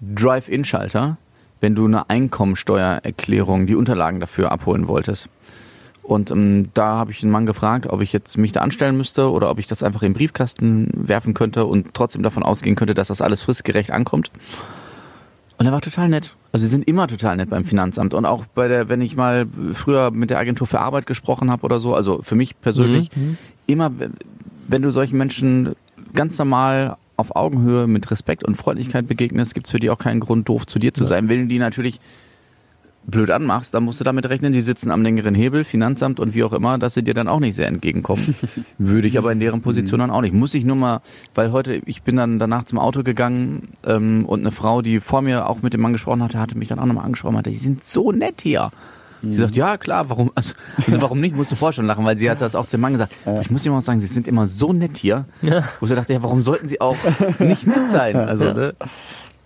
Drive-In-Schalter, 0.02 1.18
wenn 1.62 1.76
du 1.76 1.86
eine 1.86 2.10
Einkommensteuererklärung, 2.10 3.68
die 3.68 3.76
Unterlagen 3.76 4.20
dafür 4.20 4.52
abholen 4.52 4.88
wolltest. 4.88 5.30
Und 6.04 6.32
ähm, 6.32 6.70
da 6.74 6.98
habe 6.98 7.12
ich 7.12 7.22
den 7.22 7.32
Mann 7.32 7.46
gefragt, 7.46 7.88
ob 7.88 8.02
ich 8.02 8.12
jetzt 8.12 8.38
mich 8.38 8.52
da 8.52 8.60
anstellen 8.60 8.98
müsste 8.98 9.32
oder 9.32 9.50
ob 9.50 9.58
ich 9.58 9.68
das 9.68 9.84
einfach 9.84 10.04
in 10.04 10.10
den 10.10 10.18
Briefkasten 10.18 10.90
werfen 10.94 11.34
könnte 11.34 11.66
und 11.66 11.94
trotzdem 11.94 12.24
davon 12.24 12.44
ausgehen 12.44 12.76
könnte, 12.76 12.94
dass 12.94 13.08
das 13.08 13.22
alles 13.22 13.42
fristgerecht 13.42 13.92
ankommt. 13.92 14.30
Und 15.58 15.66
er 15.66 15.72
war 15.72 15.82
total 15.82 16.10
nett. 16.10 16.36
Also 16.54 16.66
sie 16.66 16.70
sind 16.70 16.88
immer 16.88 17.08
total 17.08 17.36
nett 17.36 17.50
beim 17.50 17.66
Finanzamt. 17.66 18.14
Und 18.14 18.26
auch 18.26 18.46
bei 18.46 18.68
der, 18.68 18.88
wenn 18.88 19.02
ich 19.02 19.16
mal 19.16 19.48
früher 19.74 20.12
mit 20.12 20.30
der 20.30 20.38
Agentur 20.38 20.68
für 20.68 20.80
Arbeit 20.80 21.08
gesprochen 21.08 21.50
habe 21.50 21.64
oder 21.64 21.80
so, 21.80 21.96
also 21.96 22.22
für 22.22 22.36
mich 22.36 22.62
persönlich, 22.62 23.10
immer, 23.66 23.92
wenn 24.68 24.82
du 24.84 24.92
solchen 24.92 25.18
Menschen 25.18 25.74
ganz 26.14 26.38
normal 26.38 26.98
auf 27.18 27.36
Augenhöhe 27.36 27.88
mit 27.88 28.12
Respekt 28.12 28.44
und 28.44 28.56
Freundlichkeit 28.56 29.08
begegnest, 29.08 29.56
gibt's 29.56 29.72
für 29.72 29.80
die 29.80 29.90
auch 29.90 29.98
keinen 29.98 30.20
Grund, 30.20 30.48
doof 30.48 30.68
zu 30.68 30.78
dir 30.78 30.94
zu 30.94 31.04
sein. 31.06 31.28
Wenn 31.28 31.42
du 31.42 31.48
die 31.48 31.60
natürlich 31.60 32.00
blöd 33.06 33.32
anmachst, 33.32 33.74
dann 33.74 33.84
musst 33.84 34.00
du 34.00 34.04
damit 34.04 34.28
rechnen, 34.30 34.54
die 34.54 34.62
sitzen 34.62 34.92
am 34.92 35.04
längeren 35.04 35.36
Hebel, 35.36 35.64
Finanzamt 35.64 36.20
und 36.20 36.34
wie 36.34 36.44
auch 36.44 36.54
immer, 36.54 36.78
dass 36.78 36.94
sie 36.94 37.04
dir 37.04 37.14
dann 37.14 37.28
auch 37.28 37.40
nicht 37.40 37.56
sehr 37.56 37.68
entgegenkommen. 37.68 38.36
Würde 38.78 39.08
ich 39.08 39.18
aber 39.18 39.32
in 39.32 39.40
deren 39.40 39.62
Position 39.62 40.00
dann 40.00 40.12
auch 40.12 40.22
nicht. 40.22 40.34
Muss 40.34 40.54
ich 40.54 40.66
nur 40.66 40.76
mal, 40.76 41.02
weil 41.36 41.52
heute, 41.52 41.82
ich 41.86 42.04
bin 42.04 42.16
dann 42.16 42.40
danach 42.40 42.66
zum 42.66 42.80
Auto 42.80 43.04
gegangen 43.04 43.70
ähm, 43.86 44.26
und 44.26 44.42
eine 44.42 44.52
Frau, 44.52 44.82
die 44.82 45.00
vor 45.00 45.22
mir 45.22 45.50
auch 45.50 45.62
mit 45.62 45.74
dem 45.74 45.82
Mann 45.82 45.94
gesprochen 45.94 46.24
hatte, 46.24 46.40
hatte 46.40 46.58
mich 46.58 46.70
dann 46.70 46.80
auch 46.80 46.86
nochmal 46.86 47.06
angesprochen, 47.06 47.36
meinte, 47.36 47.50
die 47.50 47.58
sind 47.58 47.84
so 47.84 48.12
nett 48.12 48.42
hier. 48.42 48.72
Die 49.24 49.38
sagt, 49.38 49.56
ja 49.56 49.78
klar, 49.78 50.10
warum, 50.10 50.32
also, 50.36 50.54
also 50.86 51.02
warum 51.02 51.22
nicht, 51.22 51.34
musst 51.34 51.50
du 51.50 51.56
vorher 51.56 51.72
schon 51.72 51.86
lachen, 51.86 52.04
weil 52.04 52.18
sie 52.18 52.30
hat 52.30 52.42
das 52.42 52.56
auch 52.56 52.66
zu 52.66 52.76
dem 52.76 52.82
Mann 52.82 52.92
gesagt. 52.92 53.14
Ich 53.42 53.50
muss 53.50 53.64
dir 53.64 53.72
mal 53.72 53.80
sagen, 53.80 54.02
sie 54.02 54.08
sind 54.08 54.28
immer 54.28 54.48
so 54.48 54.74
nett 54.74 54.98
hier. 54.98 55.26
Ja. 55.42 55.64
Wo 55.80 55.86
ich 55.86 55.94
dachte, 55.94 56.12
ja, 56.12 56.22
warum 56.22 56.44
sollten 56.44 56.68
sie 56.68 56.82
auch 56.82 56.98
nicht 57.40 57.66
nett 57.66 57.90
sein? 57.90 58.18
Also, 58.18 58.52
ne? 58.52 58.76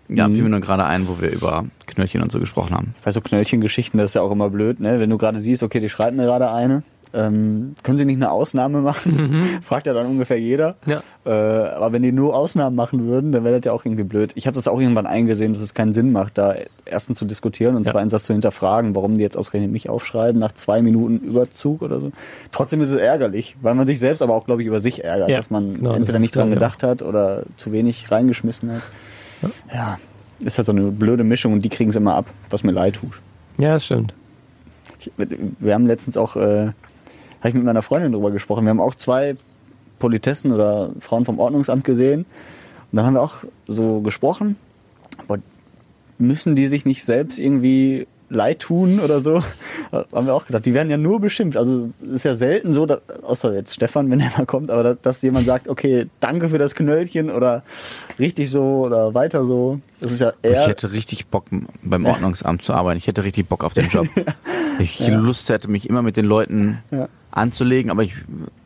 Ja, 0.10 0.28
fiel 0.30 0.44
mir 0.44 0.50
nur 0.50 0.62
gerade 0.62 0.86
ein, 0.86 1.08
wo 1.08 1.20
wir 1.20 1.30
über 1.32 1.66
Knöllchen 1.86 2.22
und 2.22 2.32
so 2.32 2.40
gesprochen 2.40 2.74
haben. 2.76 2.96
Bei 3.04 3.12
so 3.12 3.22
Knöllchengeschichten, 3.22 3.98
das 3.98 4.12
ist 4.12 4.16
ja 4.16 4.22
auch 4.22 4.32
immer 4.32 4.50
blöd, 4.50 4.80
ne? 4.80 5.00
Wenn 5.00 5.10
du 5.10 5.18
gerade 5.18 5.40
siehst, 5.40 5.64
okay, 5.64 5.80
die 5.80 5.90
schreiben 5.90 6.18
mir 6.18 6.24
gerade 6.26 6.52
eine, 6.52 6.84
ähm, 7.14 7.76
können 7.84 7.98
sie 7.98 8.04
nicht 8.06 8.18
eine 8.18 8.30
Ausnahme 8.32 8.82
machen? 8.82 9.44
Fragt 9.62 9.88
ja 9.88 9.94
dann 9.94 10.08
ungefähr 10.08 10.40
jeder. 10.40 10.76
Ja. 10.86 11.02
Äh, 11.26 11.30
aber 11.30 11.94
wenn 11.94 12.04
die 12.04 12.12
nur 12.12 12.36
Ausnahmen 12.36 12.76
machen 12.76 13.08
würden, 13.08 13.32
dann 13.32 13.46
wäre 13.46 13.56
das 13.56 13.66
ja 13.66 13.72
auch 13.72 13.86
irgendwie 13.86 14.04
blöd. 14.04 14.34
Ich 14.36 14.46
habe 14.46 14.56
das 14.56 14.68
auch 14.68 14.80
irgendwann 14.80 15.08
eingesehen, 15.08 15.54
dass 15.54 15.62
es 15.62 15.74
keinen 15.74 15.94
Sinn 15.94 16.12
macht, 16.12 16.38
da 16.38 16.56
erstens 16.86 17.18
zu 17.18 17.26
diskutieren 17.26 17.76
und 17.76 17.86
Ja. 17.86 17.94
zweitens 17.94 18.12
das 18.12 18.24
zu 18.24 18.34
hinterfragen, 18.34 18.94
warum 18.94 19.16
die 19.16 19.22
jetzt 19.22 19.38
ausgerechnet 19.38 19.72
mich 19.72 19.90
aufschreiben 19.90 20.40
nach 20.40 20.52
zwei 20.52 20.82
Minuten 20.82 21.20
Überzug 21.20 21.82
oder 21.82 22.02
so. 22.02 22.12
Trotzdem 22.52 22.82
ist 22.82 22.90
es 22.90 22.98
ärgerlich, 22.98 23.56
weil 23.62 23.74
man 23.74 23.88
sich 23.88 24.00
selbst 24.00 24.22
aber 24.22 24.36
auch, 24.36 24.46
glaube 24.46 24.62
ich, 24.62 24.68
über 24.68 24.82
sich 24.82 25.04
ärgert, 25.06 25.30
Ja, 25.30 25.38
dass 25.38 25.50
man 25.50 25.76
genau, 25.76 25.90
das 25.92 25.98
entweder 26.00 26.18
ist 26.18 26.22
nicht 26.22 26.36
dran 26.36 26.50
gedacht 26.50 26.84
hat 26.84 27.02
oder 27.02 27.44
zu 27.56 27.72
wenig 27.72 28.12
reingeschmissen 28.12 28.70
hat. 28.72 28.82
Ja. 29.74 29.98
ist 30.40 30.58
halt 30.58 30.66
so 30.66 30.72
eine 30.72 30.92
blöde 30.92 31.24
Mischung 31.24 31.54
und 31.54 31.64
die 31.64 31.70
kriegen 31.70 31.90
es 31.90 31.96
immer 31.96 32.16
ab, 32.16 32.30
was 32.50 32.64
mir 32.64 32.72
leid 32.72 32.96
tut. 32.96 33.22
Ja, 33.58 33.74
das 33.74 33.86
stimmt. 33.86 34.14
Ich, 35.00 35.12
wir 35.60 35.74
haben 35.74 35.88
letztens 35.88 36.18
auch, 36.18 36.36
äh, 36.36 36.68
habe 37.40 37.50
ich 37.50 37.54
mit 37.54 37.64
meiner 37.64 37.82
Freundin 37.82 38.12
drüber 38.12 38.32
gesprochen, 38.32 38.66
wir 38.66 38.70
haben 38.70 38.82
auch 38.82 38.96
zwei 38.96 39.36
Politessen 40.00 40.52
oder 40.52 40.92
Frauen 41.00 41.26
vom 41.26 41.40
Ordnungsamt 41.40 41.84
gesehen. 41.84 42.22
Und 42.92 42.96
dann 42.96 43.06
haben 43.06 43.14
wir 43.16 43.22
auch 43.22 43.44
so 43.68 44.02
gesprochen, 44.02 44.56
aber 45.18 45.40
müssen 46.18 46.56
die 46.56 46.68
sich 46.68 46.86
nicht 46.86 47.04
selbst 47.04 47.40
irgendwie 47.40 48.08
leid 48.30 48.60
tun 48.60 49.00
oder 49.00 49.22
so? 49.22 49.42
Haben 49.92 50.26
wir 50.28 50.34
auch 50.34 50.46
gedacht, 50.46 50.66
die 50.66 50.74
werden 50.74 50.90
ja 50.90 50.98
nur 50.98 51.20
beschimpft. 51.22 51.58
Also 51.58 51.90
es 52.06 52.12
ist 52.18 52.26
ja 52.26 52.34
selten 52.34 52.74
so, 52.74 52.86
dass, 52.86 53.02
außer 53.24 53.54
jetzt 53.54 53.74
Stefan, 53.74 54.12
wenn 54.12 54.20
er 54.20 54.32
mal 54.38 54.46
kommt, 54.46 54.70
aber 54.70 54.84
dass, 54.84 55.02
dass 55.02 55.22
jemand 55.22 55.46
sagt, 55.46 55.68
okay, 55.70 56.08
danke 56.20 56.50
für 56.50 56.58
das 56.58 56.76
Knöllchen 56.76 57.30
oder 57.30 57.64
richtig 58.20 58.50
so 58.50 58.86
oder 58.86 59.14
weiter 59.14 59.46
so. 59.46 59.80
Das 60.02 60.12
ist 60.12 60.20
ja 60.22 60.32
Ich 60.42 60.50
eher. 60.52 60.68
hätte 60.68 60.92
richtig 60.92 61.28
Bock, 61.28 61.46
beim 61.84 62.06
Ordnungsamt 62.06 62.62
zu 62.62 62.74
arbeiten. 62.74 62.98
Ich 62.98 63.08
hätte 63.08 63.24
richtig 63.24 63.48
Bock 63.48 63.64
auf 63.64 63.74
den 63.74 63.88
Job. 63.88 64.08
Ich 64.80 65.08
Lust 65.08 65.50
hätte, 65.50 65.68
mich 65.70 65.90
immer 65.90 66.04
mit 66.04 66.18
den 66.18 66.26
Leuten 66.26 66.78
Ja. 66.92 67.08
anzulegen, 67.32 67.90
aber 67.90 68.04
ich 68.04 68.14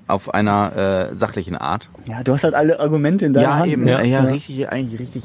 auf 0.07 0.34
einer 0.34 1.09
äh, 1.12 1.16
sachlichen 1.16 1.55
Art. 1.55 1.89
Ja, 2.05 2.22
du 2.22 2.34
hast 2.34 2.43
halt 2.43 2.53
alle 2.53 2.82
Argumente 2.82 3.26
in 3.26 3.34
deiner 3.34 3.47
Ja, 3.47 3.55
Hand. 3.59 3.72
eben. 3.72 3.88
Ja. 3.88 4.01
Ja, 4.01 4.24
Ja. 4.26 4.30
richtig, 4.30 4.68
eigentlich 4.70 4.99
richtig 4.99 5.24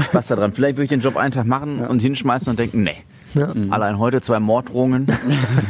Spaß 0.00 0.28
da 0.28 0.36
dran. 0.36 0.54
Vielleicht 0.54 0.76
würde 0.78 0.84
ich 0.84 0.88
den 0.88 1.00
Job 1.00 1.18
einen 1.18 1.32
Tag 1.32 1.44
machen 1.44 1.84
und 1.86 2.00
hinschmeißen 2.00 2.48
und 2.48 2.58
denken, 2.58 2.82
nee. 2.82 2.96
Ja. 3.34 3.52
Allein 3.70 3.98
heute 3.98 4.20
zwei 4.20 4.40
Morddrohungen. 4.40 5.06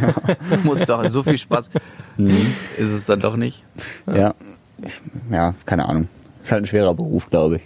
Muss 0.65 0.81
doch 0.81 1.07
so 1.09 1.23
viel 1.23 1.39
Spaß. 1.39 1.71
Ist 2.19 2.91
es 2.91 3.07
dann 3.07 3.21
doch 3.21 3.37
nicht. 3.37 3.65
Ja. 4.07 4.35
Ich, 4.85 5.01
ja, 5.31 5.55
keine 5.65 5.89
Ahnung. 5.89 6.09
Ist 6.43 6.53
halt 6.53 6.65
ein 6.65 6.67
schwerer 6.67 6.95
Beruf, 6.95 7.31
glaube 7.31 7.57
ich. 7.57 7.63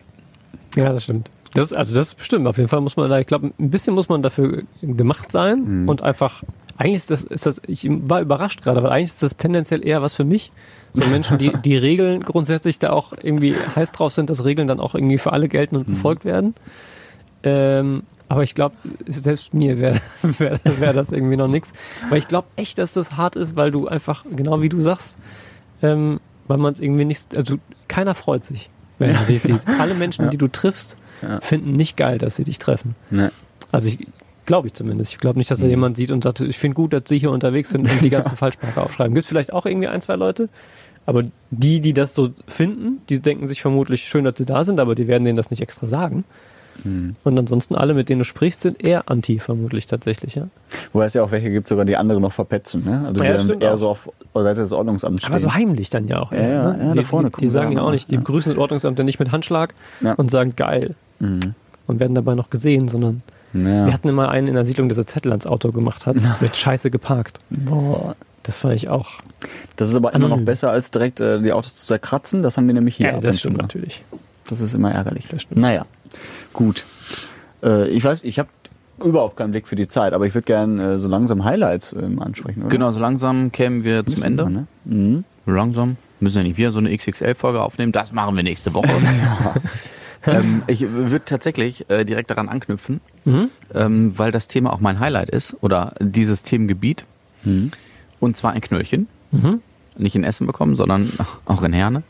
Ja, 0.76 0.92
das 0.92 1.04
stimmt. 1.04 1.30
Das, 1.54 1.72
also 1.72 1.94
das 1.94 2.08
ist 2.08 2.14
bestimmt. 2.16 2.46
Auf 2.46 2.58
jeden 2.58 2.68
Fall 2.68 2.82
muss 2.82 2.96
man 2.96 3.08
da, 3.08 3.18
ich 3.18 3.26
glaube, 3.26 3.52
ein 3.58 3.70
bisschen 3.70 3.94
muss 3.94 4.08
man 4.10 4.22
dafür 4.22 4.64
gemacht 4.82 5.32
sein 5.32 5.88
und 5.88 6.02
einfach, 6.02 6.42
eigentlich 6.76 6.96
ist 6.96 7.10
das, 7.10 7.24
ist 7.24 7.46
das, 7.46 7.62
ich 7.66 7.86
war 7.88 8.20
überrascht 8.20 8.62
gerade, 8.62 8.82
weil 8.82 8.90
eigentlich 8.90 9.10
ist 9.10 9.22
das 9.22 9.36
tendenziell 9.38 9.86
eher 9.86 10.02
was 10.02 10.14
für 10.14 10.24
mich. 10.24 10.52
So 10.92 11.04
Menschen, 11.06 11.38
die, 11.38 11.52
die 11.64 11.76
Regeln 11.76 12.22
grundsätzlich 12.22 12.78
da 12.78 12.90
auch 12.90 13.12
irgendwie 13.22 13.54
heiß 13.74 13.92
drauf 13.92 14.12
sind, 14.12 14.28
dass 14.28 14.44
Regeln 14.44 14.68
dann 14.68 14.80
auch 14.80 14.94
irgendwie 14.94 15.18
für 15.18 15.32
alle 15.32 15.48
gelten 15.48 15.76
und 15.76 15.86
befolgt 15.86 16.24
werden. 16.24 16.54
Ähm, 17.42 18.02
aber 18.28 18.42
ich 18.42 18.54
glaube, 18.54 18.74
selbst 19.06 19.54
mir 19.54 19.78
wäre 19.78 20.00
wär, 20.22 20.58
wär 20.64 20.92
das 20.92 21.12
irgendwie 21.12 21.36
noch 21.36 21.48
nichts. 21.48 21.72
Weil 22.08 22.18
ich 22.18 22.28
glaube 22.28 22.48
echt, 22.56 22.78
dass 22.78 22.92
das 22.92 23.16
hart 23.16 23.36
ist, 23.36 23.56
weil 23.56 23.70
du 23.70 23.88
einfach, 23.88 24.24
genau 24.34 24.60
wie 24.62 24.68
du 24.68 24.80
sagst, 24.82 25.18
ähm, 25.82 26.20
weil 26.48 26.58
man 26.58 26.72
es 26.72 26.80
irgendwie 26.80 27.04
nicht, 27.04 27.36
also 27.36 27.56
keiner 27.88 28.14
freut 28.14 28.44
sich, 28.44 28.70
wenn 28.98 29.10
er 29.10 29.22
dich 29.24 29.42
sieht. 29.42 29.60
Alle 29.80 29.94
Menschen, 29.94 30.30
die 30.30 30.38
du 30.38 30.48
triffst, 30.48 30.96
Ja. 31.22 31.40
finden 31.40 31.72
nicht 31.72 31.96
geil, 31.96 32.18
dass 32.18 32.36
sie 32.36 32.44
dich 32.44 32.58
treffen. 32.58 32.94
Ne. 33.10 33.32
Also 33.72 33.88
ich 33.88 33.98
glaube 34.46 34.68
ich 34.68 34.74
zumindest. 34.74 35.12
Ich 35.12 35.18
glaube 35.18 35.38
nicht, 35.38 35.50
dass 35.50 35.58
da 35.58 35.66
jemand 35.66 35.96
sieht 35.96 36.12
und 36.12 36.22
sagt, 36.22 36.40
ich 36.40 36.56
finde 36.56 36.74
gut, 36.76 36.92
dass 36.92 37.02
sie 37.06 37.18
hier 37.18 37.30
unterwegs 37.32 37.70
sind 37.70 37.90
und 37.90 38.00
die 38.00 38.10
ganzen 38.10 38.36
Falschparker 38.36 38.84
aufschreiben. 38.84 39.14
Gibt 39.14 39.26
vielleicht 39.26 39.52
auch 39.52 39.66
irgendwie 39.66 39.88
ein, 39.88 40.00
zwei 40.00 40.14
Leute. 40.14 40.48
Aber 41.04 41.22
die, 41.50 41.80
die 41.80 41.92
das 41.92 42.14
so 42.14 42.30
finden, 42.48 43.00
die 43.08 43.20
denken 43.20 43.48
sich 43.48 43.60
vermutlich 43.62 44.08
schön, 44.08 44.24
dass 44.24 44.36
sie 44.38 44.44
da 44.46 44.62
sind, 44.64 44.78
aber 44.80 44.94
die 44.94 45.06
werden 45.08 45.24
denen 45.24 45.36
das 45.36 45.50
nicht 45.50 45.62
extra 45.62 45.86
sagen. 45.86 46.24
Und 46.84 47.38
ansonsten 47.38 47.74
alle, 47.74 47.94
mit 47.94 48.08
denen 48.08 48.20
du 48.20 48.24
sprichst, 48.24 48.60
sind 48.60 48.82
eher 48.84 49.10
anti 49.10 49.38
vermutlich 49.38 49.86
tatsächlich, 49.86 50.34
ja. 50.34 50.48
Wobei 50.92 51.06
es 51.06 51.14
ja 51.14 51.22
auch 51.22 51.30
welche 51.30 51.50
gibt, 51.50 51.68
sogar 51.68 51.84
die 51.84 51.96
andere 51.96 52.20
noch 52.20 52.32
verpetzen. 52.32 52.84
Ne? 52.84 53.04
Also 53.06 53.24
Ja, 53.24 53.30
die 53.32 53.36
dann 53.38 53.46
stimmt 53.46 53.62
eher 53.62 53.74
auch. 53.74 53.78
so 53.78 53.88
auf 53.90 54.08
Seite 54.34 54.60
des 54.60 54.72
Ordnungsamts 54.72 55.22
stehen. 55.22 55.32
Aber 55.32 55.38
so 55.38 55.54
heimlich 55.54 55.90
dann 55.90 56.06
ja 56.08 56.20
auch. 56.20 56.32
Ja, 56.32 56.38
immer, 56.38 56.48
ja, 56.52 56.72
ne? 56.72 56.84
ja, 56.84 56.92
die, 56.92 56.98
da 56.98 57.04
vorne 57.04 57.30
die, 57.30 57.40
die 57.40 57.48
sagen 57.48 57.72
ja 57.72 57.80
auch 57.82 57.90
nicht, 57.90 58.08
die 58.10 58.14
ja. 58.14 58.20
begrüßen 58.20 58.52
das 58.52 58.60
Ordnungsamt 58.60 58.98
ja 58.98 59.04
nicht 59.04 59.18
mit 59.18 59.32
Handschlag 59.32 59.74
Ja. 60.00 60.12
und 60.14 60.30
sagen 60.30 60.54
geil 60.56 60.94
Mhm. 61.18 61.54
und 61.86 61.98
werden 62.00 62.14
dabei 62.14 62.34
noch 62.34 62.50
gesehen, 62.50 62.88
sondern 62.88 63.22
Ja. 63.54 63.86
wir 63.86 63.92
hatten 63.92 64.08
immer 64.08 64.28
einen 64.28 64.48
in 64.48 64.54
der 64.54 64.64
Siedlung, 64.66 64.88
der 64.88 64.96
so 64.96 65.04
Zettel 65.04 65.32
ans 65.32 65.46
Auto 65.46 65.72
gemacht 65.72 66.04
hat, 66.06 66.16
mit 66.40 66.56
Scheiße 66.56 66.90
geparkt. 66.90 67.40
Boah. 67.50 68.14
Das 68.42 68.58
fand 68.58 68.74
ich 68.74 68.88
auch. 68.88 69.08
Das 69.74 69.88
ist 69.88 69.96
aber 69.96 70.10
immer 70.10 70.20
noch 70.28 70.36
Anonym. 70.36 70.44
besser, 70.44 70.70
als 70.70 70.92
direkt 70.92 71.20
äh, 71.20 71.40
die 71.42 71.52
Autos 71.52 71.74
zu 71.74 71.86
zerkratzen. 71.86 72.42
Das 72.42 72.56
haben 72.56 72.68
wir 72.68 72.74
nämlich 72.74 72.94
hier. 72.96 73.12
und 73.14 73.24
das 73.24 73.40
stimmt 73.40 73.56
mal. 73.56 73.62
natürlich. 73.62 74.02
Das 74.48 74.60
ist 74.60 74.72
immer 74.74 74.92
ärgerlich. 74.92 75.26
Naja, 75.50 75.84
gut. 76.56 76.84
Äh, 77.62 77.88
ich 77.90 78.02
weiß, 78.02 78.24
ich 78.24 78.38
habe 78.40 78.48
überhaupt 79.04 79.36
keinen 79.36 79.52
Blick 79.52 79.68
für 79.68 79.76
die 79.76 79.86
Zeit, 79.88 80.12
aber 80.12 80.26
ich 80.26 80.34
würde 80.34 80.46
gerne 80.46 80.94
äh, 80.94 80.98
so 80.98 81.06
langsam 81.06 81.44
Highlights 81.44 81.92
ähm, 81.92 82.20
ansprechen, 82.20 82.62
oder? 82.62 82.70
Genau, 82.70 82.90
so 82.92 82.98
langsam 82.98 83.52
kämen 83.52 83.84
wir 83.84 84.04
zum 84.04 84.14
Müssen 84.14 84.22
Ende. 84.24 84.44
wir, 84.44 84.50
ne? 84.50 84.66
Mhm. 84.84 85.24
Langsam. 85.46 85.96
Müssen 86.18 86.38
ja 86.38 86.42
nicht 86.44 86.56
wieder 86.56 86.72
so 86.72 86.78
eine 86.78 86.96
XXL-Folge 86.96 87.62
aufnehmen. 87.62 87.92
Das 87.92 88.10
machen 88.12 88.34
wir 88.36 88.42
nächste 88.42 88.72
Woche. 88.74 88.88
ähm, 90.26 90.62
ich 90.66 90.80
würde 90.80 91.24
tatsächlich 91.24 91.88
äh, 91.90 92.04
direkt 92.04 92.30
daran 92.30 92.48
anknüpfen, 92.48 93.00
Mhm. 93.26 93.50
ähm, 93.74 94.18
weil 94.18 94.30
das 94.32 94.48
Thema 94.48 94.72
auch 94.72 94.80
mein 94.80 94.98
Highlight 95.00 95.30
ist 95.30 95.56
oder 95.60 95.94
dieses 96.00 96.42
Themengebiet. 96.42 97.04
Mhm. 97.44 97.70
Und 98.18 98.36
zwar 98.36 98.52
ein 98.52 98.60
Knöllchen. 98.60 99.08
Mhm. 99.32 99.60
Nicht 99.98 100.14
in 100.16 100.24
Essen 100.24 100.46
bekommen, 100.46 100.74
sondern 100.76 101.12
auch 101.44 101.62
in 101.62 101.72
Herne. 101.72 102.02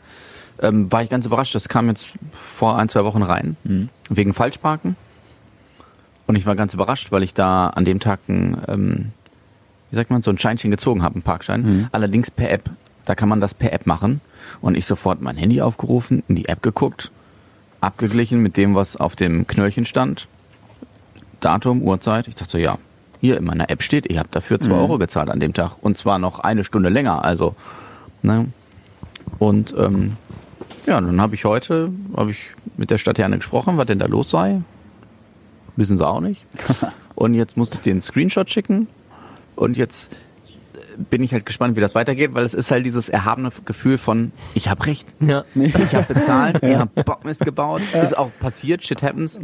Ähm, 0.61 0.91
war 0.91 1.03
ich 1.03 1.09
ganz 1.09 1.25
überrascht. 1.25 1.53
Das 1.55 1.69
kam 1.69 1.87
jetzt 1.87 2.07
vor 2.33 2.77
ein, 2.77 2.89
zwei 2.89 3.03
Wochen 3.03 3.21
rein. 3.21 3.57
Mhm. 3.63 3.89
Wegen 4.09 4.33
Falschparken. 4.33 4.95
Und 6.25 6.35
ich 6.35 6.45
war 6.45 6.55
ganz 6.55 6.73
überrascht, 6.73 7.11
weil 7.11 7.23
ich 7.23 7.33
da 7.33 7.67
an 7.67 7.85
dem 7.85 7.99
Tag 7.99 8.19
ein, 8.27 8.61
ähm, 8.67 9.11
wie 9.89 9.95
sagt 9.95 10.09
man, 10.09 10.21
so 10.21 10.31
ein 10.31 10.37
Scheinchen 10.37 10.71
gezogen 10.71 11.03
habe, 11.03 11.15
einen 11.15 11.21
Parkschein. 11.23 11.61
Mhm. 11.61 11.87
Allerdings 11.91 12.31
per 12.31 12.51
App. 12.51 12.69
Da 13.05 13.15
kann 13.15 13.29
man 13.29 13.39
das 13.39 13.53
per 13.53 13.71
App 13.71 13.85
machen. 13.85 14.19
Und 14.59 14.75
ich 14.75 14.85
sofort 14.85 15.21
mein 15.21 15.37
Handy 15.37 15.61
aufgerufen, 15.61 16.23
in 16.27 16.35
die 16.35 16.49
App 16.49 16.61
geguckt, 16.61 17.11
abgeglichen 17.79 18.41
mit 18.41 18.57
dem, 18.57 18.75
was 18.75 18.97
auf 18.97 19.15
dem 19.15 19.47
Knöllchen 19.47 19.85
stand. 19.85 20.27
Datum, 21.39 21.81
Uhrzeit. 21.83 22.27
Ich 22.27 22.35
dachte 22.35 22.51
so, 22.51 22.57
ja, 22.57 22.77
hier 23.21 23.37
in 23.37 23.45
meiner 23.45 23.69
App 23.69 23.81
steht, 23.81 24.09
ich 24.11 24.17
habe 24.17 24.29
dafür 24.31 24.59
2 24.59 24.73
Euro 24.73 24.97
gezahlt 24.97 25.29
an 25.29 25.39
dem 25.39 25.53
Tag. 25.53 25.71
Und 25.81 25.97
zwar 25.97 26.19
noch 26.19 26.39
eine 26.39 26.63
Stunde 26.63 26.89
länger. 26.89 27.23
Also, 27.23 27.55
ne? 28.21 28.47
Und 29.39 29.73
ähm, 29.77 30.17
ja, 30.87 30.99
dann 31.01 31.21
habe 31.21 31.35
ich 31.35 31.45
heute 31.45 31.91
hab 32.15 32.29
ich 32.29 32.49
mit 32.77 32.89
der 32.89 32.97
Stadterne 32.97 33.37
gesprochen, 33.37 33.77
was 33.77 33.85
denn 33.85 33.99
da 33.99 34.05
los 34.05 34.31
sei. 34.31 34.61
Wissen 35.75 35.97
sie 35.97 36.07
auch 36.07 36.21
nicht. 36.21 36.45
Und 37.15 37.33
jetzt 37.33 37.57
musste 37.57 37.77
ich 37.81 37.91
einen 37.91 38.01
Screenshot 38.01 38.49
schicken. 38.49 38.87
Und 39.55 39.75
jetzt 39.75 40.15
bin 41.09 41.23
ich 41.23 41.33
halt 41.33 41.45
gespannt, 41.45 41.75
wie 41.75 41.81
das 41.81 41.95
weitergeht, 41.95 42.31
weil 42.33 42.43
es 42.45 42.53
ist 42.53 42.71
halt 42.71 42.85
dieses 42.85 43.09
erhabene 43.09 43.49
Gefühl 43.65 43.97
von, 43.97 44.31
ich 44.53 44.67
habe 44.69 44.85
recht. 44.85 45.07
Ja. 45.19 45.45
Ich 45.55 45.95
habe 45.95 46.13
bezahlt, 46.13 46.61
ihr 46.63 46.79
habt 46.79 47.05
Bockmist 47.05 47.45
gebaut. 47.45 47.81
Ist 48.01 48.17
auch 48.17 48.31
passiert, 48.39 48.83
shit 48.83 49.01
happens. 49.03 49.39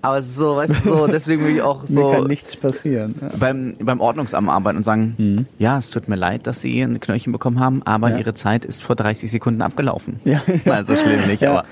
Aber 0.00 0.22
so, 0.22 0.56
weißt 0.56 0.84
du, 0.84 0.88
so, 0.90 1.06
deswegen 1.06 1.44
will 1.44 1.56
ich 1.56 1.62
auch 1.62 1.82
Mir 1.82 1.88
so 1.88 2.10
kann 2.12 2.26
nichts 2.26 2.56
passieren. 2.56 3.14
Ja. 3.20 3.30
beim, 3.38 3.74
beim 3.80 4.00
Ordnungsamt 4.00 4.48
arbeiten 4.48 4.78
und 4.78 4.84
sagen, 4.84 5.46
ja, 5.58 5.78
es 5.78 5.90
tut 5.90 6.08
mir 6.08 6.16
leid, 6.16 6.46
dass 6.46 6.60
Sie 6.60 6.80
ein 6.80 7.00
Knöllchen 7.00 7.32
bekommen 7.32 7.58
haben, 7.60 7.82
aber 7.84 8.10
Ja. 8.10 8.18
Ihre 8.18 8.34
Zeit 8.34 8.64
ist 8.64 8.82
vor 8.82 8.96
30 8.96 9.30
Sekunden 9.30 9.62
abgelaufen. 9.62 10.20
Ja, 10.24 10.40
War 10.64 10.84
so 10.84 10.94
schlimm 10.96 11.26
nicht, 11.26 11.42
Ja. 11.42 11.50
aber. 11.50 11.64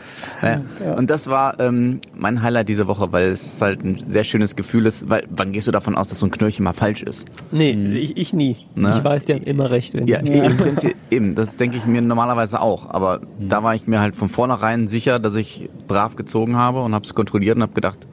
Naja. 0.43 0.95
Und 0.97 1.11
das 1.11 1.27
war 1.29 1.61
ähm, 1.61 2.01
mein 2.15 2.43
Highlight 2.43 2.69
diese 2.69 2.87
Woche, 2.87 3.13
weil 3.13 3.29
es 3.31 3.61
halt 3.63 3.85
ein 3.85 4.03
sehr 4.09 4.25
schönes 4.25 4.57
Gefühl 4.57 4.87
ist, 4.87 5.09
weil 5.09 5.25
wann 5.31 5.53
gehst 5.53 5.67
du 5.67 5.73
davon 5.73 5.95
aus, 5.97 6.09
dass 6.09 6.19
so 6.19 6.27
ein 6.27 6.31
Knöllchen 6.31 6.65
mal 6.65 6.73
falsch 6.73 7.03
ist? 7.03 7.27
Nee, 7.51 7.73
ich, 7.73 8.17
ich 8.17 8.33
nie. 8.33 8.57
Ne? 8.75 8.91
Ich 8.91 9.03
weiß, 9.05 9.20
die 9.25 9.35
haben 9.35 9.43
immer 9.43 9.71
recht. 9.71 9.95
Wenn 9.95 10.07
Ja, 10.07 10.19
Im 10.19 10.57
Prinzip, 10.57 10.97
eben, 11.11 11.35
das 11.35 11.57
denke 11.57 11.77
ich 11.77 11.87
mir 11.87 12.01
normalerweise 12.03 12.61
auch. 12.61 12.89
Aber 12.91 13.21
da 13.39 13.63
war 13.63 13.75
ich 13.75 13.87
mir 13.87 14.01
halt 14.01 14.15
von 14.15 14.29
vornherein 14.29 14.89
sicher, 14.89 15.19
dass 15.19 15.37
ich 15.37 15.69
brav 15.89 16.17
gezogen 16.17 16.57
habe 16.57 16.83
und 16.83 16.95
habe 16.95 17.05
es 17.05 17.15
kontrolliert 17.15 17.57
und 17.57 17.63
habe 17.63 17.75
gedacht, 17.75 18.07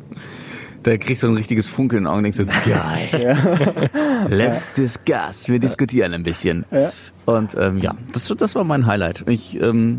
da 0.83 0.97
kriegst 0.97 1.23
du 1.23 1.27
ein 1.27 1.35
richtiges 1.35 1.67
Funkeln 1.67 1.99
in 1.99 2.03
den 2.03 2.07
Augen 2.07 2.17
und 2.19 2.23
denkst 2.23 2.37
so, 2.37 2.45
geil. 2.69 3.37
Let's 4.29 4.71
discuss. 4.73 5.49
Wir 5.49 5.59
diskutieren 5.59 6.13
ein 6.13 6.23
bisschen. 6.23 6.65
Ja. 6.71 6.91
Und 7.25 7.55
ähm, 7.59 7.79
ja, 7.79 7.95
das, 8.13 8.33
das 8.37 8.55
war 8.55 8.63
mein 8.63 8.85
Highlight. 8.85 9.25
Ich 9.27 9.59
ähm, 9.61 9.97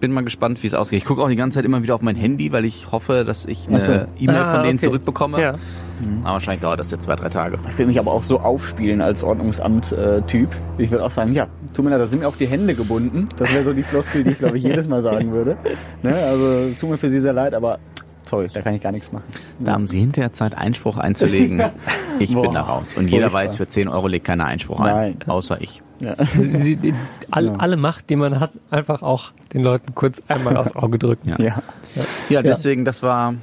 bin 0.00 0.12
mal 0.12 0.22
gespannt, 0.24 0.62
wie 0.62 0.66
es 0.66 0.74
ausgeht. 0.74 0.98
Ich 0.98 1.04
gucke 1.04 1.22
auch 1.22 1.28
die 1.28 1.36
ganze 1.36 1.56
Zeit 1.58 1.64
immer 1.64 1.82
wieder 1.82 1.94
auf 1.94 2.02
mein 2.02 2.16
Handy, 2.16 2.52
weil 2.52 2.64
ich 2.64 2.90
hoffe, 2.92 3.24
dass 3.24 3.44
ich 3.46 3.68
eine 3.68 3.80
so. 3.80 3.92
E-Mail 4.18 4.36
Ah, 4.36 4.52
von 4.54 4.62
denen 4.62 4.76
okay. 4.78 4.86
zurückbekomme. 4.86 5.40
Ja. 5.40 5.54
Aber 6.22 6.34
wahrscheinlich 6.34 6.60
dauert 6.60 6.78
das 6.80 6.90
jetzt 6.90 7.04
zwei, 7.04 7.16
drei 7.16 7.28
Tage. 7.28 7.58
Ich 7.68 7.76
will 7.78 7.86
mich 7.86 7.98
aber 7.98 8.12
auch 8.12 8.22
so 8.22 8.38
aufspielen 8.38 9.00
als 9.00 9.24
Ordnungsamt-Typ. 9.24 10.48
ich 10.78 10.90
würde 10.90 11.04
auch 11.04 11.10
sagen, 11.10 11.32
ja, 11.34 11.48
tut 11.74 11.84
mir 11.84 11.90
leid, 11.90 12.00
da 12.00 12.06
sind 12.06 12.20
mir 12.20 12.28
auch 12.28 12.36
die 12.36 12.46
Hände 12.46 12.74
gebunden. 12.74 13.28
Das 13.36 13.52
wäre 13.52 13.64
so 13.64 13.72
die 13.72 13.82
Floskel, 13.82 14.22
die 14.24 14.30
ich, 14.30 14.38
glaube 14.38 14.58
ich, 14.58 14.64
jedes 14.64 14.86
Mal 14.88 15.02
sagen 15.02 15.32
würde. 15.32 15.56
Ne? 16.02 16.14
Also 16.14 16.70
tut 16.78 16.90
mir 16.90 16.98
für 16.98 17.10
Sie 17.10 17.18
sehr 17.18 17.32
leid, 17.32 17.54
aber 17.54 17.78
sorry, 18.24 18.48
da 18.52 18.62
kann 18.62 18.74
ich 18.74 18.80
gar 18.80 18.92
nichts 18.92 19.10
machen. 19.10 19.24
Da 19.58 19.72
haben 19.72 19.88
Sie 19.88 19.98
hinterher 19.98 20.32
Zeit, 20.32 20.56
Einspruch 20.56 20.96
einzulegen. 20.98 21.62
Ich 22.20 22.32
bin 22.34 22.42
Boah, 22.42 22.52
da 22.52 22.62
raus. 22.62 22.94
Und 22.96 23.06
jeder 23.08 23.32
weiß, 23.32 23.54
für 23.54 23.68
10 23.68 23.86
Euro 23.86 24.08
legt 24.08 24.26
keiner 24.26 24.44
Einspruch 24.44 24.80
ein. 24.80 24.94
Nein. 24.94 25.16
Außer 25.28 25.60
ich. 25.60 25.82
Ja. 26.00 26.14
Die, 26.34 26.76
die, 26.76 26.94
all, 27.30 27.50
Alle 27.58 27.76
Macht, 27.76 28.08
die 28.10 28.16
man 28.16 28.38
hat, 28.40 28.52
einfach 28.70 29.02
auch 29.02 29.32
den 29.52 29.62
Leuten 29.64 29.94
kurz 29.94 30.22
einmal 30.28 30.56
aufs 30.56 30.76
Auge 30.76 30.98
drücken. 30.98 31.30
Ja. 31.30 31.36
ja, 31.44 31.62
Ja, 32.28 32.42
deswegen, 32.42 32.84
das 32.84 33.02
war, 33.02 33.34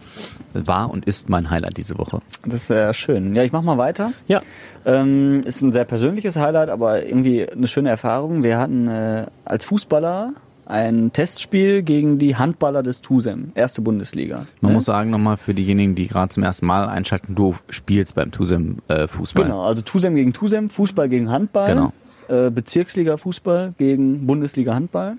war 0.54 0.90
und 0.90 1.06
ist 1.06 1.28
mein 1.30 1.50
Highlight 1.50 1.78
diese 1.78 1.98
Woche. 1.98 2.22
das 2.46 2.54
ist 2.56 2.68
sehr 2.68 2.94
schön. 2.94 3.36
Ja, 3.36 3.44
ich 3.44 3.52
mache 3.52 3.64
mal 3.66 3.78
weiter. 3.78 4.14
Ja. 4.28 4.40
Ähm, 4.86 5.42
ist 5.46 5.62
ein 5.64 5.72
sehr 5.74 5.86
persönliches 5.86 6.38
Highlight, 6.38 6.70
aber 6.70 7.06
irgendwie 7.06 7.50
eine 7.50 7.68
schöne 7.68 7.90
Erfahrung. 7.90 8.44
Wir 8.44 8.58
hatten 8.60 8.88
äh, 8.88 9.26
als 9.44 9.66
Fußballer 9.66 10.34
ein 10.68 11.12
Testspiel 11.14 11.84
gegen 11.84 12.18
die 12.18 12.38
Handballer 12.38 12.82
des 12.82 13.02
TUSEM, 13.02 13.50
erste 13.54 13.82
Bundesliga. 13.84 14.46
Man 14.62 14.72
Ne? 14.72 14.76
muss 14.78 14.86
sagen, 14.86 15.12
nochmal 15.12 15.38
für 15.38 15.54
diejenigen, 15.54 15.94
die 15.94 16.08
gerade 16.08 16.30
zum 16.30 16.42
ersten 16.42 16.66
Mal 16.66 16.88
einschalten, 16.88 17.36
du 17.36 17.54
spielst 17.70 18.16
beim 18.16 18.32
Tusem 18.32 18.78
äh, 18.88 19.08
Fußball. 19.08 19.44
Genau, 19.46 19.64
also 19.64 19.84
TUSEM 19.84 20.16
gegen 20.16 20.34
TUSEM, 20.34 20.70
Fußball 20.70 21.08
gegen 21.10 21.30
Handball. 21.30 21.68
Genau. 21.68 21.94
Äh, 22.28 22.50
Bezirksliga 22.50 23.18
Fußball 23.18 23.74
gegen 23.78 24.26
Bundesliga 24.26 24.74
Handball. 24.74 25.18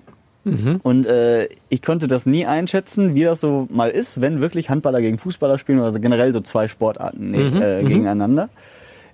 Und 0.83 1.05
äh, 1.05 1.49
ich 1.69 1.81
konnte 1.81 2.07
das 2.07 2.25
nie 2.25 2.45
einschätzen, 2.45 3.15
wie 3.15 3.23
das 3.23 3.41
so 3.41 3.67
mal 3.69 3.89
ist, 3.89 4.21
wenn 4.21 4.39
wirklich 4.39 4.69
Handballer 4.69 5.01
gegen 5.01 5.17
Fußballer 5.17 5.57
spielen 5.57 5.79
oder 5.79 5.87
also 5.87 5.99
generell 5.99 6.31
so 6.31 6.39
zwei 6.39 6.67
Sportarten 6.67 7.31
ne, 7.31 7.79
äh, 7.79 7.83
gegeneinander. 7.83 8.49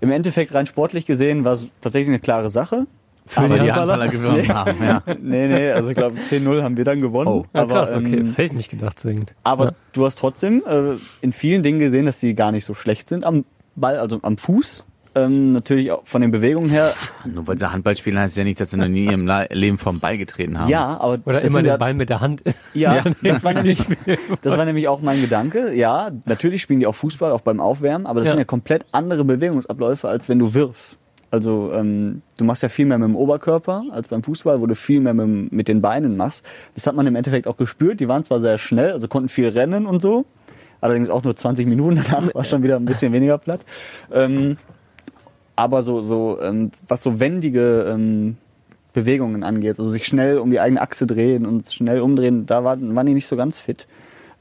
Im 0.01 0.11
Endeffekt 0.11 0.53
rein 0.53 0.65
sportlich 0.65 1.05
gesehen 1.05 1.45
war 1.45 1.53
es 1.53 1.67
tatsächlich 1.81 2.09
eine 2.09 2.19
klare 2.19 2.49
Sache. 2.49 2.85
Für 3.25 3.41
Aber 3.41 3.55
die 3.55 3.63
die 3.63 3.71
Handballer? 3.71 4.09
Gewonnen 4.09 4.47
haben, 4.49 4.83
ja. 4.83 5.01
Nee, 5.21 5.47
nee, 5.47 5.71
also 5.71 5.89
ich 5.89 5.95
glaube 5.95 6.17
10-0 6.29 6.61
haben 6.61 6.75
wir 6.75 6.83
dann 6.83 6.99
gewonnen. 6.99 7.29
Oh. 7.29 7.45
Ja, 7.53 7.61
aber 7.61 7.73
krass, 7.73 7.91
okay. 7.93 8.15
ähm, 8.15 8.17
das 8.17 8.31
hätte 8.31 8.43
ich 8.43 8.53
nicht 8.53 8.69
gedacht 8.69 8.99
zwingend. 8.99 9.33
aber 9.43 9.65
ja. 9.65 9.71
du 9.93 10.05
hast 10.05 10.19
trotzdem 10.19 10.61
äh, 10.67 10.97
in 11.21 11.31
vielen 11.31 11.63
Dingen 11.63 11.79
gesehen, 11.79 12.05
dass 12.05 12.19
die 12.19 12.35
gar 12.35 12.51
nicht 12.51 12.65
so 12.65 12.73
schlecht 12.73 13.07
sind 13.07 13.23
am 13.23 13.45
Ball, 13.75 13.97
also 13.97 14.19
am 14.21 14.37
Fuß. 14.37 14.83
Ähm, 15.15 15.51
natürlich 15.51 15.91
auch 15.91 16.01
von 16.05 16.21
den 16.21 16.31
Bewegungen 16.31 16.69
her. 16.69 16.93
Nur 17.25 17.45
weil 17.47 17.57
sie 17.57 17.71
Handball 17.71 17.95
spielen, 17.95 18.17
heißt 18.17 18.35
ja 18.35 18.43
nicht, 18.43 18.59
dass 18.59 18.71
sie 18.71 18.77
noch 18.77 18.87
nie 18.87 19.05
im 19.05 19.27
La- 19.27 19.45
Leben 19.51 19.77
vom 19.77 19.99
Ball 19.99 20.17
getreten 20.17 20.59
haben. 20.59 20.69
Ja, 20.69 20.97
aber 20.99 21.19
Oder 21.25 21.35
das 21.39 21.45
immer 21.45 21.55
sind 21.57 21.65
den 21.65 21.69
ja, 21.71 21.77
Ball 21.77 21.93
mit 21.93 22.09
der 22.09 22.19
Hand. 22.19 22.41
Ja, 22.73 22.95
Ja. 22.95 23.03
das, 23.21 23.43
war 23.43 23.53
nämlich, 23.53 23.77
das 24.41 24.57
war 24.57 24.65
nämlich 24.65 24.87
auch 24.87 25.01
mein 25.01 25.21
Gedanke. 25.21 25.73
Ja, 25.73 26.09
natürlich 26.25 26.63
spielen 26.63 26.79
die 26.79 26.87
auch 26.87 26.95
Fußball, 26.95 27.31
auch 27.31 27.41
beim 27.41 27.59
Aufwärmen, 27.59 28.07
aber 28.07 28.21
das 28.21 28.27
Ja. 28.27 28.31
sind 28.31 28.39
ja 28.39 28.45
komplett 28.45 28.85
andere 28.91 29.23
Bewegungsabläufe, 29.23 30.07
als 30.07 30.27
wenn 30.29 30.39
du 30.39 30.53
wirfst. 30.55 30.97
Also 31.29 31.71
ähm, 31.73 32.21
du 32.37 32.43
machst 32.45 32.63
ja 32.63 32.69
viel 32.69 32.85
mehr 32.85 32.97
mit 32.97 33.07
dem 33.07 33.15
Oberkörper 33.15 33.83
als 33.91 34.07
beim 34.07 34.23
Fußball, 34.23 34.61
wo 34.61 34.67
du 34.67 34.75
viel 34.75 34.99
mehr 34.99 35.13
mit, 35.13 35.51
mit 35.51 35.67
den 35.67 35.81
Beinen 35.81 36.15
machst. 36.17 36.43
Das 36.75 36.85
hat 36.87 36.95
man 36.95 37.05
im 37.07 37.15
Endeffekt 37.15 37.47
auch 37.47 37.57
gespürt. 37.57 37.99
Die 37.99 38.07
waren 38.07 38.23
zwar 38.23 38.39
sehr 38.39 38.57
schnell, 38.57 38.91
also 38.93 39.07
konnten 39.07 39.29
viel 39.29 39.47
rennen 39.49 39.85
und 39.87 40.01
so, 40.01 40.25
allerdings 40.81 41.09
auch 41.09 41.23
nur 41.23 41.35
20 41.35 41.65
Minuten, 41.67 42.03
danach 42.11 42.33
war 42.35 42.43
schon 42.43 42.61
wieder 42.63 42.75
ein 42.75 42.85
bisschen 42.85 43.13
weniger 43.13 43.37
platt. 43.39 43.61
Ähm, 44.11 44.57
aber 45.55 45.83
so, 45.83 46.01
so 46.01 46.39
ähm, 46.41 46.71
was 46.87 47.03
so 47.03 47.19
wendige 47.19 47.85
ähm, 47.89 48.37
Bewegungen 48.93 49.43
angeht, 49.43 49.79
also 49.79 49.89
sich 49.89 50.05
schnell 50.05 50.37
um 50.37 50.51
die 50.51 50.59
eigene 50.59 50.81
Achse 50.81 51.07
drehen 51.07 51.45
und 51.45 51.71
schnell 51.71 52.01
umdrehen, 52.01 52.45
da 52.45 52.63
waren, 52.63 52.95
waren 52.95 53.05
die 53.05 53.13
nicht 53.13 53.27
so 53.27 53.35
ganz 53.35 53.59
fit, 53.59 53.87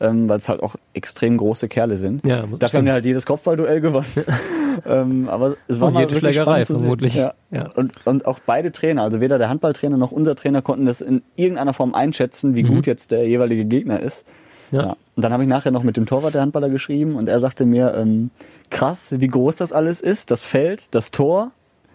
ähm, 0.01 0.29
weil 0.29 0.39
es 0.39 0.49
halt 0.49 0.63
auch 0.63 0.77
extrem 0.95 1.37
große 1.37 1.69
Kerle 1.69 1.97
sind. 1.97 2.27
Ja, 2.27 2.43
Dafür 2.43 2.51
haben 2.51 2.69
stimmt. 2.69 2.89
die 2.89 2.93
halt 2.93 3.05
jedes 3.07 3.27
Kopfballduell 3.27 3.81
gewonnen. 3.81 4.07
ähm, 4.87 5.29
aber 5.29 5.57
es 5.69 5.81
war 5.81 5.89
Und 5.89 5.95
mal 5.95 6.01
jede 6.01 6.17
wirklich 6.17 6.35
Schlägerei 6.35 6.65
vermutlich. 6.65 7.15
Ja. 7.15 7.35
Ja. 7.51 7.71
Und, 7.75 7.93
und 8.07 8.27
auch 8.27 8.41
beide 8.45 8.73
Trainer, 8.73 9.03
also 9.03 9.21
weder 9.21 9.39
der 9.39 9.49
Handballtrainer 9.49 9.97
noch 9.97 10.13
unser 10.13 10.35
Trainer 10.35 10.61
konnten 10.61 10.87
das 10.87 11.01
in 11.01 11.23
irgendeiner 11.37 11.73
Form 11.73 11.95
einschätzen, 11.95 12.55
wie 12.57 12.63
gut 12.63 12.87
jetzt 12.87 13.11
der 13.11 13.27
jeweilige 13.27 13.65
Gegner 13.65 14.01
ist. 14.01 14.25
Ja. 14.73 14.83
Ja. 14.83 14.97
Und 15.15 15.23
dann 15.23 15.33
habe 15.33 15.45
ich 15.45 15.49
nachher 15.49 15.71
noch 15.71 15.83
mit 15.83 15.97
dem 15.97 16.07
Torwart 16.07 16.35
der 16.35 16.41
Handballer 16.41 16.71
geschrieben 16.71 17.15
und 17.17 17.29
er 17.29 17.39
sagte 17.39 17.65
mir, 17.65 17.95
ähm, 17.95 18.31
krass, 18.71 19.15
wie 19.19 19.27
groß 19.27 19.57
das 19.57 19.73
alles 19.73 20.01
ist, 20.01 20.31
das 20.31 20.45
Feld, 20.45 20.95
das 20.95 21.11
Tor. 21.11 21.53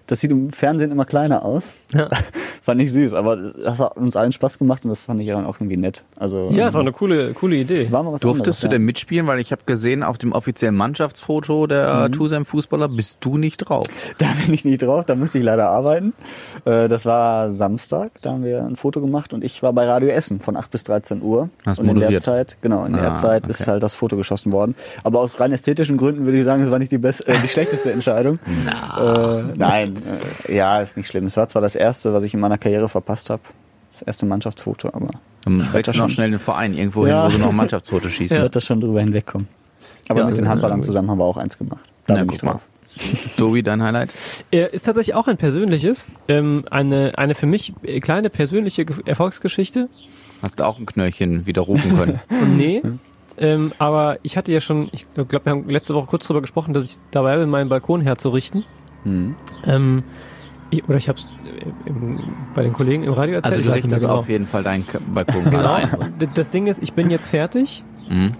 Das 0.07 0.21
sieht 0.21 0.31
im 0.31 0.49
Fernsehen 0.51 0.91
immer 0.91 1.05
kleiner 1.05 1.43
aus. 1.45 1.75
Ja. 1.93 2.09
fand 2.61 2.81
ich 2.81 2.91
süß, 2.91 3.13
aber 3.13 3.37
das 3.37 3.79
hat 3.79 3.95
uns 3.97 4.15
allen 4.17 4.31
Spaß 4.33 4.57
gemacht 4.59 4.83
und 4.83 4.89
das 4.89 5.05
fand 5.05 5.21
ich 5.21 5.27
dann 5.27 5.45
auch 5.45 5.55
irgendwie 5.57 5.77
nett. 5.77 6.03
Also 6.17 6.47
Ja, 6.47 6.51
ähm, 6.51 6.57
das 6.57 6.73
war 6.73 6.81
eine 6.81 6.91
coole, 6.91 7.33
coole 7.33 7.55
Idee. 7.57 7.87
war 7.91 8.03
mal 8.03 8.11
was 8.13 8.21
Durftest 8.21 8.41
anderes, 8.47 8.59
du 8.61 8.67
ja. 8.67 8.71
denn 8.71 8.81
mitspielen? 8.83 9.27
Weil 9.27 9.39
ich 9.39 9.51
habe 9.51 9.61
gesehen, 9.65 10.03
auf 10.03 10.17
dem 10.17 10.31
offiziellen 10.33 10.75
Mannschaftsfoto 10.75 11.63
Mhm. 11.63 11.67
der 11.69 12.11
Tusem 12.11 12.45
Fußballer 12.45 12.87
bist 12.89 13.17
du 13.21 13.37
nicht 13.37 13.57
drauf. 13.57 13.85
Da 14.17 14.27
bin 14.43 14.53
ich 14.53 14.65
nicht 14.65 14.81
drauf, 14.81 15.05
da 15.05 15.15
musste 15.15 15.37
ich 15.39 15.43
leider 15.43 15.69
arbeiten. 15.69 16.13
Äh, 16.65 16.87
Das 16.87 17.05
war 17.05 17.51
Samstag, 17.51 18.11
da 18.21 18.31
haben 18.31 18.43
wir 18.43 18.63
ein 18.63 18.75
Foto 18.75 18.99
gemacht 19.01 19.33
und 19.33 19.43
ich 19.43 19.61
war 19.63 19.71
bei 19.73 19.85
Radio 19.87 20.09
Essen 20.09 20.39
von 20.39 20.55
8 20.57 20.71
bis 20.71 20.83
13 20.85 21.21
Uhr. 21.21 21.49
Hast 21.65 21.79
und 21.79 21.85
in 21.85 21.95
der 21.95 21.95
moderiert. 21.95 22.23
Zeit, 22.23 22.57
genau, 22.61 22.85
in 22.85 22.93
der 22.93 23.11
Ah, 23.11 23.15
Zeit 23.15 23.47
ist 23.47 23.61
okay. 23.61 23.71
halt 23.71 23.83
das 23.83 23.93
Foto 23.93 24.15
geschossen 24.17 24.51
worden. 24.51 24.75
Aber 25.03 25.19
aus 25.19 25.39
rein 25.39 25.51
ästhetischen 25.51 25.97
Gründen 25.97 26.25
würde 26.25 26.37
ich 26.37 26.43
sagen, 26.45 26.63
es 26.63 26.71
war 26.71 26.79
nicht 26.79 26.91
die 26.91 26.97
beste, 26.97 27.27
äh, 27.27 27.35
die 27.43 27.47
schlechteste 27.47 27.91
Entscheidung. 27.91 28.39
Äh, 28.97 29.43
nein, 29.57 29.93
äh, 30.47 30.55
ja, 30.55 30.81
ist 30.81 30.97
nicht 30.97 31.07
schlimm. 31.07 31.25
Es 31.25 31.37
war 31.37 31.47
zwar 31.47 31.61
das 31.61 31.75
erste, 31.75 32.13
was 32.13 32.23
ich 32.23 32.33
in 32.33 32.39
meiner 32.39 32.57
Karriere 32.57 32.89
verpasst 32.89 33.29
habe. 33.29 33.41
Das 33.91 34.01
erste 34.03 34.25
Mannschaftsfoto, 34.25 34.89
aber 34.93 35.09
Dann 35.43 35.59
das 35.59 35.73
wechseln 35.73 35.93
noch 35.93 36.03
schon. 36.05 36.09
schnell 36.11 36.29
den 36.31 36.39
Verein 36.39 36.73
irgendwo 36.75 37.01
hin, 37.01 37.09
Ja. 37.11 37.25
wo 37.25 37.29
sie 37.31 37.37
noch 37.39 37.49
ein 37.49 37.55
Mannschaftsfoto 37.57 38.09
schießen. 38.09 38.41
wird 38.41 38.55
das 38.55 38.63
schon 38.65 38.79
drüber 38.81 38.99
hinwegkommen. 38.99 39.47
Aber 40.09 40.19
Ja, 40.21 40.25
mit 40.27 40.37
den 40.37 40.45
ja, 40.45 40.51
Handballern 40.51 40.79
ja. 40.79 40.85
zusammen 40.85 41.09
haben 41.09 41.17
wir 41.19 41.25
auch 41.25 41.37
eins 41.37 41.57
gemacht. 41.57 41.81
Da 42.05 42.13
Na, 42.15 42.19
bin 42.23 42.33
ich 42.33 42.39
guck 42.39 42.43
mal. 42.43 42.51
drauf. 42.53 42.61
Tobi, 43.37 43.61
dein 43.63 43.81
Highlight? 43.83 44.11
Er 44.51 44.73
ist 44.73 44.83
tatsächlich 44.83 45.15
auch 45.15 45.27
ein 45.27 45.37
persönliches, 45.37 46.07
ähm, 46.27 46.65
eine, 46.71 47.11
eine 47.17 47.35
für 47.35 47.45
mich 47.45 47.73
äh, 47.83 47.99
kleine 47.99 48.29
persönliche 48.29 48.85
Ge- 48.85 48.95
Erfolgsgeschichte. 49.05 49.89
Hast 50.41 50.59
du 50.59 50.65
auch 50.65 50.77
ein 50.79 50.85
Knöllchen 50.85 51.45
widerrufen 51.45 51.95
können? 51.97 52.19
Nee. 52.55 52.81
Ähm, 53.39 53.71
aber 53.77 54.17
ich 54.23 54.35
hatte 54.35 54.51
ja 54.51 54.59
schon, 54.61 54.89
ich 54.93 55.05
glaube, 55.13 55.45
wir 55.45 55.51
haben 55.51 55.69
letzte 55.69 55.93
Woche 55.93 56.07
kurz 56.07 56.23
darüber 56.25 56.41
gesprochen, 56.41 56.73
dass 56.73 56.83
ich 56.85 56.97
dabei 57.11 57.37
bin, 57.37 57.49
meinen 57.49 57.69
Balkon 57.69 58.01
herzurichten. 58.01 58.63
Mhm. 59.07 59.35
Ähm, 59.65 60.03
ich, 60.69 60.83
oder 60.87 60.97
ich 60.97 61.07
habe 61.07 61.17
es 61.17 61.27
bei 62.53 62.63
den 62.63 62.73
Kollegen 62.73 63.03
im 63.03 63.13
Radio 63.13 63.35
erzählt. 63.35 63.57
Also 63.57 63.69
du 63.69 63.75
richtest 63.75 64.01
genau. 64.03 64.15
auf 64.15 64.27
jeden 64.29 64.47
Fall 64.47 64.63
deinen 64.63 64.85
Balkon 65.13 65.45
Genau. 65.49 65.73
ein. 65.73 65.89
Das 66.33 66.49
Ding 66.49 66.67
ist, 66.67 66.83
ich 66.83 66.93
bin 66.93 67.09
jetzt 67.09 67.27
fertig 67.29 67.83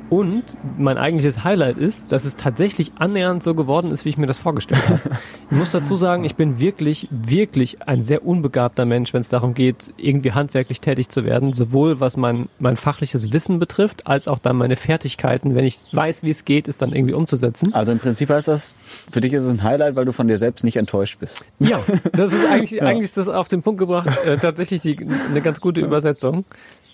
Und 0.10 0.44
mein 0.78 0.98
eigentliches 0.98 1.44
Highlight 1.44 1.78
ist, 1.78 2.12
dass 2.12 2.26
es 2.26 2.36
tatsächlich 2.36 2.94
annähernd 3.00 3.44
so 3.44 3.54
geworden 3.54 3.92
ist, 3.92 4.06
wie 4.06 4.10
ich 4.10 4.18
mir 4.18 4.28
das 4.28 4.40
vorgestellt 4.40 4.88
habe. 4.88 5.02
Ich 5.50 5.58
muss 5.58 5.72
dazu 5.72 5.96
sagen, 5.96 6.24
ich 6.24 6.36
bin 6.36 6.60
wirklich, 6.60 7.08
wirklich 7.12 7.88
ein 7.88 8.02
sehr 8.02 8.26
unbegabter 8.26 8.86
Mensch, 8.86 9.14
wenn 9.14 9.22
es 9.22 9.30
darum 9.30 9.54
geht, 9.54 9.94
irgendwie 9.98 10.32
handwerklich 10.32 10.82
tätig 10.82 11.10
zu 11.10 11.26
werden. 11.26 11.54
Sowohl 11.54 12.00
was 12.00 12.18
mein, 12.18 12.50
mein 12.60 12.78
fachliches 12.78 13.32
Wissen 13.34 13.60
betrifft, 13.60 14.08
als 14.08 14.28
auch 14.28 14.40
dann 14.40 14.56
meine 14.56 14.76
Fertigkeiten, 14.76 15.56
wenn 15.56 15.66
ich 15.66 15.80
weiß, 15.92 16.24
wie 16.24 16.32
es 16.32 16.46
geht, 16.46 16.68
es 16.68 16.78
dann 16.78 16.94
irgendwie 16.94 17.14
umzusetzen. 17.14 17.74
Also 17.74 17.92
im 17.92 18.00
Prinzip 18.00 18.30
heißt 18.30 18.48
das, 18.48 18.76
für 19.12 19.22
dich 19.22 19.34
ist 19.34 19.44
es 19.44 19.54
ein 19.54 19.64
Highlight, 19.64 19.96
weil 19.96 20.06
du 20.06 20.14
von 20.14 20.28
dir 20.28 20.38
selbst 20.38 20.64
nicht 20.64 20.78
enttäuscht 20.78 21.20
bist. 21.20 21.46
Ja, 21.60 21.80
das 22.14 22.34
ist 22.34 22.46
eigentlich, 22.50 22.82
eigentlich 22.82 23.06
ist 23.06 23.18
das 23.18 23.28
auf 23.28 23.48
den 23.48 23.62
Punkt 23.62 23.80
gebracht, 23.80 24.10
äh, 24.26 24.38
tatsächlich 24.38 24.82
die, 24.82 24.98
eine 25.30 25.42
ganz 25.42 25.62
gute 25.62 25.82
Übersetzung. 25.82 26.46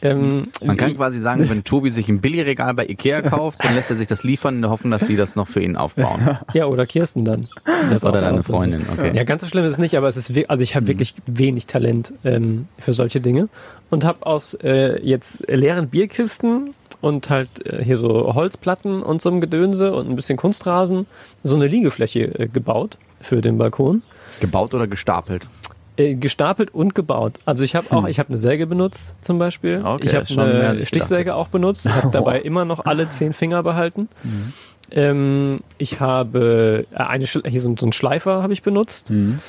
Ähm, 0.01 0.47
Man 0.63 0.75
kann 0.75 0.95
quasi 0.95 1.19
sagen, 1.19 1.49
wenn 1.49 1.63
Tobi 1.63 1.89
sich 1.89 2.09
ein 2.09 2.19
Billigregal 2.19 2.62
bei 2.71 2.87
Ikea 2.87 3.21
kauft, 3.21 3.63
dann 3.63 3.75
lässt 3.75 3.89
er 3.89 3.97
sich 3.97 4.07
das 4.07 4.23
liefern 4.23 4.55
in 4.55 4.61
der 4.61 4.71
Hoffnung, 4.71 4.91
dass 4.91 5.05
sie 5.05 5.17
das 5.17 5.35
noch 5.35 5.47
für 5.47 5.61
ihn 5.61 5.75
aufbauen. 5.75 6.37
ja, 6.53 6.65
oder 6.65 6.85
Kirsten 6.85 7.25
dann. 7.25 7.49
Das 7.89 8.05
Oder 8.05 8.21
deine. 8.21 8.43
Freundin, 8.43 8.85
okay. 8.91 9.11
Ja, 9.13 9.23
ganz 9.23 9.41
so 9.41 9.47
schlimm 9.47 9.65
ist 9.65 9.73
es 9.73 9.77
nicht, 9.77 9.97
aber 9.97 10.07
es 10.07 10.17
ist, 10.17 10.31
also 10.49 10.63
ich 10.63 10.75
habe 10.75 10.87
wirklich 10.87 11.15
wenig 11.25 11.65
Talent 11.65 12.13
ähm, 12.23 12.67
für 12.79 12.93
solche 12.93 13.19
Dinge 13.19 13.49
und 13.89 14.05
habe 14.05 14.25
aus 14.25 14.53
äh, 14.55 15.01
jetzt 15.05 15.47
leeren 15.49 15.89
Bierkisten 15.89 16.73
und 17.01 17.29
halt 17.29 17.65
äh, 17.65 17.83
hier 17.83 17.97
so 17.97 18.33
Holzplatten 18.33 19.03
und 19.03 19.21
so 19.21 19.29
einem 19.29 19.41
Gedönse 19.41 19.93
und 19.93 20.09
ein 20.09 20.15
bisschen 20.15 20.37
Kunstrasen 20.37 21.05
so 21.43 21.55
eine 21.55 21.67
Liegefläche 21.67 22.39
äh, 22.39 22.47
gebaut 22.47 22.97
für 23.21 23.41
den 23.41 23.57
Balkon. 23.57 24.03
Gebaut 24.39 24.73
oder 24.73 24.87
gestapelt? 24.87 25.47
Äh, 25.95 26.15
gestapelt 26.15 26.73
und 26.73 26.95
gebaut. 26.95 27.33
Also 27.45 27.63
ich 27.63 27.75
habe 27.75 27.91
auch, 27.95 28.07
ich 28.07 28.17
habe 28.17 28.29
eine 28.29 28.39
Säge 28.39 28.65
benutzt 28.65 29.13
zum 29.21 29.37
Beispiel. 29.37 29.77
Hm. 29.77 29.85
Okay, 29.85 30.07
ich 30.07 30.15
habe 30.15 30.41
eine 30.41 30.79
ich 30.79 30.87
Stichsäge 30.87 31.25
gedacht 31.25 31.37
auch 31.37 31.49
benutzt. 31.49 31.87
habe 31.87 32.09
dabei 32.11 32.39
immer 32.39 32.65
noch 32.65 32.85
alle 32.85 33.09
zehn 33.09 33.31
Finger 33.31 33.61
behalten. 33.61 34.09
Mhm. 34.23 34.53
Ähm, 34.89 35.59
ich 35.77 35.99
habe 35.99 36.87
äh, 36.91 36.95
eine 36.97 37.25
hier 37.25 37.61
so, 37.61 37.75
so 37.77 37.85
einen 37.85 37.93
Schleifer 37.93 38.41
habe 38.41 38.53
ich 38.53 38.63
benutzt. 38.63 39.11
Mhm. 39.11 39.39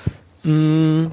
Mm, 0.43 1.13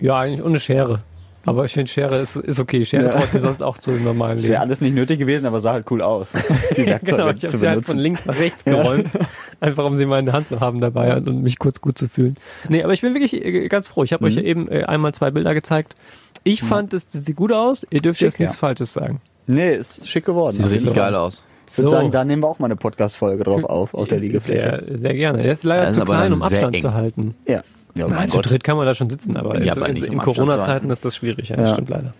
ja, 0.00 0.18
eigentlich 0.18 0.42
ohne 0.42 0.58
Schere. 0.58 1.00
Aber 1.46 1.64
ich 1.64 1.72
finde 1.72 1.90
Schere 1.90 2.18
ist, 2.18 2.36
ist 2.36 2.60
okay. 2.60 2.84
Schere 2.84 3.04
Ja. 3.04 3.10
traue 3.10 3.24
ich 3.24 3.32
mir 3.32 3.40
sonst 3.40 3.62
auch 3.62 3.78
zu 3.78 3.90
im 3.92 4.04
normalen 4.04 4.36
Das 4.36 4.42
Leben. 4.44 4.52
wäre 4.54 4.62
alles 4.62 4.80
nicht 4.80 4.94
nötig 4.94 5.18
gewesen, 5.18 5.46
aber 5.46 5.60
sah 5.60 5.72
halt 5.72 5.90
cool 5.90 6.02
aus. 6.02 6.32
Die 6.76 6.84
Werkzeuge 6.86 7.16
Genau, 7.22 7.30
ich 7.30 7.40
zu 7.40 7.46
habe 7.48 7.58
sie 7.58 7.66
halt 7.66 7.74
benutzen. 7.76 7.90
von 7.92 7.98
links 8.00 8.26
nach 8.26 8.38
rechts 8.38 8.64
geräumt, 8.64 9.10
einfach 9.60 9.84
um 9.84 9.96
sie 9.96 10.04
mal 10.06 10.18
in 10.18 10.26
der 10.26 10.34
Hand 10.34 10.48
zu 10.48 10.60
haben 10.60 10.80
dabei 10.80 11.16
und 11.16 11.42
mich 11.42 11.58
kurz 11.58 11.80
gut 11.80 11.96
zu 11.96 12.08
fühlen. 12.08 12.36
Nee, 12.68 12.82
aber 12.82 12.92
ich 12.92 13.00
bin 13.00 13.14
wirklich 13.14 13.32
äh, 13.44 13.68
ganz 13.68 13.88
froh. 13.88 14.04
Ich 14.04 14.12
habe 14.12 14.24
euch 14.26 14.34
Mhm. 14.36 14.42
ja 14.42 14.46
eben 14.46 14.68
äh, 14.68 14.84
einmal 14.84 15.12
zwei 15.14 15.30
Bilder 15.30 15.54
gezeigt. 15.54 15.96
Ich 16.44 16.62
fand, 16.62 16.92
es 16.94 17.06
sieht 17.10 17.36
gut 17.36 17.52
aus. 17.52 17.86
Ihr 17.90 18.00
dürft 18.00 18.18
Schick, 18.18 18.26
jetzt 18.26 18.40
nichts 18.40 18.56
ja. 18.56 18.60
Falsches 18.60 18.92
sagen. 18.92 19.20
Nee, 19.46 19.74
ist 19.76 20.06
schick 20.06 20.24
geworden. 20.26 20.56
Sieht 20.56 20.70
richtig 20.70 20.94
geil 20.94 21.14
aus. 21.14 21.44
Ich 21.70 21.78
würde 21.78 21.90
So. 21.90 21.96
sagen, 21.96 22.10
da 22.10 22.24
nehmen 22.24 22.42
wir 22.42 22.48
auch 22.48 22.58
mal 22.58 22.66
eine 22.66 22.76
Podcast-Folge 22.76 23.44
drauf 23.44 23.64
auf, 23.64 23.94
auf 23.94 24.08
der 24.08 24.20
Liegefläche. 24.20 24.82
Sehr, 24.86 24.98
sehr 24.98 25.14
gerne. 25.14 25.42
Der 25.42 25.52
ist 25.52 25.64
leider 25.64 25.88
ist 25.88 25.96
zu 25.96 26.04
klein, 26.04 26.32
um 26.32 26.42
Abstand 26.42 26.76
eng. 26.76 26.80
zu 26.82 26.94
halten. 26.94 27.34
Ja. 27.46 27.62
Ja, 27.98 28.06
Nein, 28.08 28.16
mein 28.16 28.30
zu 28.30 28.36
Gott. 28.36 28.50
dritt 28.50 28.64
kann 28.64 28.76
man 28.76 28.86
da 28.86 28.94
schon 28.94 29.10
sitzen, 29.10 29.36
aber, 29.36 29.56
Ja, 29.62 29.72
in, 29.74 29.78
aber 29.78 29.88
in, 29.88 29.96
in 29.96 30.18
Corona-Zeiten 30.18 30.88
ist 30.90 31.04
das 31.04 31.16
schwierig. 31.16 31.48
Ja, 31.50 31.56
das 31.56 31.68
Ja. 31.70 31.74
stimmt 31.74 31.88
leider. 31.90 32.12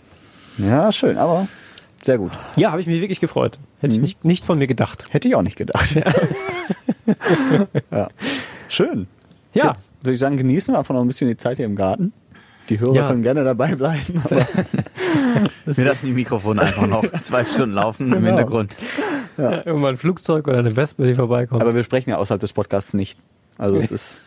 Ja, 0.58 0.90
schön, 0.92 1.16
aber 1.18 1.46
sehr 2.02 2.18
gut. 2.18 2.32
Ja, 2.56 2.70
habe 2.72 2.80
ich 2.80 2.86
mich 2.86 3.00
wirklich 3.00 3.20
gefreut. 3.20 3.58
Hätte 3.80 3.94
ich 3.94 4.00
nicht, 4.00 4.24
nicht 4.24 4.44
von 4.44 4.58
mir 4.58 4.66
gedacht. 4.66 5.06
Hätte 5.10 5.28
ich 5.28 5.34
auch 5.36 5.42
nicht 5.42 5.56
gedacht. 5.56 5.94
Ja. 7.90 8.08
Schön. 8.68 9.06
Ja, 9.54 9.68
Jetzt 9.68 9.90
würde 10.02 10.12
ich 10.14 10.18
sagen, 10.20 10.36
genießen 10.36 10.74
wir 10.74 10.78
einfach 10.78 10.94
noch 10.94 11.00
ein 11.00 11.06
bisschen 11.06 11.28
die 11.28 11.36
Zeit 11.36 11.56
hier 11.56 11.64
im 11.66 11.74
Garten. 11.76 12.12
Die 12.68 12.78
Hörer 12.80 12.94
Ja. 12.94 13.08
können 13.08 13.22
gerne 13.22 13.44
dabei 13.44 13.74
bleiben. 13.74 14.22
Aber 14.24 14.46
Wir 15.76 15.84
lassen 15.86 16.06
die 16.06 16.12
Mikrofone 16.12 16.60
einfach 16.60 16.86
noch 16.86 17.02
zwei 17.22 17.44
Stunden 17.44 17.74
laufen 17.74 18.08
im 18.12 18.14
Genau. 18.22 18.26
Hintergrund. 18.26 18.76
ja. 19.38 19.64
irgendwann 19.64 19.94
ein 19.94 19.96
Flugzeug 19.96 20.46
oder 20.48 20.58
eine 20.58 20.76
Wespe, 20.76 21.06
die 21.06 21.14
vorbeikommt. 21.14 21.62
Aber 21.62 21.74
wir 21.74 21.82
sprechen 21.82 22.10
ja 22.10 22.16
außerhalb 22.18 22.40
des 22.40 22.52
Podcasts 22.52 22.92
nicht. 22.92 23.18
Also 23.56 23.76
es 23.76 23.90
ist 23.90 24.20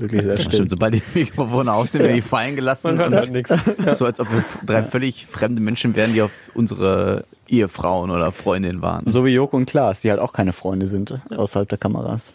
wirklich 0.00 0.22
sehr 0.22 0.30
Das 0.34 0.40
still. 0.40 0.52
stimmt, 0.54 0.70
sobald 0.70 0.94
die 0.94 1.02
Mikrofone 1.14 1.72
aus 1.72 1.92
sind, 1.92 2.02
werden 2.02 2.14
die 2.16 2.22
fallen 2.22 2.56
gelassen. 2.56 2.88
Man 2.88 2.98
hört 2.98 3.14
halt 3.14 3.32
nichts. 3.32 3.54
So 3.98 4.04
als 4.06 4.20
ob 4.20 4.28
wir 4.32 4.44
drei 4.66 4.82
völlig 4.82 5.26
fremde 5.26 5.60
Menschen 5.60 5.94
wären, 5.96 6.12
die 6.12 6.22
auf 6.22 6.30
unsere 6.54 7.24
Ehefrauen 7.48 8.10
oder 8.10 8.32
Freundinnen 8.32 8.82
waren. 8.82 9.06
So 9.06 9.24
wie 9.24 9.30
Joko 9.30 9.56
und 9.56 9.66
Klaas, 9.66 10.00
die 10.02 10.10
halt 10.10 10.20
auch 10.20 10.32
keine 10.32 10.52
Freunde 10.52 10.86
sind 10.86 11.18
außerhalb 11.34 11.68
der 11.68 11.78
Kameras. 11.78 12.32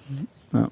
Ja. 0.51 0.67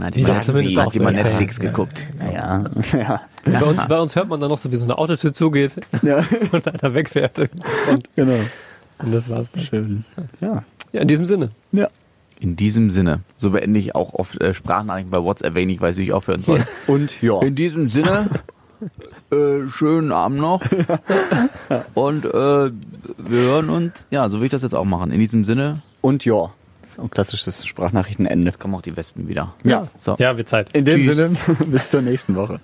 Na, 0.00 0.10
Die 0.10 0.22
sagen 0.22 0.42
zumindest 0.44 0.74
sie 0.74 0.78
auch 0.80 0.84
hat 0.86 0.92
so 0.92 1.00
immer 1.00 1.10
erzählen. 1.10 1.26
Netflix 1.30 1.58
Ja. 1.58 1.64
geguckt. 1.64 2.06
Ja. 2.32 2.64
ja. 2.92 3.20
Bei, 3.44 3.62
uns, 3.64 3.88
bei 3.88 3.98
uns 4.00 4.14
hört 4.14 4.28
man 4.28 4.38
dann 4.38 4.48
noch 4.50 4.58
so, 4.58 4.70
wie 4.70 4.76
so 4.76 4.84
eine 4.84 4.96
Autotür 4.96 5.32
zugeht 5.32 5.72
ja. 6.02 6.18
und 6.52 6.68
einer 6.82 6.94
wegfährt. 6.94 7.38
Und, 7.40 7.50
Genau. 8.14 8.36
und 8.98 9.12
das 9.12 9.28
war's 9.28 9.50
dann. 9.50 9.62
Schön. 9.62 10.04
Ja. 10.40 10.62
Ja, 10.92 11.00
in 11.00 11.08
diesem 11.08 11.26
Sinne. 11.26 11.50
Ja. 11.72 11.88
In 12.40 12.54
diesem 12.56 12.90
Sinne, 12.90 13.20
so 13.36 13.50
beende 13.50 13.80
ich 13.80 13.94
auch 13.94 14.14
oft 14.14 14.40
äh, 14.40 14.54
Sprachnachrichten 14.54 15.10
bei 15.10 15.22
WhatsApp, 15.22 15.54
wenn 15.54 15.62
ich 15.62 15.66
nicht 15.66 15.80
weiß, 15.80 15.96
wie 15.96 16.04
ich 16.04 16.12
aufhören 16.12 16.42
soll. 16.42 16.64
Und 16.86 17.20
ja. 17.20 17.40
In 17.42 17.56
diesem 17.56 17.88
Sinne, 17.88 18.30
äh, 19.32 19.66
schönen 19.68 20.12
Abend 20.12 20.38
noch. 20.38 20.62
Und 21.94 22.24
äh, 22.24 22.28
wir 22.30 22.72
hören 23.28 23.70
uns. 23.70 24.06
Ja, 24.10 24.28
so 24.28 24.38
will 24.38 24.46
ich 24.46 24.52
das 24.52 24.62
jetzt 24.62 24.74
auch 24.74 24.84
machen. 24.84 25.10
In 25.10 25.18
diesem 25.18 25.44
Sinne 25.44 25.82
Und 26.00 26.24
ja. 26.24 26.50
Das 26.82 26.92
ist 26.92 26.98
ein 27.00 27.10
klassisches 27.10 27.66
Sprachnachrichtenende. 27.66 28.52
kommen 28.52 28.74
auch 28.74 28.82
die 28.82 28.96
Wespen 28.96 29.28
wieder. 29.28 29.54
Ja. 29.64 29.88
So. 29.96 30.16
Ja, 30.18 30.36
wird 30.36 30.48
Zeit. 30.48 30.72
In 30.74 30.84
dem 30.84 31.02
Tschüss. 31.02 31.16
Sinne, 31.16 31.36
bis 31.66 31.90
zur 31.90 32.02
nächsten 32.02 32.36
Woche. 32.36 32.60